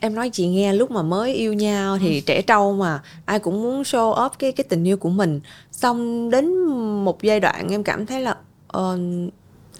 [0.00, 2.20] em nói chị nghe lúc mà mới yêu nhau thì ừ.
[2.26, 3.02] trẻ trâu mà.
[3.24, 5.40] Ai cũng muốn show off cái cái tình yêu của mình.
[5.72, 6.58] Xong đến
[7.04, 8.36] một giai đoạn em cảm thấy là
[8.76, 8.98] uh,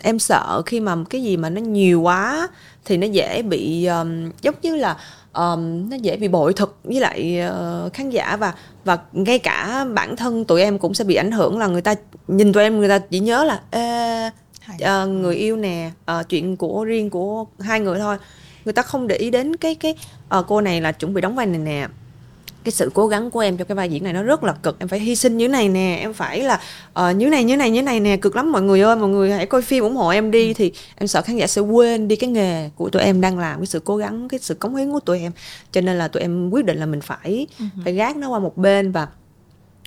[0.03, 2.49] em sợ khi mà cái gì mà nó nhiều quá
[2.85, 4.97] thì nó dễ bị um, giống như là
[5.33, 7.41] um, nó dễ bị bội thực với lại
[7.87, 8.55] uh, khán giả và
[8.85, 11.95] và ngay cả bản thân tụi em cũng sẽ bị ảnh hưởng là người ta
[12.29, 14.31] nhìn tụi em người ta chỉ nhớ là Ê,
[14.73, 15.91] uh, người yêu nè
[16.21, 18.17] uh, chuyện của riêng của hai người thôi
[18.65, 19.95] người ta không để ý đến cái cái
[20.39, 21.89] uh, cô này là chuẩn bị đóng vai này nè.
[22.65, 24.79] Cái sự cố gắng của em cho cái vai diễn này nó rất là cực
[24.79, 26.61] em phải hy sinh như này nè em phải là
[27.01, 29.33] uh, như này như này như này nè cực lắm mọi người ơi mọi người
[29.33, 30.55] hãy coi phim ủng hộ em đi.
[30.55, 33.59] Thì em sợ khán giả sẽ quên đi cái nghề của tụi em đang làm
[33.59, 35.33] cái sự cố gắng cái sự cống hiến của tụi em.
[35.73, 37.85] Cho nên là tụi em quyết định là mình phải uh-huh.
[37.85, 39.07] phải gác nó qua một bên và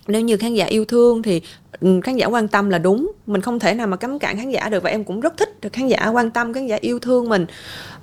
[0.08, 1.42] nếu như khán giả yêu thương thì
[1.80, 3.12] ừ, khán giả quan tâm là đúng.
[3.28, 5.62] Mình không thể nào mà cấm cản khán giả được và em cũng rất thích
[5.62, 7.46] được khán giả quan tâm khán giả yêu thương mình.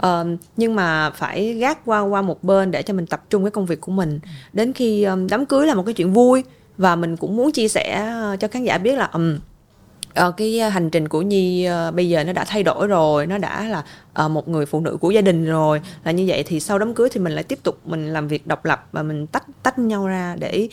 [0.06, 3.50] Uh, nhưng mà phải gác qua qua một bên để cho mình tập trung cái
[3.50, 4.20] công việc của mình.
[4.52, 6.44] Đến khi um, đám cưới là một cái chuyện vui
[6.76, 9.38] và mình cũng muốn chia sẻ ờ, cho khán giả biết là um,
[10.26, 13.38] uh, cái hành trình của nhi uh, bây giờ nó đã thay đổi rồi nó
[13.38, 13.84] đã là
[14.24, 15.80] uh, một người phụ nữ của gia đình rồi.
[16.04, 18.46] Là như vậy thì sau đám cưới thì mình lại tiếp tục mình làm việc
[18.46, 20.68] độc lập và mình tách tách nhau ra để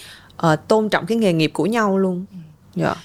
[0.46, 2.26] uh, tôn trọng cái nghề nghiệp của nhau luôn.
[2.76, 2.86] Dạ.
[2.86, 2.98] Yeah.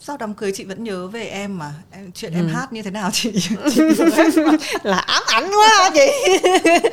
[0.00, 1.74] sau đám cưới chị vẫn nhớ về em mà?
[1.90, 2.36] Em, chuyện ừ.
[2.36, 3.32] em hát như thế nào chị,
[3.74, 3.82] chị
[4.82, 6.38] là ám ảnh quá chị?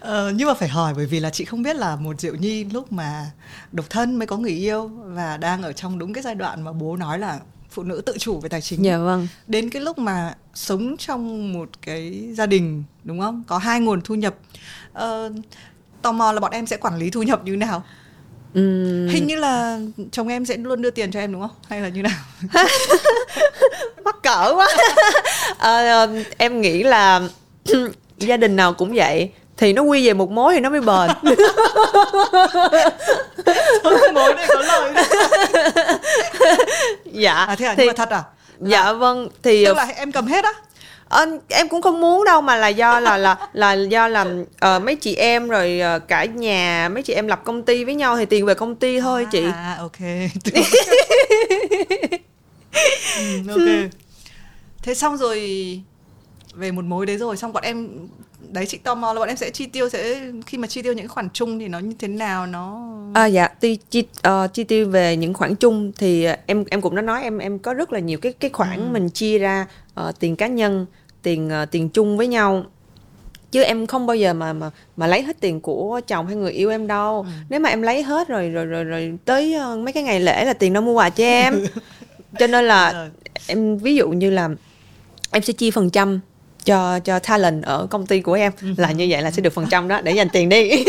[0.00, 2.64] Ờ, nhưng mà phải hỏi bởi vì là chị không biết là một diệu nhi
[2.64, 3.30] lúc mà
[3.72, 6.72] độc thân mới có người yêu và đang ở trong đúng cái giai đoạn mà
[6.72, 8.84] bố nói là phụ nữ tự chủ về tài chính.
[8.84, 9.28] Dạ vâng.
[9.46, 13.42] Đến cái lúc mà sống trong một cái gia đình đúng không?
[13.46, 14.34] Có hai nguồn thu nhập.
[14.92, 15.32] Ờ,
[16.02, 17.82] tò mò là bọn em sẽ quản lý thu nhập như nào
[18.54, 19.78] Ừm, hình như là
[20.12, 21.50] chồng em sẽ luôn đưa tiền cho em đúng không?
[21.68, 22.12] Hay là như nào?
[24.04, 24.68] Mắc cỡ quá.
[25.58, 27.20] Ờ, em nghĩ là
[28.18, 29.30] gia đình nào cũng vậy.
[29.56, 31.10] Thì nó quy về một mối thì nó mới bền.
[34.14, 34.92] Mối này có lời
[37.04, 37.34] dạ.
[37.34, 37.74] À thế à?
[37.76, 38.22] Thì, nhưng mà thật à?
[38.60, 40.52] dạ vâng thì tức là em cầm hết á
[41.12, 44.26] Ờ, em cũng không muốn đâu mà là do là là là do là
[44.58, 47.94] ờ, mấy chị em rồi ờ, cả nhà mấy chị em lập công ty với
[47.94, 49.44] nhau thì tiền về công ty thôi chị.
[49.44, 49.98] À ok.
[53.16, 53.90] Ừ, ok.
[54.82, 55.38] Thế xong rồi
[56.54, 57.88] về một mối đấy rồi xong bọn em
[58.50, 60.92] đấy chị tò mò là bọn em sẽ chi tiêu sẽ khi mà chi tiêu
[60.92, 64.64] những khoản chung thì nó như thế nào nó À dạ, chi chi, ờ, chi
[64.64, 67.92] tiêu về những khoản chung thì em em cũng đã nói em em có rất
[67.92, 70.86] là nhiều cái cái khoản mình chia ra ờ, tiền cá nhân,
[71.22, 72.64] tiền ờ, tiền chung với nhau.
[73.50, 76.52] Chứ em không bao giờ mà mà mà lấy hết tiền của chồng hay người
[76.52, 77.26] yêu em đâu.
[77.48, 80.44] Nếu mà em lấy hết rồi rồi rồi rồi tới ờ, mấy cái ngày lễ
[80.44, 81.64] là tiền đâu mua quà cho em.
[82.38, 83.08] Cho nên là
[83.46, 84.48] em ví dụ như là
[85.30, 86.20] em sẽ chia phần trăm
[86.64, 89.66] cho cho talent ở công ty của em là như vậy là sẽ được phần
[89.70, 90.70] trăm đó để dành tiền đi.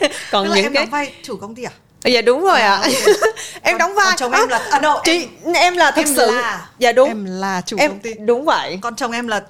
[0.30, 1.72] Còn Tức là những em cái vai chủ công ty à
[2.10, 2.80] dạ đúng rồi ạ.
[2.82, 2.88] À,
[3.62, 4.14] em Còn- đóng vai.
[4.18, 7.08] chồng em là à, no, chị em, là thực em sự là- dạ đúng.
[7.08, 8.14] em là chủ em công ty.
[8.14, 8.78] đúng vậy.
[8.82, 9.42] Còn chồng em là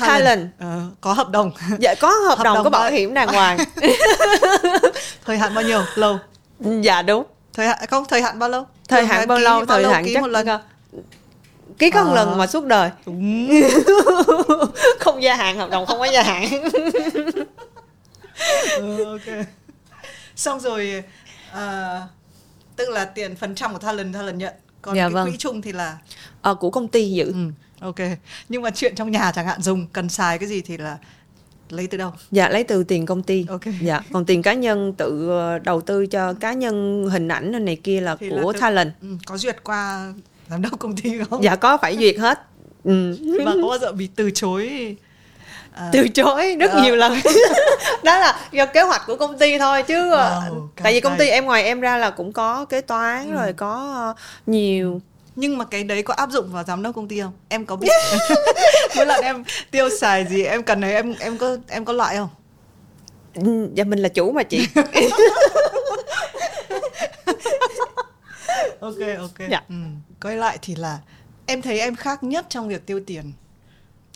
[0.00, 0.48] Talent.
[0.60, 1.52] Ờ, có hợp đồng.
[1.78, 3.58] Dạ có hợp, Hợp đồng, đồng có bảo hiểm đàng hoàng.
[5.26, 5.82] Thời hạn bao nhiêu?
[5.94, 6.18] Lâu.
[6.60, 7.24] Dạ đúng.
[7.54, 8.66] Thời hạn không thời hạn bao lâu?
[8.88, 9.66] Thời Thường hạn bao lâu?
[9.66, 10.46] thời hạn ký chắc một lần.
[11.78, 12.14] ký có một Ờ.
[12.16, 12.90] lần mà suốt đời.
[15.00, 16.48] Không gia hạn hợp đồng không có gia hạn.
[18.76, 19.46] Ừ, ok.
[20.36, 21.02] Xong rồi
[21.52, 22.00] ờ,
[22.76, 24.54] tức là tiền phần trăm của talent talent nhận.
[24.82, 25.28] Còn Dạ cái vâng.
[25.30, 25.98] quỹ chung thì là
[26.42, 27.38] ờ, của công ty giữ ừ,
[27.80, 27.96] ok.
[28.48, 30.98] Nhưng mà chuyện trong nhà chẳng hạn dùng cần xài cái gì thì là
[31.70, 32.12] lấy từ đâu?
[32.30, 33.46] Dạ lấy từ tiền công ty.
[33.48, 33.60] Ok.
[33.82, 37.76] dạ còn tiền cá nhân tự ờ, đầu tư cho cá nhân hình ảnh này
[37.76, 38.92] kia là Thì là của tự- talent.
[39.02, 40.12] Ừ, có duyệt qua
[40.50, 41.42] giám đốc công ty không?
[41.42, 42.38] Dạ có phải duyệt hết.
[42.84, 43.16] Ừ.
[43.44, 44.96] và có bao giờ bị từ chối
[45.74, 46.82] à, từ chối rất Ờ.
[46.82, 47.12] nhiều lần
[48.04, 51.18] đó là do kế hoạch của công ty thôi chứ ờ, Wow, tại vì công
[51.18, 53.34] ty em ngoài em ra là cũng có kế toán Ừ.
[53.36, 55.00] rồi có ờ, nhiều
[55.36, 57.76] nhưng mà cái đấy có áp dụng vào giám đốc công ty không em có
[57.76, 57.88] biết
[58.96, 62.16] mỗi lần em tiêu xài gì em cần đấy em em có em có loại
[62.16, 62.28] không
[63.34, 64.68] Ừ, dạ mình là chủ mà chị
[68.80, 69.62] ok ok Dạ.
[69.68, 69.74] ừ.
[70.22, 70.98] quay lại thì là
[71.46, 73.32] em thấy em khác nhất trong việc tiêu tiền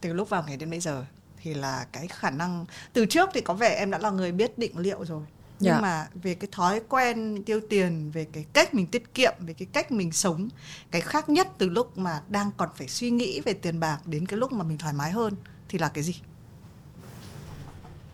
[0.02, 1.04] từ lúc vào nghề đến bây giờ
[1.42, 4.58] thì là cái khả năng từ trước thì có vẻ em đã là người biết
[4.58, 5.22] định liệu rồi.
[5.60, 5.80] Nhưng Dạ.
[5.80, 9.66] mà về cái thói quen tiêu tiền về cái cách mình tiết kiệm về cái
[9.72, 10.48] cách mình sống
[10.90, 14.26] cái khác nhất từ lúc mà đang còn phải suy nghĩ về tiền bạc đến
[14.26, 15.34] cái lúc mà mình thoải mái hơn
[15.68, 16.14] thì là cái gì?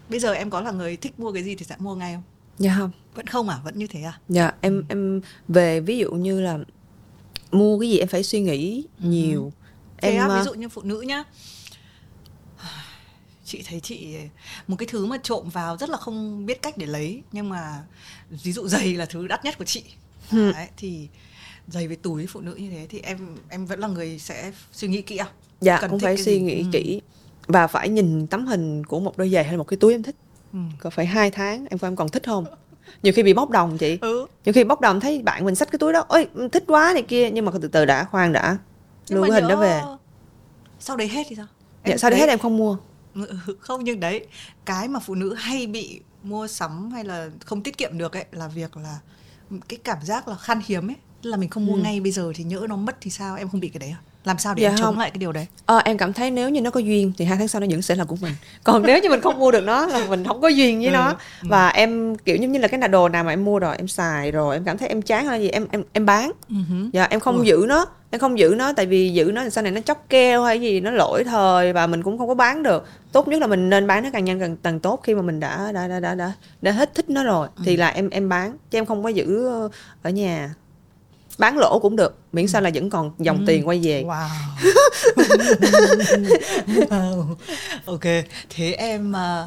[0.08, 2.22] Bây giờ em có là người thích mua cái gì thì sẽ mua ngay không?
[2.58, 2.90] Dạ không.
[3.14, 3.60] Vẫn không à?
[3.64, 4.18] Vẫn như thế à?
[4.28, 6.58] Dạ em em về ví dụ như là
[7.52, 9.52] mua cái gì em phải suy nghĩ nhiều.
[10.02, 11.24] Thế em á, ví ờ, dụ như phụ nữ nhá
[13.53, 14.16] chị thấy chị
[14.68, 17.22] một cái thứ mà trộm vào rất là không biết cách để lấy.
[17.32, 17.82] Nhưng mà
[18.30, 19.82] ví dụ giày là thứ đắt nhất của chị.
[20.30, 20.53] Ừ.
[20.53, 21.09] Đấy, thì
[21.68, 24.88] giày với túi phụ nữ như thế thì em em vẫn là người sẽ suy
[24.88, 25.26] nghĩ kỹ à
[25.61, 26.40] dạ cần cũng phải suy gì?
[26.40, 26.64] nghĩ Ừ.
[26.72, 27.00] kỹ.
[27.46, 30.16] Và phải nhìn tấm hình của một đôi giày hay một cái túi em thích.
[30.53, 30.59] Ừ.
[30.78, 32.44] có phải hai tháng em coi em còn thích không?
[33.03, 33.98] Nhiều khi bị bốc đồng chị.
[34.00, 34.26] Ừ.
[34.44, 37.03] nhiều khi bốc đồng thấy bạn mình xách cái túi đó ôi thích quá này
[37.03, 37.30] kia.
[37.30, 38.59] Nhưng mà từ từ đã khoan đã.
[39.09, 39.82] Lưu cái hình đó về.
[40.80, 41.46] sau đấy hết thì sao?
[41.84, 42.76] Dạ sau đấy hết em không mua
[43.60, 44.26] không nhưng đấy
[44.64, 48.24] cái mà phụ nữ hay bị mua sắm hay là không tiết kiệm được ấy
[48.32, 48.98] là việc là
[49.68, 50.96] cái cảm giác là khan hiếm ấy.
[51.22, 53.36] Là mình không mua ngay bây giờ thì nhỡ nó mất thì sao?
[53.36, 54.98] Em không bị cái đấy à làm sao để Dạ em chống không.
[54.98, 57.38] lại cái điều đấy Ờ, em cảm thấy nếu như nó có duyên thì hai
[57.38, 58.32] tháng sau nó vẫn sẽ là của mình
[58.64, 60.92] còn nếu như mình không mua được nó là mình không có duyên với Ừ,
[60.92, 61.14] nó ừ.
[61.48, 64.30] và em kiểu như là cái nào đồ nào mà em mua rồi em xài
[64.30, 66.32] rồi em cảm thấy em chán hay gì em em em bán
[66.92, 67.42] dạ em không Ủa.
[67.42, 70.04] giữ nó em không giữ nó tại vì giữ nó thì sau này nó chóc
[70.08, 73.40] keo hay gì nó lỗi thời và mình cũng không có bán được tốt nhất
[73.40, 75.88] là mình nên bán nó càng nhanh càng, càng tốt khi mà mình đã đã
[75.88, 77.62] đã đã đã, đã hết thích nó rồi Ừ.
[77.66, 79.46] thì là em em bán chứ em không có giữ
[80.02, 80.54] ở nhà
[81.39, 84.05] bán lỗ cũng được miễn sao là vẫn còn dòng tiền quay về.
[84.05, 84.28] Wow.
[86.91, 87.35] Wow
[87.87, 88.05] ok
[88.51, 89.47] thế em à,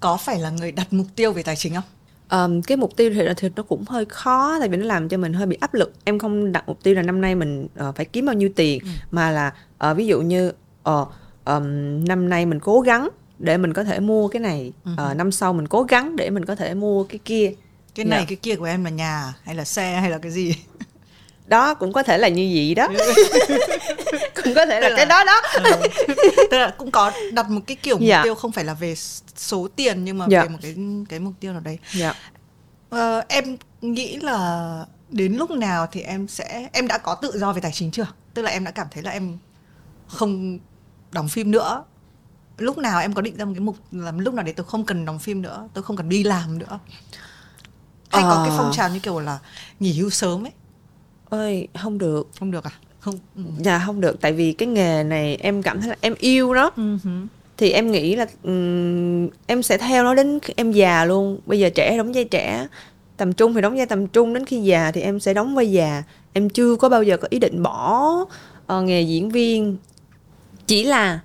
[0.00, 1.84] có phải là người đặt mục tiêu về tài chính không?
[2.28, 5.16] Ờm, cái mục tiêu thì, thì nó cũng hơi khó tại vì nó làm cho
[5.18, 5.92] mình hơi bị áp lực.
[6.04, 8.82] Em không đặt mục tiêu là năm nay mình ờ, phải kiếm bao nhiêu tiền
[9.10, 11.06] mà là ờ, ví dụ như ờ,
[11.44, 15.32] ờm, năm nay mình cố gắng để mình có thể mua cái này Ờ, năm
[15.32, 17.52] sau mình cố gắng để mình có thể mua cái kia.
[17.94, 18.26] Cái này Dạ.
[18.28, 20.54] cái kia của em là nhà hay là xe hay là cái gì
[21.48, 22.88] đó cũng có thể là như vậy đó
[24.44, 25.70] cũng có thể là, là- cái đó đó Ừ.
[26.50, 28.22] tức là cũng có đặt một cái kiểu mục Dạ.
[28.24, 28.94] tiêu không phải là về
[29.36, 30.42] số tiền nhưng mà Dạ.
[30.42, 30.76] về một cái
[31.08, 32.14] cái mục tiêu nào đấy dạ
[32.90, 34.68] Ờ, em nghĩ là
[35.10, 38.06] đến lúc nào thì em sẽ em đã có tự do về tài chính chưa
[38.34, 39.38] tức là em đã cảm thấy là em
[40.08, 40.58] không
[41.12, 41.84] đóng phim nữa
[42.58, 44.84] lúc nào em có định ra một cái mục là lúc nào để tôi không
[44.84, 46.78] cần đóng phim nữa tôi không cần đi làm nữa
[48.10, 48.54] hay có cái Ờ.
[48.58, 49.38] phong trào như kiểu là
[49.80, 50.52] nghỉ hưu sớm ấy
[51.30, 52.28] ơi không được.
[52.38, 52.70] Không được à?
[53.00, 53.42] Không ừ.
[53.58, 54.20] dạ không được.
[54.20, 56.70] Tại vì cái nghề này em cảm thấy là em yêu nó.
[57.56, 61.40] Thì em nghĩ là ừm, em sẽ theo nó đến khi em già luôn.
[61.46, 62.66] Bây giờ trẻ đóng vai trẻ
[63.16, 64.34] tầm trung thì đóng vai tầm trung.
[64.34, 66.02] Đến khi già thì em sẽ đóng vai già.
[66.32, 68.14] Em chưa có bao giờ có ý định bỏ
[68.66, 69.76] ờ, nghề diễn viên.
[70.66, 71.20] Chỉ là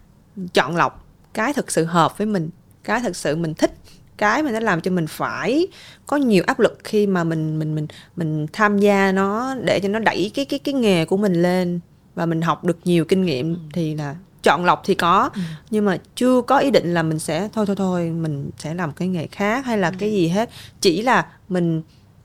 [0.53, 2.49] chọn lọc cái thực sự hợp với mình
[2.83, 3.73] cái thực sự mình thích
[4.17, 5.67] cái mà nó làm cho mình phải
[6.07, 9.89] có nhiều áp lực khi mà mình mình mình mình tham gia nó để cho
[9.89, 11.79] nó đẩy cái cái cái nghề của mình lên
[12.15, 15.29] và mình học được nhiều kinh nghiệm thì là chọn lọc thì có.
[15.69, 18.91] Nhưng mà chưa có ý định là mình sẽ thôi thôi thôi mình sẽ làm
[18.91, 20.49] cái nghề khác hay là cái gì hết.
[20.81, 21.81] Chỉ là mình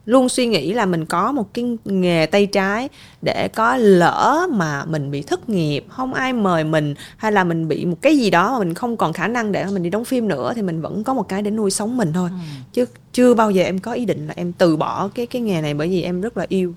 [0.09, 2.89] luôn suy nghĩ là mình có một cái nghề tay trái
[3.21, 7.67] để có lỡ mà mình bị thất nghiệp không ai mời mình hay là mình
[7.67, 10.05] bị một cái gì đó mà mình không còn khả năng để mình đi đóng
[10.05, 12.29] phim nữa thì mình vẫn có một cái để nuôi sống mình thôi.
[12.73, 15.61] Chứ chưa bao giờ em có ý định là em từ bỏ cái cái nghề
[15.61, 16.73] này bởi vì em rất là yêu.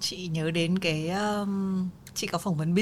[0.00, 2.74] Chị nhớ đến cái um, chị có phỏng vấn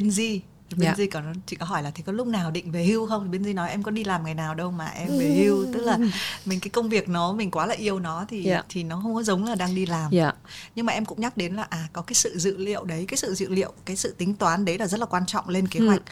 [0.77, 0.95] Binz Dạ.
[0.95, 3.31] Binz có chị có hỏi là thì có lúc nào định về hưu không?
[3.31, 5.67] Binz nói em có đi làm ngày nào đâu mà em về hưu.
[5.73, 5.99] Tức là
[6.45, 8.63] mình cái công việc nó mình quá là yêu nó thì Dạ.
[8.69, 10.11] thì nó không có giống là đang đi làm.
[10.11, 10.33] Dạ.
[10.75, 13.17] Nhưng mà em cũng nhắc đến là à có cái sự dự liệu đấy cái
[13.17, 15.81] sự dự liệu cái sự tính toán đấy là rất là quan trọng lên kế
[15.81, 16.03] hoạch.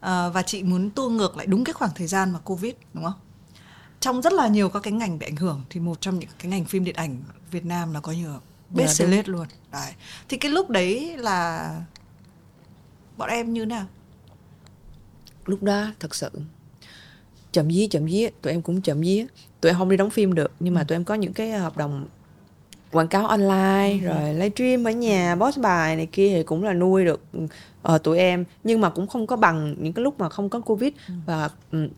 [0.00, 3.04] Ờ, và chị muốn tua ngược lại đúng cái khoảng thời gian mà covid đúng
[3.04, 3.18] không?
[4.00, 6.50] Trong rất là nhiều các cái ngành bị ảnh hưởng thì một trong những cái
[6.50, 8.30] ngành phim điện ảnh Việt Nam là có nhiều
[8.70, 9.46] best select luôn.
[9.72, 9.92] Đấy.
[10.28, 11.70] Thì cái lúc đấy là
[13.16, 13.86] bọn em như nào
[15.48, 16.30] lúc đó thật sự
[17.52, 19.24] chậm dí chậm dí tụi em cũng chậm dí
[19.60, 21.76] tụi em không đi đóng phim được nhưng mà tụi em có những cái hợp
[21.76, 22.06] đồng
[22.92, 27.04] quảng cáo online rồi livestream ở nhà post bài này kia thì cũng là nuôi
[27.04, 27.20] được
[27.82, 28.44] ờ, tụi em.
[28.64, 30.92] Nhưng mà cũng không có bằng những cái lúc mà không có covid.
[31.26, 31.88] Và ừ,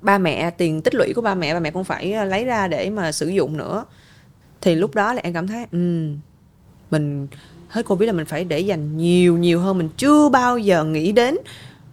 [0.00, 2.68] ba mẹ tiền tích lũy của ba mẹ ba mẹ cũng phải ờ, lấy ra
[2.68, 3.84] để mà sử dụng nữa.
[4.60, 6.08] Thì lúc đó là em cảm thấy ừ,
[6.90, 7.26] mình
[7.68, 9.78] hết covid là mình phải để dành nhiều nhiều hơn.
[9.78, 11.36] Mình chưa bao giờ nghĩ đến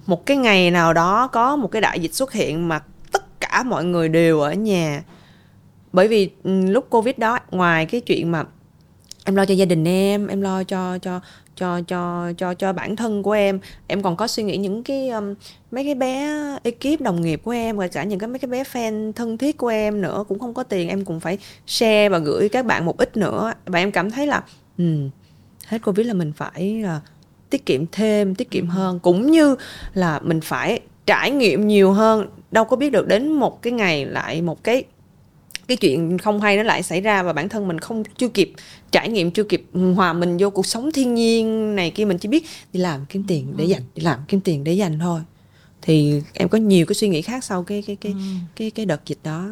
[0.10, 2.80] một cái ngày nào đó có một cái đại dịch xuất hiện mà
[3.12, 5.04] tất cả mọi người đều ở nhà.
[5.94, 8.44] Bởi vì ừ, lúc covid đó ngoài cái chuyện mà
[9.26, 11.20] em lo cho gia đình em em lo cho cho
[11.56, 15.10] cho cho cho cho bản thân của em em còn có suy nghĩ những cái
[15.10, 15.36] um,
[15.72, 18.64] mấy cái bé ekip đồng nghiệp của em rồi cả những cái mấy cái bé
[18.64, 21.38] fan thân thiết của em nữa cũng không có tiền em cũng phải
[21.68, 23.54] share và gửi các bạn một ít nữa.
[23.66, 24.44] Và em cảm thấy là
[24.78, 25.10] um,
[25.66, 27.02] hết covid là mình phải là
[27.50, 29.00] tiết kiệm thêm tiết kiệm hơn.
[29.00, 29.56] Cũng như
[29.94, 32.30] là mình phải trải nghiệm nhiều hơn.
[32.52, 34.84] Đâu có biết được đến một cái ngày lại một cái
[35.68, 38.54] cái chuyện không hay nó lại xảy ra và bản thân mình không chưa kịp
[38.92, 42.06] trải nghiệm chưa kịp hòa mình vô cuộc sống thiên nhiên này kia.
[42.06, 45.00] Mình chỉ biết đi làm kiếm tiền để dành đi làm kiếm tiền để dành
[45.00, 45.22] thôi.
[45.82, 48.16] Thì em có nhiều cái suy nghĩ khác sau cái cái cái
[48.56, 49.50] cái cái đợt dịch đó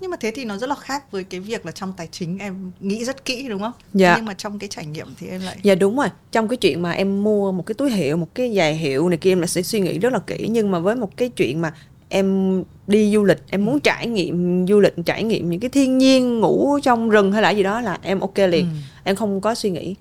[0.00, 2.38] nhưng mà thế thì nó rất là khác với cái việc là trong tài chính
[2.38, 3.72] em nghĩ rất kỹ đúng không?
[3.94, 4.16] Dạ.
[4.16, 6.08] nhưng mà trong cái trải nghiệm thì em lại Dạ đúng rồi.
[6.32, 9.18] Trong cái chuyện mà em mua một cái túi hiệu Một cái giày hiệu này
[9.18, 10.46] kia Em là sẽ suy nghĩ rất là kỹ.
[10.50, 11.74] Nhưng mà với một cái chuyện mà
[12.08, 15.98] Em đi du lịch Em muốn trải nghiệm du lịch Trải nghiệm những cái thiên
[15.98, 18.64] nhiên Ngủ trong rừng hay là gì đó Là em ok liền.
[18.64, 18.76] Ừ.
[19.04, 19.94] Em không có suy nghĩ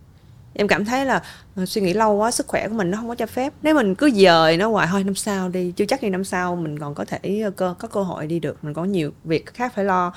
[0.58, 1.22] Em cảm thấy là
[1.56, 3.54] ờ, suy nghĩ lâu quá sức khỏe của mình nó không có cho phép.
[3.62, 5.72] Nếu mình cứ dời nó hoài thôi năm sau đi.
[5.72, 8.40] Chưa chắc đi năm sau mình còn có thể ờ, cơ, có cơ hội đi
[8.40, 8.64] được.
[8.64, 10.14] Mình có nhiều việc khác phải lo.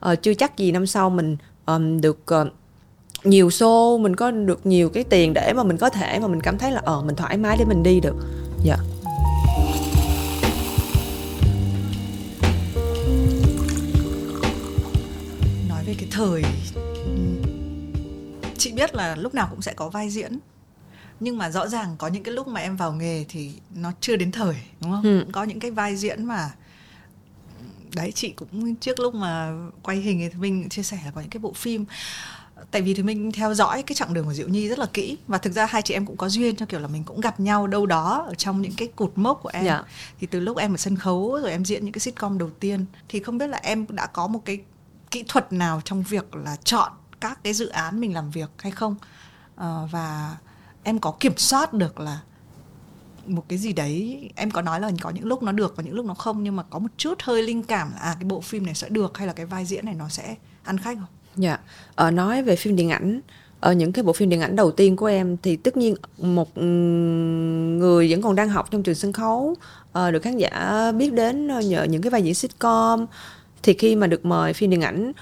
[0.00, 1.36] Ờ, Chưa chắc gì năm sau mình
[1.66, 2.48] um, được uh,
[3.24, 6.40] nhiều show mình có được nhiều cái tiền để mà mình có thể mà mình
[6.40, 8.16] cảm thấy là ờ mình thoải mái để mình đi được.
[8.64, 8.76] Dạ.
[15.68, 16.42] Nói về cái thời
[18.58, 20.38] chị biết là lúc nào cũng sẽ có vai diễn
[21.20, 24.16] nhưng mà rõ ràng có những cái lúc mà em vào nghề thì nó chưa
[24.16, 25.24] đến thời đúng không Ừ.
[25.32, 26.50] có những cái vai diễn mà
[27.94, 29.52] đấy chị cũng trước lúc mà
[29.82, 31.84] quay hình thì mình chia sẻ là có những cái bộ phim
[32.70, 35.18] tại vì thì mình theo dõi cái chặng đường của Diệu Nhi rất là kỹ
[35.28, 37.40] và thực ra hai chị em cũng có duyên cho kiểu là mình cũng gặp
[37.40, 39.82] nhau đâu đó ở trong những cái cột mốc của em Dạ.
[40.20, 42.84] thì từ lúc em ở sân khấu rồi em diễn những cái sitcom đầu tiên
[43.08, 44.58] thì không biết là em đã có một cái
[45.10, 48.72] kỹ thuật nào trong việc là chọn các cái dự án mình làm việc hay
[48.72, 48.96] không.
[49.56, 50.36] Ờ, và
[50.82, 52.20] em có kiểm soát được là
[53.26, 55.94] một cái gì đấy em có nói là có những lúc nó được và những
[55.94, 58.40] lúc nó không nhưng mà có một chút hơi linh cảm là à cái bộ
[58.40, 61.08] phim này sẽ được hay là cái vai diễn này nó sẽ ăn khách không?
[61.36, 61.58] Dạ.
[61.94, 63.20] Ờ, nói về phim điện ảnh
[63.60, 66.58] ở những cái bộ phim điện ảnh đầu tiên của em thì tất nhiên một
[67.78, 69.56] người vẫn còn đang học trong trường sân khấu
[69.98, 73.06] uh, được khán giả biết đến ờ, nhờ những cái vai diễn sitcom.
[73.62, 75.12] Thì khi mà được mời phim điện ảnh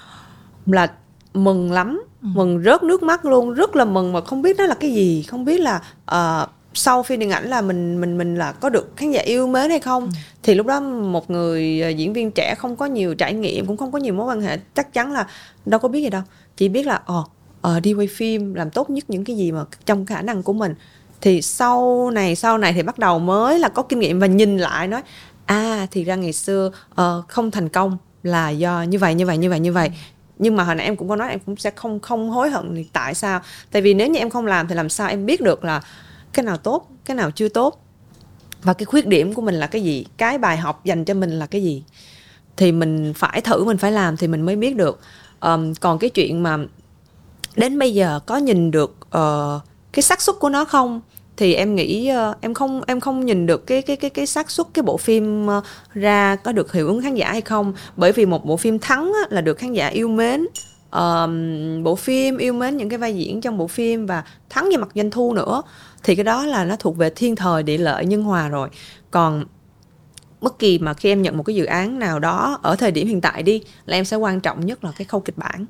[0.65, 0.87] là
[1.33, 2.27] mừng lắm ừ.
[2.33, 5.23] mừng rớt nước mắt luôn rất là mừng mà không biết nó là cái gì
[5.23, 8.91] không biết là uh, sau phim điện ảnh là mình mình mình là có được
[8.95, 10.03] khán giả yêu mến hay không.
[10.03, 10.09] Ừ.
[10.43, 13.77] thì lúc đó một người ờ, diễn viên trẻ không có nhiều trải nghiệm cũng
[13.77, 15.27] không có nhiều mối quan hệ chắc chắn là
[15.65, 16.21] đâu có biết gì đâu.
[16.57, 17.25] Chỉ biết là ồ
[17.67, 20.53] uh, đi quay phim làm tốt nhất những cái gì mà trong khả năng của
[20.53, 20.75] mình.
[21.21, 24.57] Thì sau này sau này thì bắt đầu mới là có kinh nghiệm và nhìn
[24.57, 25.01] lại nói
[25.45, 29.37] à thì ra ngày xưa uh, không thành công là do như vậy như vậy
[29.37, 29.91] như vậy như vậy
[30.39, 32.75] nhưng mà hồi nãy em cũng có nói em cũng sẽ không không hối hận
[32.75, 33.41] thì tại sao?
[33.71, 35.81] Tại vì nếu như em không làm thì làm sao em biết được là
[36.33, 37.83] cái nào tốt cái nào chưa tốt?
[38.63, 40.05] Và cái khuyết điểm của mình là cái gì?
[40.17, 41.83] Cái bài học dành cho mình là cái gì?
[42.57, 44.99] Thì mình phải thử mình phải làm thì mình mới biết được.
[45.41, 46.57] Um, còn cái chuyện mà
[47.55, 49.61] đến bây giờ có nhìn được uh,
[49.91, 51.01] cái xác suất của nó không?
[51.37, 54.51] Thì em nghĩ uh, em không em không nhìn được cái cái cái cái xác
[54.51, 55.63] suất cái bộ phim uh,
[55.93, 57.73] ra có được hiệu ứng khán giả hay không.
[57.95, 60.45] Bởi vì một bộ phim thắng á, là được khán giả yêu mến.
[60.91, 64.77] Um, bộ phim yêu mến những cái vai diễn trong bộ phim và thắng về
[64.77, 65.61] mặt doanh thu nữa
[66.03, 68.69] thì cái đó là nó thuộc về thiên thời địa lợi nhân hòa rồi.
[69.11, 69.45] Còn
[70.41, 73.07] bất kỳ mà khi em nhận một cái dự án nào đó ở thời điểm
[73.07, 75.65] hiện tại đi là em sẽ quan trọng nhất là cái khâu kịch bản.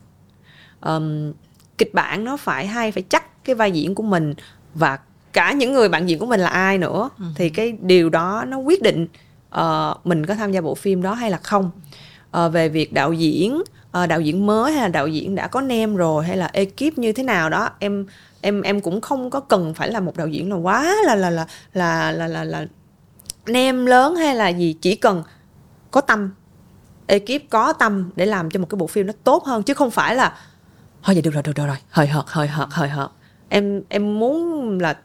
[0.81, 1.33] Um,
[1.77, 4.33] kịch bản nó phải hay phải chắc cái vai diễn của mình
[4.73, 4.99] và
[5.37, 7.25] cả những người bạn diễn của mình là ai nữa ừ.
[7.35, 9.07] thì cái điều đó nó quyết định
[9.59, 11.71] uh, mình có tham gia bộ phim đó hay là không
[12.37, 13.61] uh, về việc đạo diễn
[14.03, 16.97] uh, đạo diễn mới hay là đạo diễn đã có nem rồi hay là ekip
[16.97, 18.05] như thế nào đó em
[18.41, 21.29] em em cũng không có cần phải là một đạo diễn là quá là là
[21.29, 22.65] là là là là, là
[23.45, 25.23] nem lớn hay là gì chỉ cần
[25.91, 26.31] có tâm
[27.07, 29.91] ekip có tâm để làm cho một cái bộ phim nó tốt hơn chứ không
[29.91, 30.37] phải là
[31.03, 33.09] thôi vậy được rồi được rồi rồi hời hợt hời hợt hời hợt
[33.49, 34.95] em em muốn là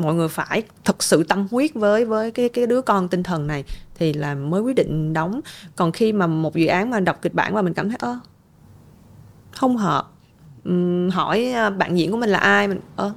[0.00, 3.46] mọi người phải thật sự tâm huyết với với cái cái đứa con tinh thần
[3.46, 5.40] này thì là mới quyết định đóng.
[5.76, 8.18] Còn khi mà một dự án mà đọc kịch bản mà mình cảm thấy ơ
[9.52, 10.10] không hợp
[11.12, 13.12] hỏi à, bạn diễn của mình là ai mình ơ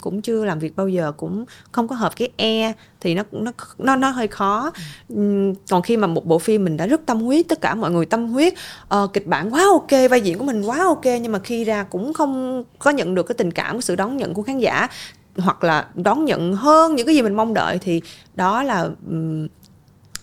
[0.00, 3.52] cũng chưa làm việc bao giờ cũng không có hợp cái e thì nó nó
[3.78, 4.72] nó nó hơi khó.
[5.70, 8.06] Còn khi mà một bộ phim mình đã rất tâm huyết tất cả mọi người
[8.06, 8.54] tâm huyết
[8.94, 11.82] uh, kịch bản quá ok vai diễn của mình quá ok nhưng mà khi ra
[11.82, 14.88] cũng không có nhận được cái tình cảm cái sự đón nhận của khán giả
[15.38, 18.02] hoặc là đón nhận hơn những cái gì mình mong đợi thì
[18.34, 19.46] đó là um,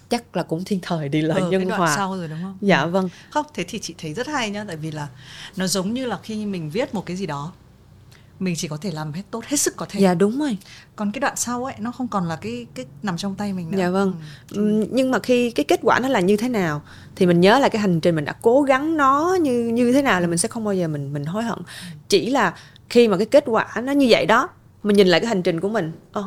[0.10, 1.96] chắc là cũng thiên thời đi lợi ừ, nhân cái hòa.
[1.96, 2.58] sau rồi đúng không?
[2.62, 3.10] Dạ vâng.
[3.30, 5.08] Không thế thì chị thấy rất hay nhá tại vì là
[5.56, 7.52] nó giống như là khi mình viết một cái gì đó
[8.40, 10.00] mình chỉ có thể làm hết tốt hết sức có thể.
[10.00, 10.58] Dạ đúng rồi.
[10.96, 13.72] Còn cái đoạn sau ấy nó không còn là cái cái nằm trong tay mình
[13.72, 13.78] nữa.
[13.78, 14.14] Dạ vâng.
[14.52, 14.86] Ừ.
[14.92, 16.82] nhưng mà khi cái kết quả nó là như thế nào
[17.16, 20.02] thì mình nhớ là cái hành trình mình đã cố gắng nó như như thế
[20.02, 21.60] nào là mình sẽ không bao giờ mình mình hối hận.
[22.08, 22.54] Chỉ là
[22.90, 24.50] khi mà cái kết quả nó như vậy đó
[24.86, 25.92] mình nhìn lại cái hành trình của mình.
[26.12, 26.24] Ờ,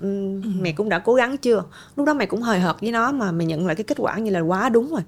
[0.00, 0.40] ừ.
[0.60, 1.64] mẹ cũng đã cố gắng chưa?
[1.96, 4.18] Lúc đó mày cũng hời hợt với nó mà mày nhận lại cái kết quả
[4.18, 5.00] như là quá đúng rồi.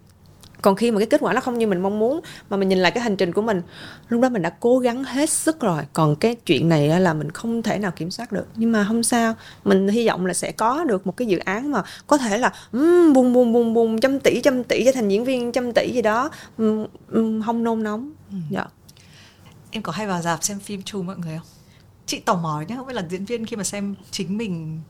[0.63, 2.21] Còn khi mà cái kết quả nó không như mình mong muốn
[2.51, 3.63] mà mình nhìn lại cái hành trình của mình
[4.09, 5.83] lúc đó mình đã cố gắng hết sức rồi.
[5.93, 8.47] Còn cái chuyện này là mình không thể nào kiểm soát được.
[8.57, 9.35] Nhưng mà không sao
[9.65, 12.53] mình hy vọng là sẽ có được một cái dự án mà có thể là
[12.73, 16.03] um, bùng bùng bùng trăm tỷ trăm tỷ trở thành diễn viên trăm tỷ gì
[16.03, 18.11] đó um, um, không nôn nóng.
[18.31, 18.37] Ừ.
[18.51, 18.67] dạ.
[19.71, 21.56] em có hay vào dạp xem phim chung mọi người không
[22.07, 24.81] chị tò mò nhé không biết là diễn viên khi mà xem chính mình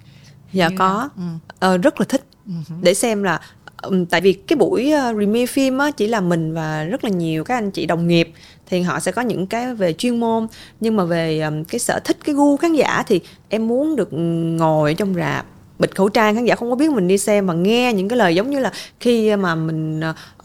[0.53, 1.09] dạ có.
[1.17, 1.23] ừ.
[1.59, 2.25] ờ, rất là thích.
[2.49, 2.83] Uh-huh.
[2.83, 3.41] để xem là
[3.83, 7.11] um, tại vì cái buổi uh, review phim á, chỉ là mình và rất là
[7.11, 8.33] nhiều các anh chị đồng nghiệp
[8.67, 10.47] thì họ sẽ có những cái về chuyên môn.
[10.81, 14.09] Nhưng mà về um, cái sở thích cái gu khán giả thì em muốn được
[14.13, 15.47] ngồi trong rạp
[15.79, 18.17] bịt khẩu trang khán giả không có biết mình đi xem mà nghe những cái
[18.17, 20.01] lời giống như là khi mà mình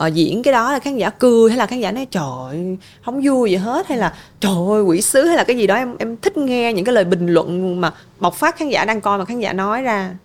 [0.05, 3.21] uh, diễn cái đó là khán giả cười hay là khán giả nói trời không
[3.23, 3.87] vui gì hết.
[3.87, 5.25] Hay là trời ơi quỷ sứ.
[5.25, 7.91] Hay là cái gì đó em em thích nghe những cái lời bình luận mà
[8.19, 10.15] bộc phát khán giả đang coi mà khán giả nói ra.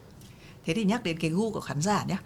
[0.67, 2.17] Thế thì nhắc đến cái gu của khán giả nhé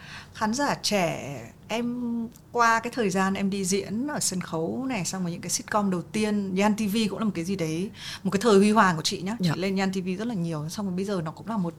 [0.41, 1.37] khán giả trẻ
[1.69, 5.41] em qua cái thời gian em đi diễn ở sân khấu này xong rồi những
[5.41, 7.91] cái sitcom đầu tiên Yan TV cũng là một cái gì đấy
[8.23, 9.55] một cái thời huy hoàng của chị nhá chị dạ.
[9.57, 10.69] lên Yan TV rất là nhiều.
[10.69, 11.75] Xong rồi bây giờ nó cũng là một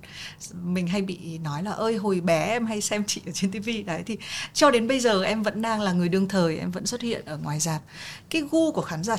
[0.63, 3.69] mình hay bị nói là ơi hồi bé em hay xem chị ở trên TV
[3.85, 4.17] đấy thì
[4.53, 7.25] cho đến bây giờ em vẫn đang là người đương thời em vẫn xuất hiện
[7.25, 7.81] ở ngoài dạp
[8.29, 9.15] cái gu của khán giả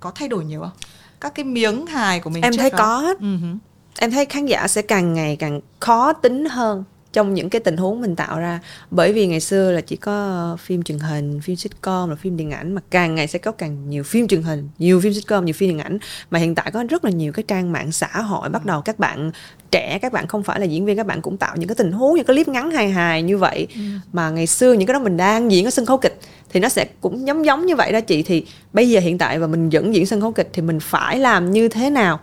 [0.00, 0.72] có thay đổi nhiều không?
[1.20, 2.76] Các cái miếng hài của mình em thấy đó.
[2.78, 3.14] có.
[3.20, 3.58] Uh-huh
[3.98, 7.76] em thấy khán giả sẽ càng ngày càng khó tính hơn trong những cái tình
[7.76, 8.60] huống mình tạo ra.
[8.90, 12.50] Bởi vì ngày xưa là chỉ có phim truyền hình phim sitcom là phim điện
[12.50, 15.52] ảnh mà càng ngày sẽ có càng nhiều phim truyền hình nhiều phim sitcom nhiều
[15.52, 15.98] phim điện ảnh.
[16.30, 18.98] Mà hiện tại có rất là nhiều cái trang mạng xã hội bắt đầu các
[18.98, 19.30] bạn
[19.70, 21.92] trẻ các bạn không phải là diễn viên các bạn cũng tạo những cái tình
[21.92, 23.66] huống những cái clip ngắn hài hài như vậy.
[23.74, 23.80] Ừ.
[24.12, 26.18] mà ngày xưa những cái đó mình đang diễn ở sân khấu kịch
[26.52, 28.22] thì nó sẽ cũng giống giống như vậy đó chị.
[28.22, 31.18] Thì bây giờ hiện tại và mình dẫn diễn sân khấu kịch thì mình phải
[31.18, 32.20] làm như thế nào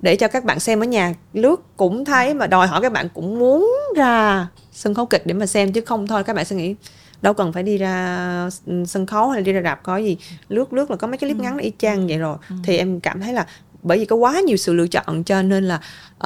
[0.00, 1.14] để cho các bạn xem ở nhà.
[1.32, 5.34] Lướt cũng thấy mà đòi hỏi các bạn cũng muốn ra sân khấu kịch để
[5.34, 6.74] mà xem chứ không thôi các bạn sẽ nghĩ
[7.22, 8.48] đâu cần phải đi ra
[8.86, 10.16] sân khấu hay đi ra rạp có gì.
[10.48, 12.36] Lướt lướt là có mấy cái clip ngắn y chang vậy rồi.
[12.64, 13.46] Thì em cảm thấy là
[13.82, 15.80] bởi vì có quá nhiều sự lựa chọn cho nên là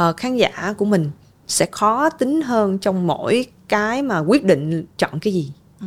[0.09, 1.11] uh, khán giả của mình
[1.47, 5.53] sẽ khó tính hơn trong mỗi cái mà quyết định chọn cái gì.
[5.81, 5.87] Ừ.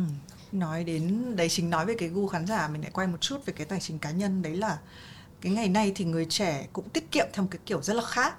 [0.52, 3.46] nói đến đấy chính nói về cái gu khán giả mình lại quay một chút
[3.46, 4.42] về cái tài chính cá nhân.
[4.42, 4.78] Đấy là
[5.44, 8.02] cái ngày nay thì người trẻ cũng tiết kiệm theo một cái kiểu rất là
[8.02, 8.34] khác.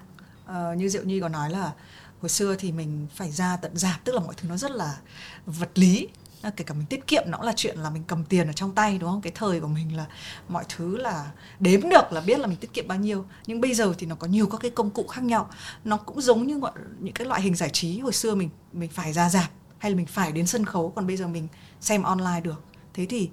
[0.46, 1.72] À, như diệu nhi có nói là
[2.20, 4.98] hồi xưa thì mình phải ra tận dạp tức là mọi thứ nó rất là
[5.46, 6.08] vật lý.
[6.42, 8.52] Ờ, kể cả mình tiết kiệm nó cũng là chuyện là mình cầm tiền ở
[8.52, 9.20] trong tay đúng không?
[9.20, 10.06] Cái thời của mình là
[10.48, 11.30] mọi thứ là
[11.60, 13.24] đếm được là biết là mình tiết kiệm bao nhiêu.
[13.46, 15.50] Nhưng bây giờ thì nó có nhiều các cái công cụ khác nhau.
[15.84, 18.90] Nó cũng giống như gọi những cái loại hình giải trí hồi xưa mình mình
[18.90, 21.48] phải ra dạp hay là mình phải đến sân khấu còn bây giờ mình
[21.80, 22.62] xem online được.
[22.94, 23.30] Thế thì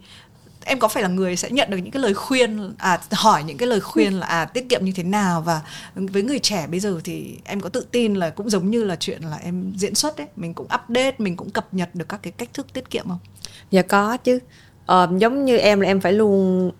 [0.65, 3.57] em có phải là người sẽ nhận được những cái lời khuyên à hỏi những
[3.57, 5.41] cái lời khuyên là à tiết kiệm như thế nào?
[5.41, 5.61] Và
[5.95, 8.95] với người trẻ bây giờ thì em có tự tin là cũng giống như là
[8.95, 12.19] chuyện là em diễn xuất đấy mình cũng update mình cũng cập nhật được các
[12.23, 13.19] cái cách thức tiết kiệm không?
[13.71, 14.39] Dạ có chứ.
[14.85, 16.71] Ờ, giống như em là em phải luôn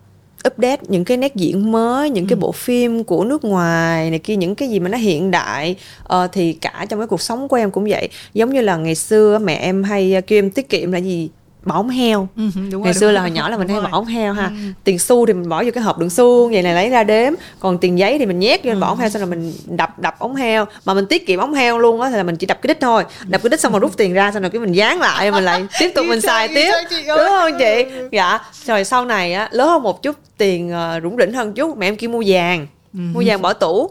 [0.48, 2.28] update những cái nét diễn mới những ừ.
[2.28, 5.76] cái bộ phim của nước ngoài này kia những cái gì mà nó hiện đại.
[6.02, 8.08] Ờ, thì cả trong cái cuộc sống của em cũng vậy.
[8.34, 11.30] Giống như là ngày xưa mẹ em hay kêu em tiết kiệm là gì
[11.64, 12.28] bỏ ống heo.
[12.36, 12.42] Ừ,
[12.72, 14.46] đúng ngày rồi, xưa đúng là hồi nhỏ là mình hay bỏ ống heo ha.
[14.46, 14.54] Ừ.
[14.84, 17.32] tiền xu thì mình bỏ vô cái hộp đựng xu vậy này lấy ra đếm.
[17.60, 18.78] Còn tiền giấy thì mình nhét vô ừ.
[18.78, 20.64] bỏ ống heo xong rồi mình đập đập ống heo.
[20.84, 22.80] Mà mình tiết kiệm ống heo luôn á thì là mình chỉ đập cái đít
[22.80, 23.04] thôi.
[23.26, 25.44] Đập cái đít xong rồi rút tiền ra xong rồi cái mình dán lại mình
[25.44, 26.72] lại tiếp tục mình xài tiếp.
[27.08, 27.84] đúng không chị?
[28.12, 28.38] Dạ.
[28.66, 31.88] Rồi sau này á lớn hơn một chút tiền uh, rủng rỉnh hơn chút mẹ
[31.88, 32.66] em kêu mua vàng.
[32.92, 33.90] Mua vàng bỏ tủ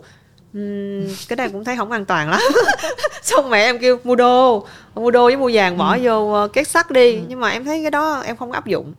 [0.57, 2.41] uhm, cái này cũng thấy không an toàn lắm
[3.23, 5.99] xong mẹ em kêu mua đô mua đô với mua vàng bỏ ừ.
[6.03, 7.21] vô ờ, két sắt đi ừ.
[7.27, 8.93] nhưng mà em thấy cái đó em không áp dụng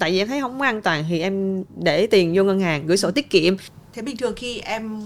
[0.00, 2.96] tại vì em thấy không an toàn thì em để tiền vô ngân hàng gửi
[2.96, 3.56] sổ tiết kiệm
[3.94, 5.00] thế bình thường khi em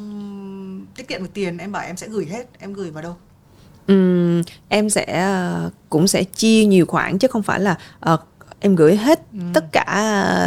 [0.97, 3.17] tiết kiệm được tiền em bảo em sẽ gửi hết em gửi vào đâu
[3.93, 7.77] uhm, em sẽ ờ, cũng sẽ chia nhiều khoản chứ không phải là
[8.13, 8.21] uh,
[8.61, 9.39] em gửi hết ừ.
[9.55, 9.87] tất cả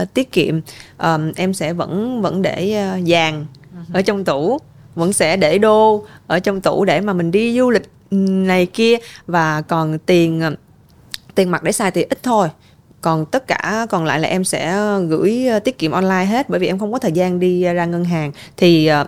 [0.01, 0.61] uh, tiết kiệm
[0.97, 3.79] um, em sẽ vẫn vẫn để uh, vàng ừ.
[3.93, 4.59] ở trong tủ
[4.95, 8.97] vẫn sẽ để đô ở trong tủ để mà mình đi du lịch này kia.
[9.27, 10.55] Và còn tiền ờ,
[11.35, 12.47] tiền mặt để xài thì ít thôi.
[13.01, 14.77] Còn tất cả còn lại là em sẽ
[15.07, 17.85] gửi ờ, tiết kiệm online hết bởi vì em không có thời gian đi ra
[17.85, 18.31] ngân hàng.
[18.57, 19.07] Thì uh,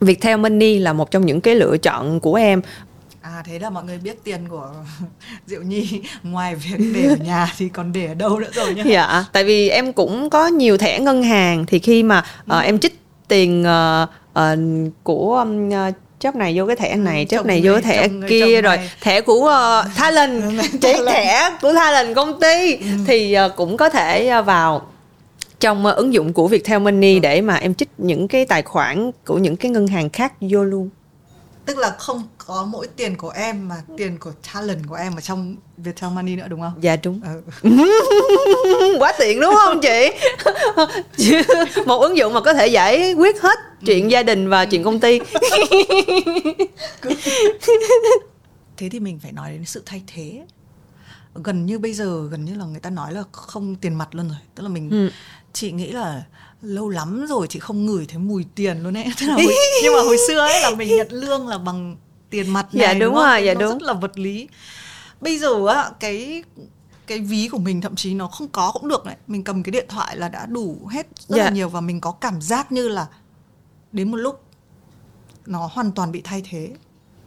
[0.00, 2.62] Viettel Money là một trong những cái lựa chọn của em.
[3.20, 4.70] À thế là mọi người biết tiền của
[5.46, 6.02] Diệu Nhi.
[6.22, 8.82] Ngoài việc để ở nhà thì còn để ở đâu nữa rồi nhá.
[8.86, 11.66] Dạ, tại vì em cũng có nhiều thẻ ngân hàng.
[11.66, 16.66] Thì khi mà uh, em trích tiền uh, uh, của um, uh, chớp này vô
[16.66, 18.90] cái thẻ này chớp này vô cái thẻ chồng, kia chồng rồi này.
[19.00, 22.86] thẻ của uh, Thailand chỉ thẻ của Thailand công ty ừ.
[23.06, 24.86] thì uh, cũng có thể uh, vào
[25.60, 27.18] trong uh, ứng dụng của Viettel Money ừ.
[27.18, 30.64] để mà em trích những cái tài khoản của những cái ngân hàng khác vô
[30.64, 30.88] luôn
[31.66, 35.20] tức là không có mỗi tiền của em mà tiền của talent của em ở
[35.20, 36.72] trong Viettel Money nữa đúng không?
[36.80, 37.20] Dạ đúng.
[37.22, 37.42] Ừ.
[38.98, 40.10] Quá tiện đúng không chị?
[41.86, 45.00] Một ứng dụng mà có thể giải quyết hết chuyện gia đình và chuyện công
[45.00, 45.20] ty.
[48.76, 50.42] thế thì mình phải nói đến sự thay thế
[51.34, 54.28] gần như bây giờ gần như là người ta nói là không tiền mặt luôn
[54.28, 55.10] rồi tức là mình ừ.
[55.52, 56.22] chị nghĩ là
[56.62, 59.92] lâu lắm rồi chị không ngửi thấy mùi tiền luôn ấy tức là hồi, nhưng
[59.92, 61.96] mà hồi xưa ấy là mình nhận lương là bằng
[62.30, 63.70] tiền mặt dạ, này dạ đúng, đúng rồi dạ nó đúng.
[63.70, 64.48] rất là vật lý.
[65.20, 66.44] Bây giờ á cái
[67.06, 69.70] cái ví của mình thậm chí nó không có cũng được đấy mình cầm cái
[69.70, 71.44] điện thoại là đã đủ hết rất dạ.
[71.44, 73.06] là nhiều và mình có cảm giác như là
[73.92, 74.44] đến một lúc
[75.46, 76.70] nó hoàn toàn bị thay thế.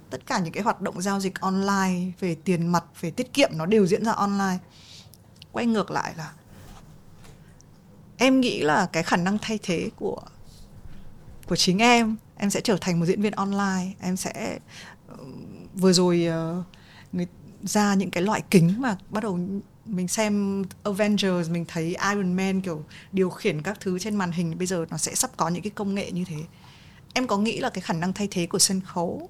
[0.09, 3.49] Tất cả những cái hoạt động giao dịch online về tiền mặt về tiết kiệm
[3.53, 4.57] nó đều diễn ra online.
[5.51, 6.31] Quay ngược lại là
[8.17, 10.21] em nghĩ là cái khả năng thay thế của
[11.47, 14.59] của chính em em sẽ trở thành một diễn viên online em sẽ
[15.75, 16.65] vừa rồi uh,
[17.11, 17.27] người
[17.63, 19.39] ra những cái loại kính mà bắt đầu
[19.85, 24.57] mình xem Avengers mình thấy Iron Man kiểu điều khiển các thứ trên màn hình
[24.57, 26.37] bây giờ nó sẽ sắp có những cái công nghệ như thế.
[27.13, 29.29] Em có nghĩ là cái khả năng thay thế của sân khấu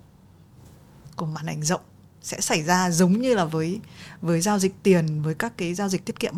[1.16, 1.82] của màn ảnh rộng
[2.22, 3.80] sẽ xảy ra giống như là với
[4.22, 6.34] với giao dịch tiền với các cái giao dịch tiết kiệm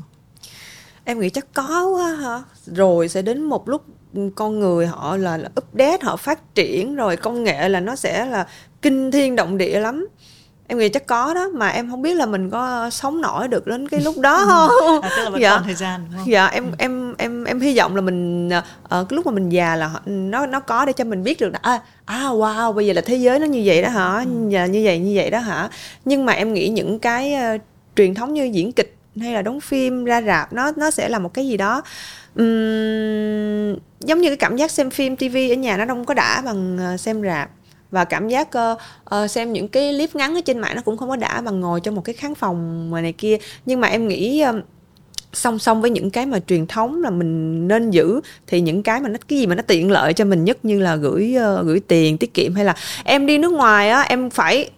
[1.06, 2.44] em nghĩ chắc có quá hả?
[2.66, 3.86] Rồi sẽ đến một lúc
[4.36, 8.26] con người họ là, là update họ phát triển rồi công nghệ là nó sẽ
[8.26, 8.48] là
[8.86, 10.08] kinh thiên động địa lắm
[10.68, 13.68] em nghĩ chắc có đó mà em không biết là mình có sống nổi được
[13.68, 14.46] đến cái lúc đó
[14.80, 15.50] không à, tức là vẫn dạ.
[15.50, 16.32] còn thời gian đúng không?
[16.32, 16.72] dạ em ừ.
[16.78, 19.92] em em em hy vọng là mình ở ờ, cái lúc mà mình già là
[20.06, 23.02] nó nó có để cho mình biết được là à, à wow bây giờ là
[23.02, 24.26] thế giới nó như vậy đó hả ừ.
[24.70, 25.70] như vậy như vậy đó hả
[26.06, 27.62] nhưng mà em nghĩ những cái uh,
[27.96, 31.20] truyền thống như diễn kịch hay là đóng phim ra rạp nó nó sẽ là
[31.20, 31.82] một cái gì đó
[32.36, 36.42] um, giống như cái cảm giác xem phim tv ở nhà nó không có đã
[36.46, 37.50] bằng xem rạp
[37.96, 38.80] và cảm giác uh,
[39.16, 41.60] uh, xem những cái clip ngắn ở trên mạng nó cũng không có đã bằng
[41.60, 44.56] ngồi trong một cái khán phòng mà này kia nhưng mà em nghĩ uh,
[45.34, 49.00] song song với những cái mà truyền thống là mình nên giữ thì những cái
[49.02, 51.66] mà nó cái gì mà nó tiện lợi cho mình nhất như là gửi uh,
[51.66, 54.70] gửi tiền tiết kiệm hay là em đi nước ngoài á em phải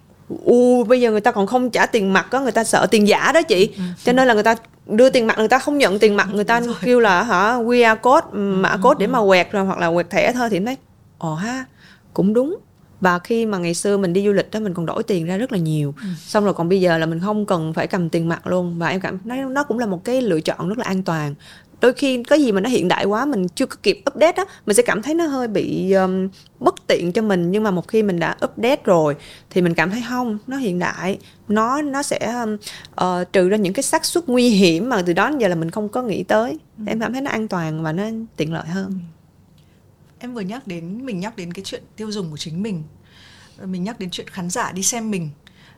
[0.44, 3.08] u bây giờ người ta còn không trả tiền mặt có người ta sợ tiền
[3.08, 3.84] giả đó chị ừ.
[4.04, 4.56] cho nên là người ta
[4.86, 7.96] đưa tiền mặt người ta không nhận tiền mặt người ta kêu là hả QR
[7.96, 8.80] code mã ừ.
[8.84, 10.78] code để mà quẹt rồi hoặc là quẹt thẻ thôi thì em thấy
[11.18, 11.66] ồ ha
[12.14, 12.56] cũng đúng
[13.02, 15.38] và khi mà ngày xưa mình đi du lịch đó mình còn đổi tiền ra
[15.38, 15.94] rất là nhiều.
[16.02, 16.08] Ừ.
[16.18, 18.80] xong rồi còn bây giờ là mình không cần phải cầm tiền mặt luôn.
[18.80, 21.36] Và em cảm thấy nó cũng là một cái lựa chọn rất là an toàn.
[21.82, 24.46] Đôi khi có gì mà nó hiện đại quá mình chưa có kịp update á
[24.66, 26.30] mình sẽ cảm thấy nó hơi bị um,
[26.60, 27.52] bất tiện cho mình.
[27.52, 29.16] Nhưng mà một khi mình đã update rồi
[29.50, 31.18] thì mình cảm thấy không nó hiện đại.
[31.48, 32.46] Nó nó sẽ
[33.04, 35.56] uh, trừ ra những cái xác suất nguy hiểm mà từ đó đến giờ là
[35.56, 36.60] mình không có nghĩ tới.
[36.78, 36.84] Ừ.
[36.88, 38.04] em cảm thấy nó an toàn và nó
[38.36, 38.88] tiện lợi hơn.
[38.90, 39.17] Ừ.
[40.20, 42.84] em vừa nhắc đến mình nhắc đến cái chuyện tiêu dùng của chính mình
[43.66, 45.30] mình nhắc đến chuyện khán giả đi xem mình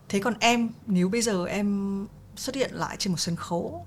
[0.10, 3.86] thế còn em nếu bây giờ em xuất hiện lại trên một sân khấu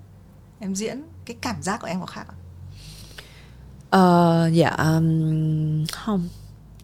[0.60, 2.36] em diễn cái cảm giác của em có khác không?
[3.96, 6.28] Uh, dạ um, không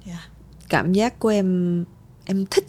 [0.06, 0.20] yeah.
[0.68, 1.84] cảm giác của em
[2.24, 2.66] em thích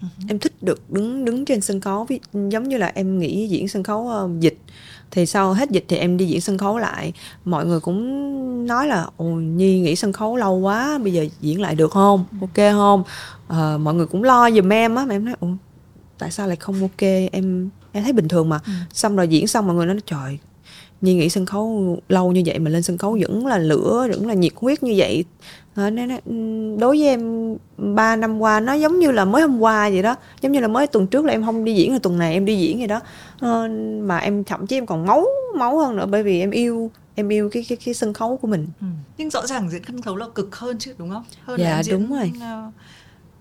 [0.00, 0.28] uh-huh.
[0.28, 3.82] em thích được đứng đứng trên sân khấu giống như là em nghĩ diễn sân
[3.82, 4.58] khấu uh, dịch
[5.10, 7.12] thì sau hết dịch thì em đi diễn sân khấu lại.
[7.44, 11.60] Mọi người cũng nói là ồ nhi nghỉ sân khấu lâu quá bây giờ diễn
[11.60, 12.24] lại được không?
[12.40, 13.02] Ok không?
[13.48, 15.04] Uh, mọi người cũng lo giùm em á.
[15.04, 15.48] Mà em nói ồ
[16.18, 17.00] tại sao lại không ok?
[17.32, 18.60] Em em thấy bình thường mà.
[18.66, 18.72] Ừ.
[18.92, 20.38] xong rồi diễn xong mọi người nói trời
[21.00, 24.26] Nhi nghĩ sân khấu lâu như vậy mà lên sân khấu vẫn là lửa vẫn
[24.26, 25.24] là nhiệt huyết như vậy.
[25.67, 25.67] à,
[26.78, 30.16] đối với em ba năm qua nó giống như là mới hôm qua vậy đó.
[30.40, 32.44] Giống như là mới tuần trước là em không đi diễn rồi tuần này em
[32.44, 33.00] đi diễn vậy đó.
[33.40, 33.68] À,
[34.02, 35.26] mà em thậm chí em còn máu
[35.56, 38.48] máu hơn nữa bởi vì em yêu em yêu cái cái cái sân khấu của
[38.48, 38.66] mình.
[38.80, 38.86] Ừ.
[39.18, 41.24] nhưng rõ ràng diễn sân khấu là cực hơn chứ đúng không?
[41.44, 42.32] Hơn dạ diễn, đúng rồi.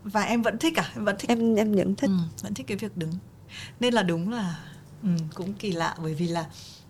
[0.04, 0.92] và em vẫn thích à?
[0.96, 2.10] Em vẫn thích em em vẫn thích.
[2.10, 3.12] Ừ, vẫn thích cái việc đứng.
[3.80, 4.60] Nên là đúng là
[5.04, 6.46] ừ, cũng kỳ lạ bởi vì là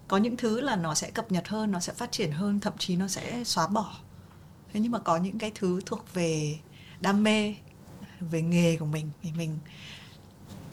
[0.08, 2.74] có những thứ là nó sẽ cập nhật hơn nó sẽ phát triển hơn thậm
[2.80, 3.94] chí nó sẽ xóa bỏ
[4.74, 6.58] thế nhưng mà có những cái thứ thuộc về
[7.02, 7.56] đam mê
[8.20, 9.58] về nghề của mình thì mình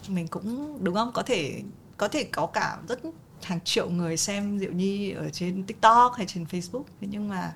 [0.09, 1.11] mình cũng đúng không?
[1.13, 1.63] Có thể
[1.97, 3.01] có thể có cả rất
[3.43, 6.83] hàng triệu người xem diệu nhi ở trên tiktok hay trên facebook.
[7.01, 7.55] Thế nhưng mà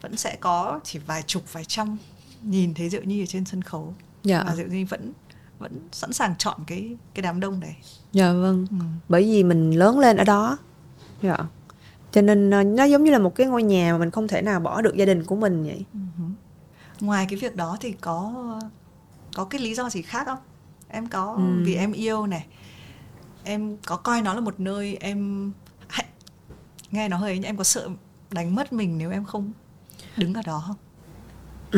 [0.00, 1.96] vẫn sẽ có chỉ vài chục vài trăm
[2.42, 3.94] nhìn thấy diệu nhi ở trên sân khấu.
[4.22, 4.44] Dạ.
[4.44, 5.12] mà diệu nhi vẫn
[5.58, 7.74] vẫn sẵn sàng chọn cái cái đám đông đấy.
[8.12, 8.66] Dạ vâng.
[8.70, 8.76] Ừ.
[9.08, 10.58] bởi vì mình lớn lên ở đó.
[11.22, 11.36] Dạ
[12.12, 14.42] cho nên ờ, nó giống như là một cái ngôi nhà mà mình không thể
[14.42, 16.30] nào bỏ được gia đình của mình vậy uh-huh.
[17.00, 18.32] ngoài cái việc đó thì có
[19.34, 20.38] có cái lý do gì khác không
[20.88, 21.42] em có ừ.
[21.64, 22.46] vì em yêu này
[23.44, 25.52] em có coi nó là một nơi em
[26.90, 27.88] nghe nó hơi em có sợ
[28.30, 29.52] đánh mất mình nếu em không
[30.16, 30.76] đứng ở đó không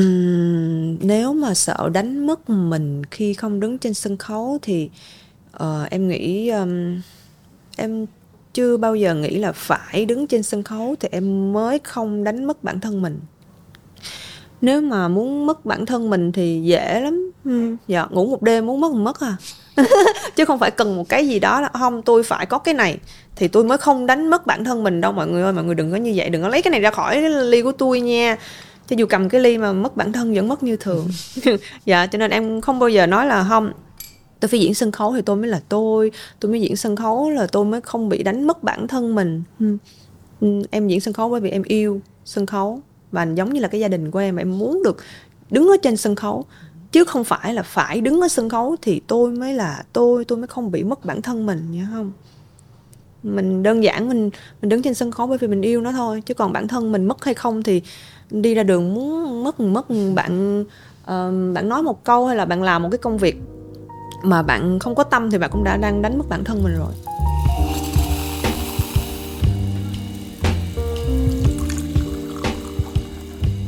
[0.01, 4.91] uhm, nếu mà sợ đánh mất mình khi không đứng trên sân khấu thì
[5.57, 7.01] uh, em nghĩ um,
[7.77, 8.07] em
[8.55, 12.45] chưa bao giờ nghĩ là phải đứng trên sân khấu thì em mới không đánh
[12.45, 13.21] mất bản thân mình.
[14.61, 17.33] Nếu mà muốn mất bản thân mình thì dễ lắm.
[17.45, 19.37] Ừ, dạ ngủ một đêm muốn mất thì mất à.
[20.37, 22.99] Chứ không phải cần một cái gì đó là không tôi phải có cái này.
[23.37, 25.13] Thì tôi mới không đánh mất bản thân mình đâu.
[25.13, 26.91] Mọi người ơi mọi người đừng có như vậy đừng có lấy cái này ra
[26.91, 28.37] khỏi cái ly của tôi nha.
[28.89, 31.09] Cho dù cầm cái ly mà mất bản thân vẫn mất như thường.
[31.85, 33.73] Dạ cho nên em không bao giờ nói là không
[34.45, 36.11] tôi phải diễn sân khấu thì tôi mới là tôi.
[36.41, 39.43] Tôi mới diễn sân khấu là tôi mới không bị đánh mất bản thân mình.
[39.61, 39.77] Ừ.
[40.41, 42.81] Ừ, em diễn sân khấu bởi vì em yêu sân khấu.
[43.13, 44.97] Và giống như là cái gia đình của em em muốn được
[45.51, 46.45] đứng ở trên sân khấu.
[46.93, 50.39] Chứ không phải là phải đứng ở sân khấu thì tôi mới là tôi tôi
[50.39, 52.13] mới không bị mất bản thân mình nhớ không?
[53.23, 54.31] Mình đơn giản mình
[54.63, 56.23] mình đứng trên sân khấu bởi vì mình yêu nó thôi.
[56.27, 57.83] Chứ còn bản thân mình mất hay không thì
[58.31, 62.63] đi ra đường muốn mất mất bạn uh, bạn nói một câu hay là bạn
[62.63, 63.37] làm một cái công việc
[64.25, 66.77] mà bạn không có tâm thì bạn cũng đã đang đánh mất bản thân mình
[66.77, 66.93] rồi.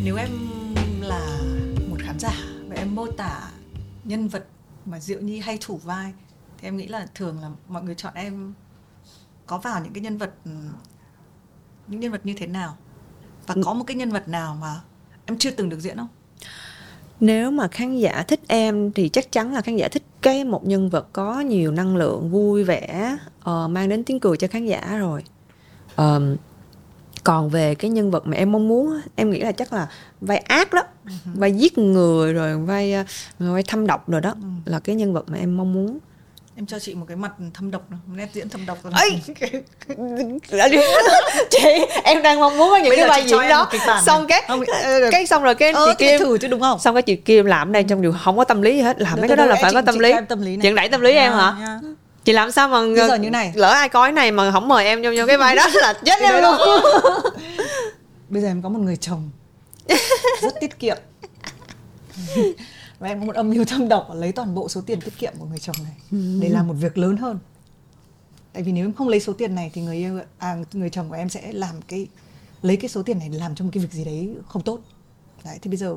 [0.04, 0.30] Nếu em
[1.00, 1.38] là
[1.90, 2.32] một khán giả
[2.68, 3.50] và em mô tả
[4.04, 4.46] nhân vật
[4.84, 6.12] mà diệu nhi hay thủ vai
[6.58, 8.54] thì em nghĩ là thường là mọi người chọn em
[9.46, 10.34] có vào những cái nhân vật
[11.86, 12.76] những nhân vật như thế nào?
[13.46, 14.80] Và có một cái nhân vật nào mà
[15.26, 16.08] em chưa từng được diễn không
[17.20, 20.66] nếu mà khán giả thích em thì chắc chắn là khán giả thích cái một
[20.66, 23.16] nhân vật có nhiều năng lượng vui vẻ
[23.50, 25.24] uh, mang đến tiếng cười cho khán giả rồi.
[25.96, 26.36] Um,
[27.24, 29.88] còn về cái nhân vật mà em mong muốn em nghĩ là chắc là
[30.20, 33.06] vai ác đó uh vai giết người rồi vai uh,
[33.38, 35.98] vai thâm độc rồi đó uh là cái nhân vật mà em mong muốn
[36.58, 39.20] em cho chị một cái mặt thâm độc nào, nét diễn thâm độc rồi ấy
[41.50, 41.58] chị
[42.04, 43.70] em đang mong muốn có những Bây cái cho diễn đó.
[44.06, 44.40] xong này.
[44.40, 44.64] cái Không,
[45.10, 46.78] cái xong rồi cái ờ, chị kim thử chứ đúng không?
[46.78, 49.18] xong cái chị kim làm đây trong điều không có tâm lý gì hết làm
[49.18, 50.12] mấy cái đó là phải có tâm lý.
[50.62, 51.80] chuyện đẩy tâm lý em hả?
[52.24, 53.52] chị làm sao mà giờ như này.
[53.54, 56.20] lỡ ai coi này mà không mời em vô, vô cái vai đó là chết
[56.20, 56.56] em luôn.
[58.28, 59.30] bây giờ em có một người chồng.
[60.42, 60.96] Rất tiết kiệm
[62.98, 65.32] và em có một âm mưu thâm độc lấy toàn bộ số tiền tiết kiệm
[65.38, 67.38] của người chồng này để làm một việc lớn hơn.
[68.52, 71.08] Tại vì nếu em không lấy số tiền này thì người yêu à, người chồng
[71.08, 72.06] của em sẽ làm cái
[72.62, 74.80] lấy cái số tiền này để làm cho một cái việc gì đấy không tốt.
[75.44, 75.96] Đấy thì bây giờ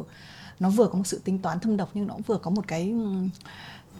[0.60, 2.68] nó vừa có một sự tính toán thâm độc nhưng nó cũng vừa có một
[2.68, 3.30] cái ừm,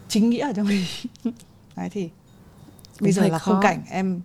[0.08, 0.84] chính nghĩa ở trong mình
[1.76, 2.10] đấy thì
[3.00, 3.52] bây giờ là khó.
[3.52, 4.20] không cảnh em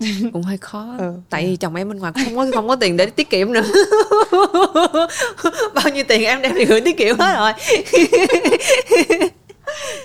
[0.32, 0.86] cũng hơi khó.
[0.98, 1.12] Ừ.
[1.30, 3.62] tại vì chồng em bên ngoài không có không có tiền để tiết kiệm nữa.
[5.74, 7.52] Bao nhiêu tiền em đem đi gửi tiết kiệm hết rồi.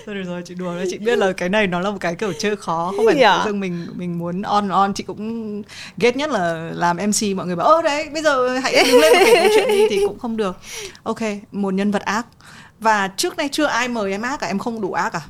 [0.06, 2.14] Thôi được rồi chị đùa đấy chị biết là cái này nó là một cái
[2.14, 2.92] kiểu chơi khó.
[2.96, 3.38] Không phải Dạ.
[3.44, 4.94] tự dưng mình mình muốn on on.
[4.94, 5.62] Chị cũng
[5.96, 9.12] ghét nhất là làm MC mọi người bảo ơ đấy bây giờ hãy đứng lên
[9.26, 9.86] kể câu chuyện đi.
[9.90, 10.56] Thì cũng không được.
[11.02, 11.18] Ok
[11.52, 12.26] một nhân vật ác.
[12.80, 15.20] Và trước nay chưa ai mời em ác cả em không đủ ác à?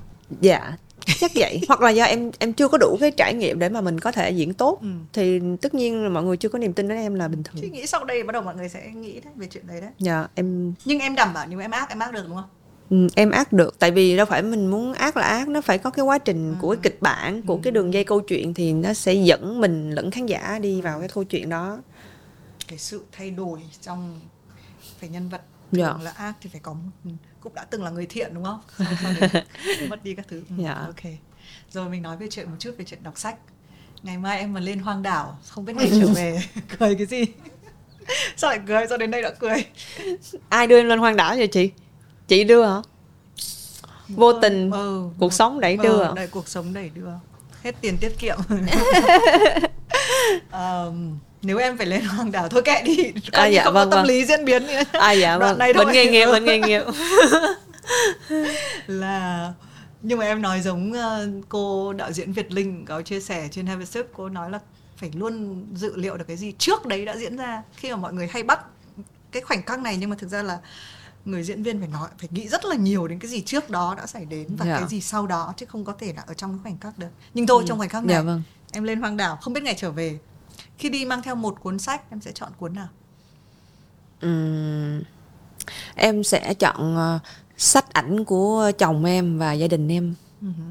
[0.40, 0.72] Dạ
[1.20, 1.60] chắc vậy.
[1.68, 4.12] Hoặc là do em em chưa có đủ cái trải nghiệm để mà mình có
[4.12, 4.78] thể diễn tốt.
[4.82, 4.88] Ừ.
[5.12, 7.60] thì tất nhiên là mọi người chưa có niềm tin đến em là bình chị
[7.62, 9.90] thường nghĩ sau đây bắt đầu mọi người sẽ nghĩ đấy về chuyện đấy đấy.
[9.98, 12.44] Dạ em nhưng em đảm bảo nếu em ác em ác được đúng không?
[12.90, 13.78] Ừ, em ác được.
[13.78, 16.48] Tại vì đâu phải mình muốn ác là ác nó phải có cái quá trình
[16.50, 16.56] Ừ.
[16.60, 19.90] của cái kịch bản của cái đường dây câu chuyện thì nó sẽ dẫn mình
[19.90, 21.78] lẫn khán giả đi vào cái câu chuyện đó.
[22.68, 24.20] Cái sự thay đổi trong
[25.00, 25.40] phải nhân vật
[25.76, 25.92] Dạ.
[25.92, 26.76] thường là ác thì phải có
[27.40, 28.60] cũng đã từng là người thiện đúng không?
[29.88, 30.42] Mất đi các thứ.
[30.48, 30.74] Ừ, Dạ.
[30.74, 31.12] ok.
[31.70, 33.36] Rồi mình nói về chuyện một chút về chuyện đọc sách.
[34.02, 36.42] Ngày mai em mà lên hoang đảo không biết ngày trở về
[36.78, 37.24] cười cái gì?
[38.36, 38.86] Sao lại cười?
[38.88, 39.64] Sao đến đây đã cười?
[40.48, 41.70] Ai đưa em lên hoang đảo vậy chị?
[42.28, 42.76] Chị đưa hả?
[44.08, 46.12] Vô tình ừ, cuộc sống đẩy đưa à?
[46.16, 47.10] đẩy cuộc sống đẩy đưa.
[47.62, 48.38] Hết tiền tiết kiệm.
[50.50, 53.04] Ờm, nếu em phải lên hoang đảo thôi kệ đi.
[53.04, 54.08] À, Coi dạ, không vâng, có tâm vâng.
[54.08, 54.82] lý diễn biến nữa.
[54.92, 55.58] À dạ Đoạn vâng.
[55.58, 55.84] này thôi.
[55.92, 56.82] nghề nghiệp bệnh nghề nghiệp
[58.86, 59.52] là
[60.02, 63.66] nhưng mà em nói giống ờ, cô đạo diễn Việt Linh có chia sẻ trên
[63.66, 64.58] Have a Sip cô nói là
[64.96, 68.12] phải luôn dự liệu được cái gì trước đấy đã diễn ra khi mà mọi
[68.12, 68.60] người hay bắt
[69.32, 69.96] cái khoảnh khắc này.
[69.96, 70.58] Nhưng mà thực ra là
[71.24, 73.94] người diễn viên phải nói phải nghĩ rất là nhiều đến cái gì trước đó
[73.98, 74.78] đã xảy đến và Dạ.
[74.78, 77.08] cái gì sau đó chứ không có thể là ở trong cái khoảnh khắc được.
[77.34, 78.42] Nhưng thôi trong khoảnh khắc này dạ vâng.
[78.72, 80.18] em lên hoang đảo không biết ngày trở về
[80.78, 82.88] khi đi mang theo một cuốn sách em sẽ chọn cuốn nào?
[84.20, 85.02] Ừm,
[85.94, 87.18] em sẽ chọn ờ,
[87.56, 90.14] sách ảnh của chồng em và gia đình em.
[90.42, 90.64] Ừ hử.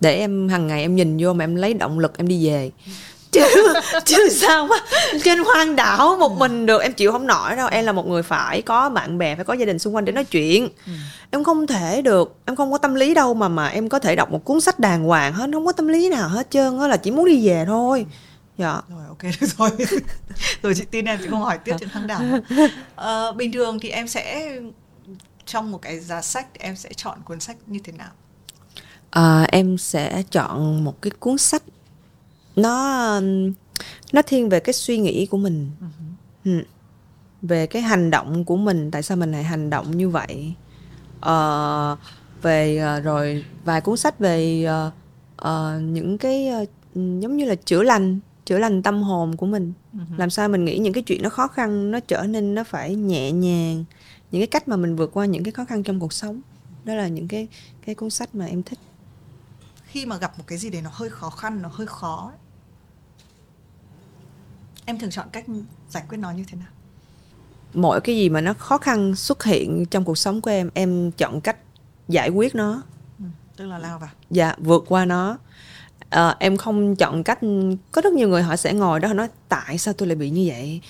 [0.00, 2.70] để em hàng ngày em nhìn vô mà em lấy động lực em đi về.
[3.32, 3.74] Chứ
[4.04, 4.76] chứ sao mà
[5.24, 7.68] trên hoang đảo một mình được em chịu không nổi đâu.
[7.68, 10.12] Em là một người phải có bạn bè phải có gia đình xung quanh để
[10.12, 10.68] nói chuyện.
[11.30, 14.16] Em không thể được em không có tâm lý đâu mà mà em có thể
[14.16, 16.88] đọc một cuốn sách đàng hoàng hết không có tâm lý nào hết trơn á
[16.88, 18.06] là chỉ muốn đi về thôi
[18.60, 18.80] dạ.
[18.88, 19.70] Rồi ok được rồi.
[20.62, 22.66] Rồi chị tin em chị không hỏi tiếp chuyện hoang đảo nữa.
[22.96, 24.52] Ờ, bình thường thì em sẽ
[25.46, 28.10] trong một cái giá sách em sẽ chọn cuốn sách như thế nào?
[29.10, 31.62] À, em sẽ chọn một cái cuốn sách
[32.56, 33.20] nó
[34.12, 35.70] nó thiên về cái suy nghĩ của mình.
[36.44, 36.62] Ừ.
[37.42, 40.54] về cái hành động của mình tại sao mình lại hành động như vậy?
[41.20, 41.96] Ờ,
[42.42, 44.64] về rồi vài cuốn sách về
[45.36, 48.20] ờ, những cái ờ, giống như là chữa lành
[48.50, 49.72] chữa lành tâm hồn của mình.
[50.16, 52.94] Làm sao mình nghĩ những cái chuyện nó khó khăn nó trở nên nó phải
[52.94, 53.84] nhẹ nhàng
[54.30, 56.40] những cái cách mà mình vượt qua những cái khó khăn trong cuộc sống.
[56.84, 57.48] Đó là những cái
[57.86, 58.78] cái cuốn sách mà em thích.
[59.84, 62.38] Khi mà gặp một cái gì đấy nó hơi khó khăn nó hơi khó ấy,
[64.84, 65.44] em thường chọn cách
[65.88, 66.68] giải quyết nó như thế nào?
[67.74, 71.10] Mọi cái gì mà nó khó khăn xuất hiện trong cuộc sống của em em
[71.10, 71.56] chọn cách
[72.08, 72.82] giải quyết nó.
[73.18, 73.24] Ừ,
[73.56, 74.10] tức là lao vào.
[74.30, 75.38] Dạ vượt qua nó
[76.10, 77.38] Ờ, em không chọn cách
[77.92, 80.30] có rất nhiều người họ sẽ ngồi đó họ nói tại sao tôi lại bị
[80.30, 80.80] như vậy?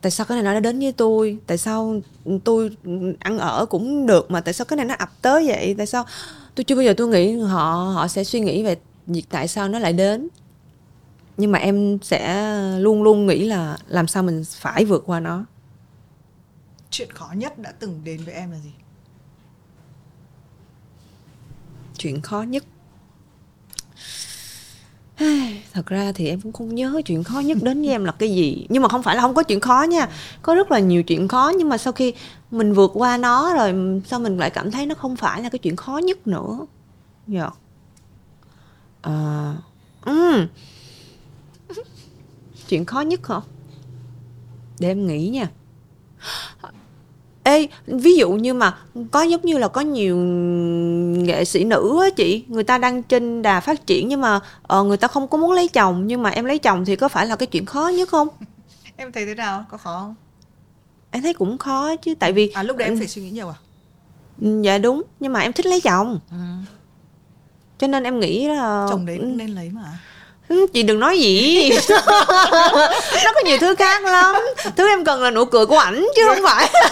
[0.00, 1.38] Tại sao cái này nó đến với tôi?
[1.46, 2.00] Tại sao
[2.44, 2.70] tôi
[3.18, 5.74] ăn ở cũng được mà tại sao cái này nó ập tới vậy?
[5.78, 6.04] Tại sao
[6.54, 8.76] tôi chưa bao giờ tôi nghĩ họ họ sẽ suy nghĩ về
[9.06, 10.28] việc tại sao nó lại đến.
[11.36, 15.44] Nhưng mà em sẽ luôn luôn nghĩ là làm sao mình phải vượt qua nó.
[16.90, 18.72] Chuyện khó nhất đã từng đến với em là gì?
[21.98, 22.64] Chuyện khó nhất
[25.16, 28.12] Ai, thật ra thì em cũng không nhớ chuyện khó nhất đến với em là
[28.12, 28.66] cái gì.
[28.68, 30.08] Nhưng mà không phải là không có chuyện khó nha.
[30.42, 32.14] Có rất là nhiều chuyện khó nhưng mà sau khi
[32.50, 35.58] mình vượt qua nó rồi sao mình lại cảm thấy nó không phải là cái
[35.58, 36.66] chuyện khó nhất nữa?
[37.26, 37.50] Dạ.
[39.02, 39.54] À,
[40.04, 40.46] ừ
[42.68, 43.40] chuyện khó nhất hả?
[44.78, 45.50] Để em nghĩ nha
[47.44, 48.78] ê ví dụ như mà
[49.10, 50.16] có giống như là có nhiều
[51.24, 54.40] nghệ sĩ nữ á chị người ta đang trên đà phát triển nhưng mà
[54.78, 57.08] uh, người ta không có muốn lấy chồng nhưng mà em lấy chồng thì có
[57.08, 58.28] phải là cái chuyện khó nhất không?
[58.96, 59.64] Em thấy thế nào?
[59.70, 60.14] Có khó không?
[61.10, 63.48] Em thấy cũng khó chứ tại vì à lúc đấy em phải suy nghĩ nhiều
[63.48, 63.54] à?
[64.40, 66.20] Ừ, dạ đúng nhưng mà em thích lấy chồng.
[66.30, 66.36] Ừ.
[67.78, 69.82] cho nên em nghĩ là chồng đấy cũng nên lấy mà.
[69.82, 70.13] Ừ,
[70.48, 71.70] chị đừng nói gì.
[73.24, 74.36] Nó có nhiều thứ khác lắm.
[74.76, 76.70] Thứ em cần là nụ cười của ảnh chứ không phải.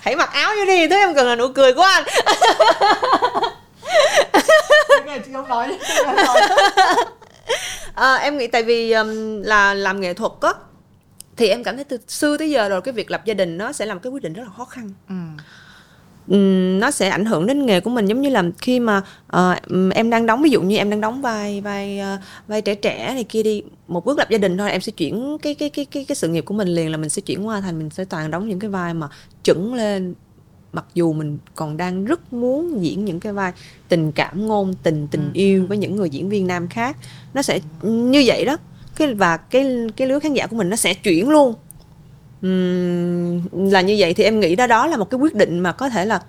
[0.00, 2.04] Hãy mặc áo vô đi thứ em cần là nụ cười của anh.
[5.24, 5.78] Chị không nói
[7.94, 10.50] à, em nghĩ tại vì um, là làm nghệ thuật á
[11.36, 13.72] thì em cảm thấy từ xưa tới giờ rồi cái việc lập gia đình nó
[13.72, 14.90] sẽ làm cái quyết định rất là khó khăn.
[15.08, 15.14] Ừ
[16.26, 19.02] nó sẽ ảnh hưởng đến nghề của mình giống như là khi mà
[19.36, 19.40] uh,
[19.94, 23.14] em đang đóng ví dụ như em đang đóng vai vai uh, vai trẻ trẻ
[23.14, 25.84] này kia đi một bước lập gia đình thôi em sẽ chuyển cái cái cái
[25.84, 28.04] cái cái sự nghiệp của mình liền là mình sẽ chuyển qua thành mình sẽ
[28.04, 29.08] toàn đóng những cái vai mà
[29.44, 30.14] chuẩn lên.
[30.72, 33.52] Mặc dù mình còn đang rất muốn diễn những cái vai
[33.88, 35.30] tình cảm ngôn tình tình ừ.
[35.34, 36.96] yêu với những người diễn viên nam khác.
[37.34, 38.56] Nó sẽ như vậy đó.
[38.96, 41.54] Cái và cái cái lứa khán giả của mình nó sẽ chuyển luôn
[43.52, 45.88] là như vậy thì em nghĩ đó đó là một cái quyết định mà có
[45.88, 46.22] thể là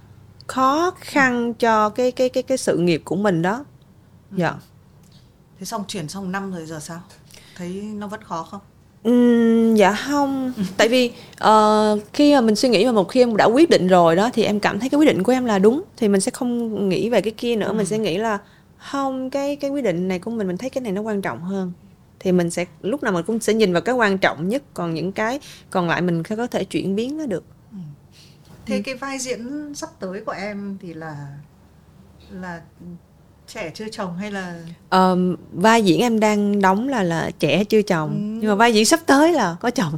[0.48, 3.66] khó khăn cho cái cái cái cái sự nghiệp của mình đó.
[4.38, 4.54] Dạ.
[5.60, 7.00] Thế xong chuyển xong năm rồi giờ sao?
[7.58, 8.62] Thấy nó vẫn khó không?
[9.10, 10.54] Uhm, dạ không.
[10.78, 11.12] Tại vì
[11.44, 14.30] uh, khi mà mình suy nghĩ mà một khi em đã quyết định rồi đó
[14.34, 15.82] thì em cảm thấy cái quyết định của em là đúng.
[15.98, 17.68] Thì mình sẽ không nghĩ về cái kia nữa.
[17.68, 17.74] Ừ.
[17.74, 18.40] mình sẽ nghĩ là
[18.78, 21.42] không cái cái quyết định này của mình mình thấy cái này nó quan trọng
[21.42, 21.72] hơn
[22.26, 24.94] thì mình sẽ lúc nào mình cũng sẽ nhìn vào cái quan trọng nhất còn
[24.94, 25.40] những cái
[25.70, 27.78] còn lại mình có thể chuyển biến nó được ừ.
[28.66, 28.82] thế ừ.
[28.86, 31.28] cái vai diễn sắp tới của em thì là
[32.32, 32.62] là
[33.48, 37.82] trẻ chưa chồng hay là um, vai diễn em đang đóng là là trẻ chưa
[37.82, 38.40] chồng ừ.
[38.42, 39.94] nhưng mà vai diễn sắp tới là có chồng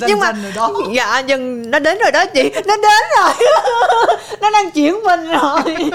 [0.00, 0.74] dần nhưng mà rồi đó.
[0.94, 2.50] dạ dần nó đến rồi đó chị.
[2.66, 3.32] Nó đến rồi.
[4.40, 5.62] Nó đang chuyển mình rồi.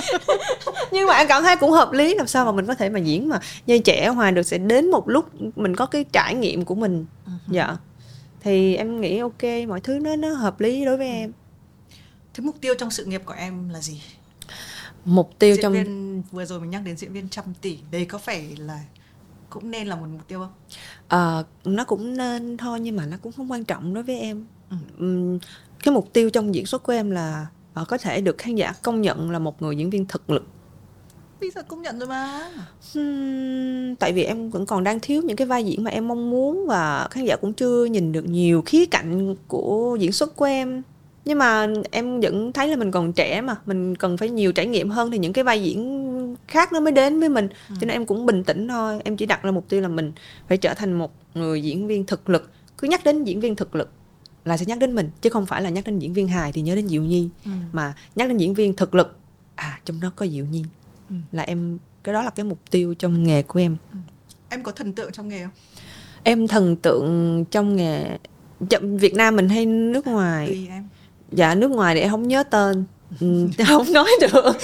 [0.91, 2.99] Nhưng mà em cảm thấy cũng hợp lý làm sao mà mình có thể mà
[2.99, 3.39] diễn mà.
[3.65, 5.25] Như trẻ hoài được sẽ đến một lúc
[5.55, 7.05] mình có cái trải nghiệm của mình.
[7.25, 7.53] Uh-huh.
[7.53, 7.77] dạ.
[8.41, 11.31] Thì em nghĩ ok mọi thứ nó nó hợp lý đối với em.
[12.33, 14.01] Thế mục tiêu trong sự nghiệp của em là gì?
[15.05, 18.05] Mục tiêu diễn trong viên vừa rồi mình nhắc đến diễn viên trăm tỷ đây
[18.05, 18.79] có phải là
[19.55, 20.53] cũng nên là một mục tiêu không?
[21.07, 24.45] À, nó cũng nên thôi nhưng mà nó cũng không quan trọng đối với em.
[24.99, 25.39] Ừ.
[25.83, 27.47] cái mục tiêu trong diễn xuất của em là
[27.81, 30.43] uh, có thể được khán giả công nhận là một người diễn viên thực lực.
[31.41, 32.49] Bây giờ công nhận rồi mà.
[33.99, 36.65] Tại vì em vẫn còn đang thiếu những cái vai diễn mà em mong muốn
[36.67, 40.81] và khán giả cũng chưa nhìn được nhiều khía cạnh của diễn xuất của em
[41.25, 44.65] nhưng mà em vẫn thấy là mình còn trẻ mà mình cần phải nhiều trải
[44.67, 47.75] nghiệm hơn thì những cái vai diễn khác nó mới đến với mình ừ.
[47.81, 50.11] cho nên em cũng bình tĩnh thôi em chỉ đặt ra mục tiêu là mình
[50.47, 53.75] phải trở thành một người diễn viên thực lực cứ nhắc đến diễn viên thực
[53.75, 53.89] lực
[54.45, 56.61] là sẽ nhắc đến mình chứ không phải là nhắc đến diễn viên hài thì
[56.61, 57.51] nhớ đến diệu nhi ừ.
[57.71, 59.17] mà nhắc đến diễn viên thực lực
[59.55, 60.63] à trong đó có diệu nhi
[61.09, 61.15] ừ.
[61.31, 63.97] là em cái đó là cái mục tiêu trong nghề của em ừ.
[64.49, 65.53] em có thần tượng trong nghề không
[66.23, 68.17] em thần tượng trong nghề
[68.81, 70.87] Việt Nam mình hay nước ngoài Tùy em
[71.35, 72.83] dạ nước ngoài thì em không nhớ tên.
[73.19, 74.55] Ừ, không nói được.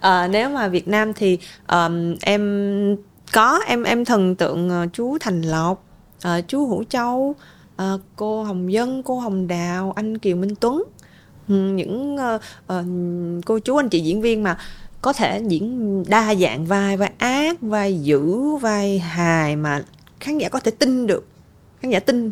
[0.00, 1.38] À, nếu mà Việt Nam thì
[1.68, 2.96] um, em
[3.32, 5.84] có em em thần tượng uh, chú Thành Lộc
[6.28, 7.34] uh, chú Hữu Châu
[7.82, 10.82] uh, cô Hồng Dân cô Hồng Đào anh Kiều Minh Tuấn.
[11.48, 12.40] Um, những uh,
[12.72, 12.86] uh,
[13.46, 14.58] cô chú anh chị diễn viên mà
[15.02, 19.82] có thể diễn đa dạng vai vai ác vai dữ vai hài mà
[20.20, 21.26] khán giả có thể tin được
[21.80, 22.30] khán giả tin.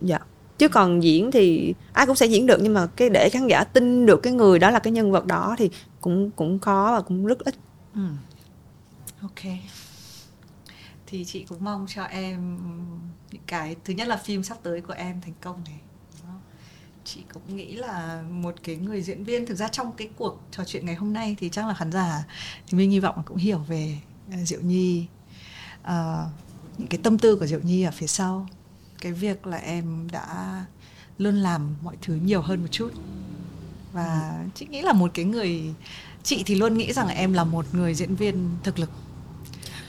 [0.00, 0.18] Dạ
[0.60, 3.64] chứ còn diễn thì ai cũng sẽ diễn được nhưng mà cái để khán giả
[3.64, 5.70] tin được cái người đó là cái nhân vật đó thì
[6.00, 7.54] cũng cũng khó và cũng rất ít.
[7.94, 8.00] Ừ.
[9.22, 9.40] ok.
[11.06, 12.58] Thì chị cũng mong cho em
[13.32, 15.80] những cái thứ nhất là phim sắp tới của em thành công này.
[17.04, 20.64] Chị cũng nghĩ là một cái người diễn viên thực ra trong cái cuộc trò
[20.64, 22.24] chuyện ngày hôm nay thì chắc là khán giả
[22.66, 23.98] thì mình hy vọng cũng hiểu về
[24.32, 25.06] à, diệu nhi.
[25.82, 25.88] Uh,
[26.78, 28.46] những cái tâm tư của diệu nhi ở phía sau
[29.00, 30.64] cái việc là em đã
[31.18, 32.90] luôn làm mọi thứ nhiều hơn một chút.
[33.92, 34.48] Và ừ.
[34.54, 35.74] chị nghĩ là một cái người
[36.22, 38.90] chị thì luôn nghĩ rằng là em là một người diễn viên thực lực.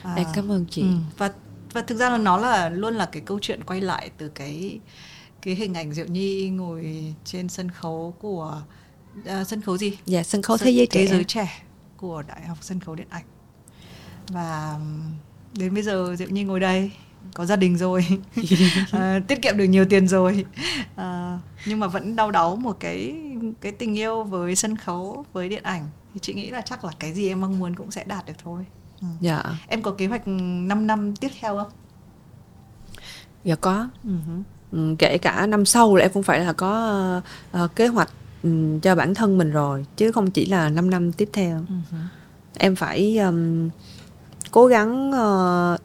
[0.02, 0.82] À, em cảm ơn chị.
[0.82, 1.32] ừ, và
[1.72, 4.80] và thực ra là nó là luôn là cái câu chuyện quay lại từ cái
[5.42, 8.62] cái hình ảnh diệu nhi ngồi trên sân khấu của
[9.18, 9.98] uh, sân khấu gì?
[10.06, 11.62] Dạ sân khấu thế giới thế giới trẻ
[11.96, 13.24] của đại học sân khấu điện ảnh.
[14.28, 14.78] Và
[15.52, 16.90] đến bây giờ diệu nhi ngồi đây
[17.34, 18.06] có gia đình rồi.
[18.92, 20.44] À, tiết kiệm được nhiều tiền rồi.
[20.96, 23.14] À, nhưng mà vẫn đau đáu một cái
[23.60, 25.88] cái tình yêu với sân khấu với điện ảnh.
[26.14, 28.32] Thì chị nghĩ là chắc là cái gì em mong muốn cũng sẽ đạt được
[28.44, 28.64] thôi.
[29.00, 29.06] Ừ.
[29.20, 29.42] dạ.
[29.68, 31.70] Em có kế hoạch 5 năm tiếp theo không?
[33.44, 33.88] Dạ có.
[34.04, 34.42] Uh-huh.
[34.72, 37.22] ừ, kể cả năm sau là em cũng phải là có
[37.62, 38.10] uh, kế hoạch
[38.42, 41.58] um, cho bản thân mình rồi chứ không chỉ là 5 năm tiếp theo.
[41.58, 42.06] Uh-huh.
[42.58, 43.70] em phải um,
[44.50, 45.80] cố gắng uh,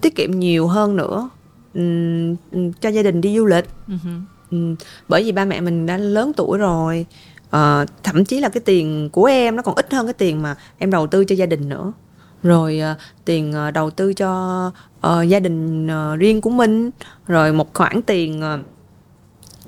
[0.00, 1.28] tiết kiệm nhiều hơn nữa
[1.74, 2.36] um,
[2.80, 3.64] cho gia đình đi du lịch.
[3.88, 4.20] Uh-huh.
[4.50, 4.76] um,
[5.08, 7.06] bởi vì ba mẹ mình đã lớn tuổi rồi
[7.46, 10.54] uh, thậm chí là cái tiền của em nó còn ít hơn cái tiền mà
[10.78, 11.92] em đầu tư cho gia đình nữa.
[12.42, 14.72] Rồi uh, tiền uh, đầu tư cho
[15.06, 16.90] uh, gia đình uh, riêng của mình.
[17.26, 18.60] Rồi một khoản tiền uh,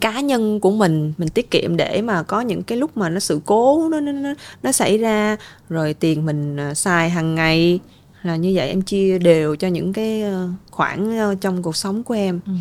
[0.01, 3.21] cá nhân của mình mình tiết kiệm để mà có những cái lúc mà nó
[3.21, 5.37] sự cố nó nó nó, nó xảy ra.
[5.69, 7.81] Rồi tiền mình uh, xài hàng ngày
[8.23, 12.03] là như vậy em chia đều cho những cái uh, khoản uh, trong cuộc sống
[12.03, 12.53] của em ừ.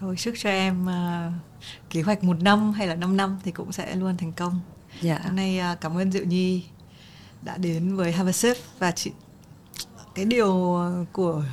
[0.00, 1.32] thôi chúc cho em uh,
[1.90, 4.60] kế hoạch một năm hay là 5 năm thì cũng sẽ luôn thành công
[5.00, 5.20] dạ.
[5.24, 6.64] hôm nay uh, cảm ơn diệu nhi
[7.42, 9.10] đã đến với Have a Sip và chị
[10.14, 10.80] cái điều
[11.12, 11.44] của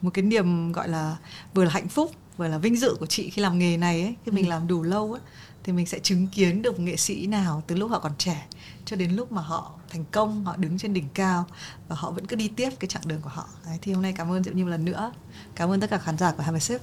[0.00, 1.16] một cái niềm gọi là
[1.54, 4.14] vừa là hạnh phúc vừa là vinh dự của chị khi làm nghề này ấy
[4.24, 4.50] khi mình ừ.
[4.50, 5.20] làm đủ lâu ấy
[5.64, 8.46] thì mình sẽ chứng kiến được nghệ sĩ nào từ lúc họ còn trẻ
[8.86, 11.44] cho đến lúc mà họ thành công họ đứng trên đỉnh cao
[11.88, 13.48] và họ vẫn cứ đi tiếp cái chặng đường của họ.
[13.66, 15.12] Đấy, thì hôm nay cảm ơn diệu như một lần nữa.
[15.54, 16.80] Cảm ơn tất cả khán giả của Have a Sip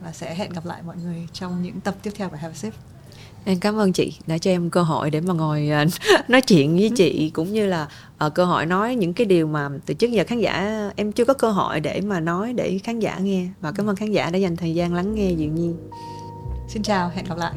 [0.00, 2.56] và sẽ hẹn gặp lại mọi người trong những tập tiếp theo của Have a
[2.56, 2.74] Sip.
[3.44, 6.76] Em cảm ơn chị đã cho em cơ hội để mà ngồi uh, nói chuyện
[6.76, 7.88] với chị cũng như là
[8.26, 11.24] uh, cơ hội nói những cái điều mà từ trước giờ khán giả em chưa
[11.24, 13.48] có cơ hội để mà nói để khán giả nghe.
[13.60, 15.70] Và cảm ơn khán giả đã dành thời gian lắng nghe Diệu Nhi
[16.68, 17.52] xin chào hẹn gặp lại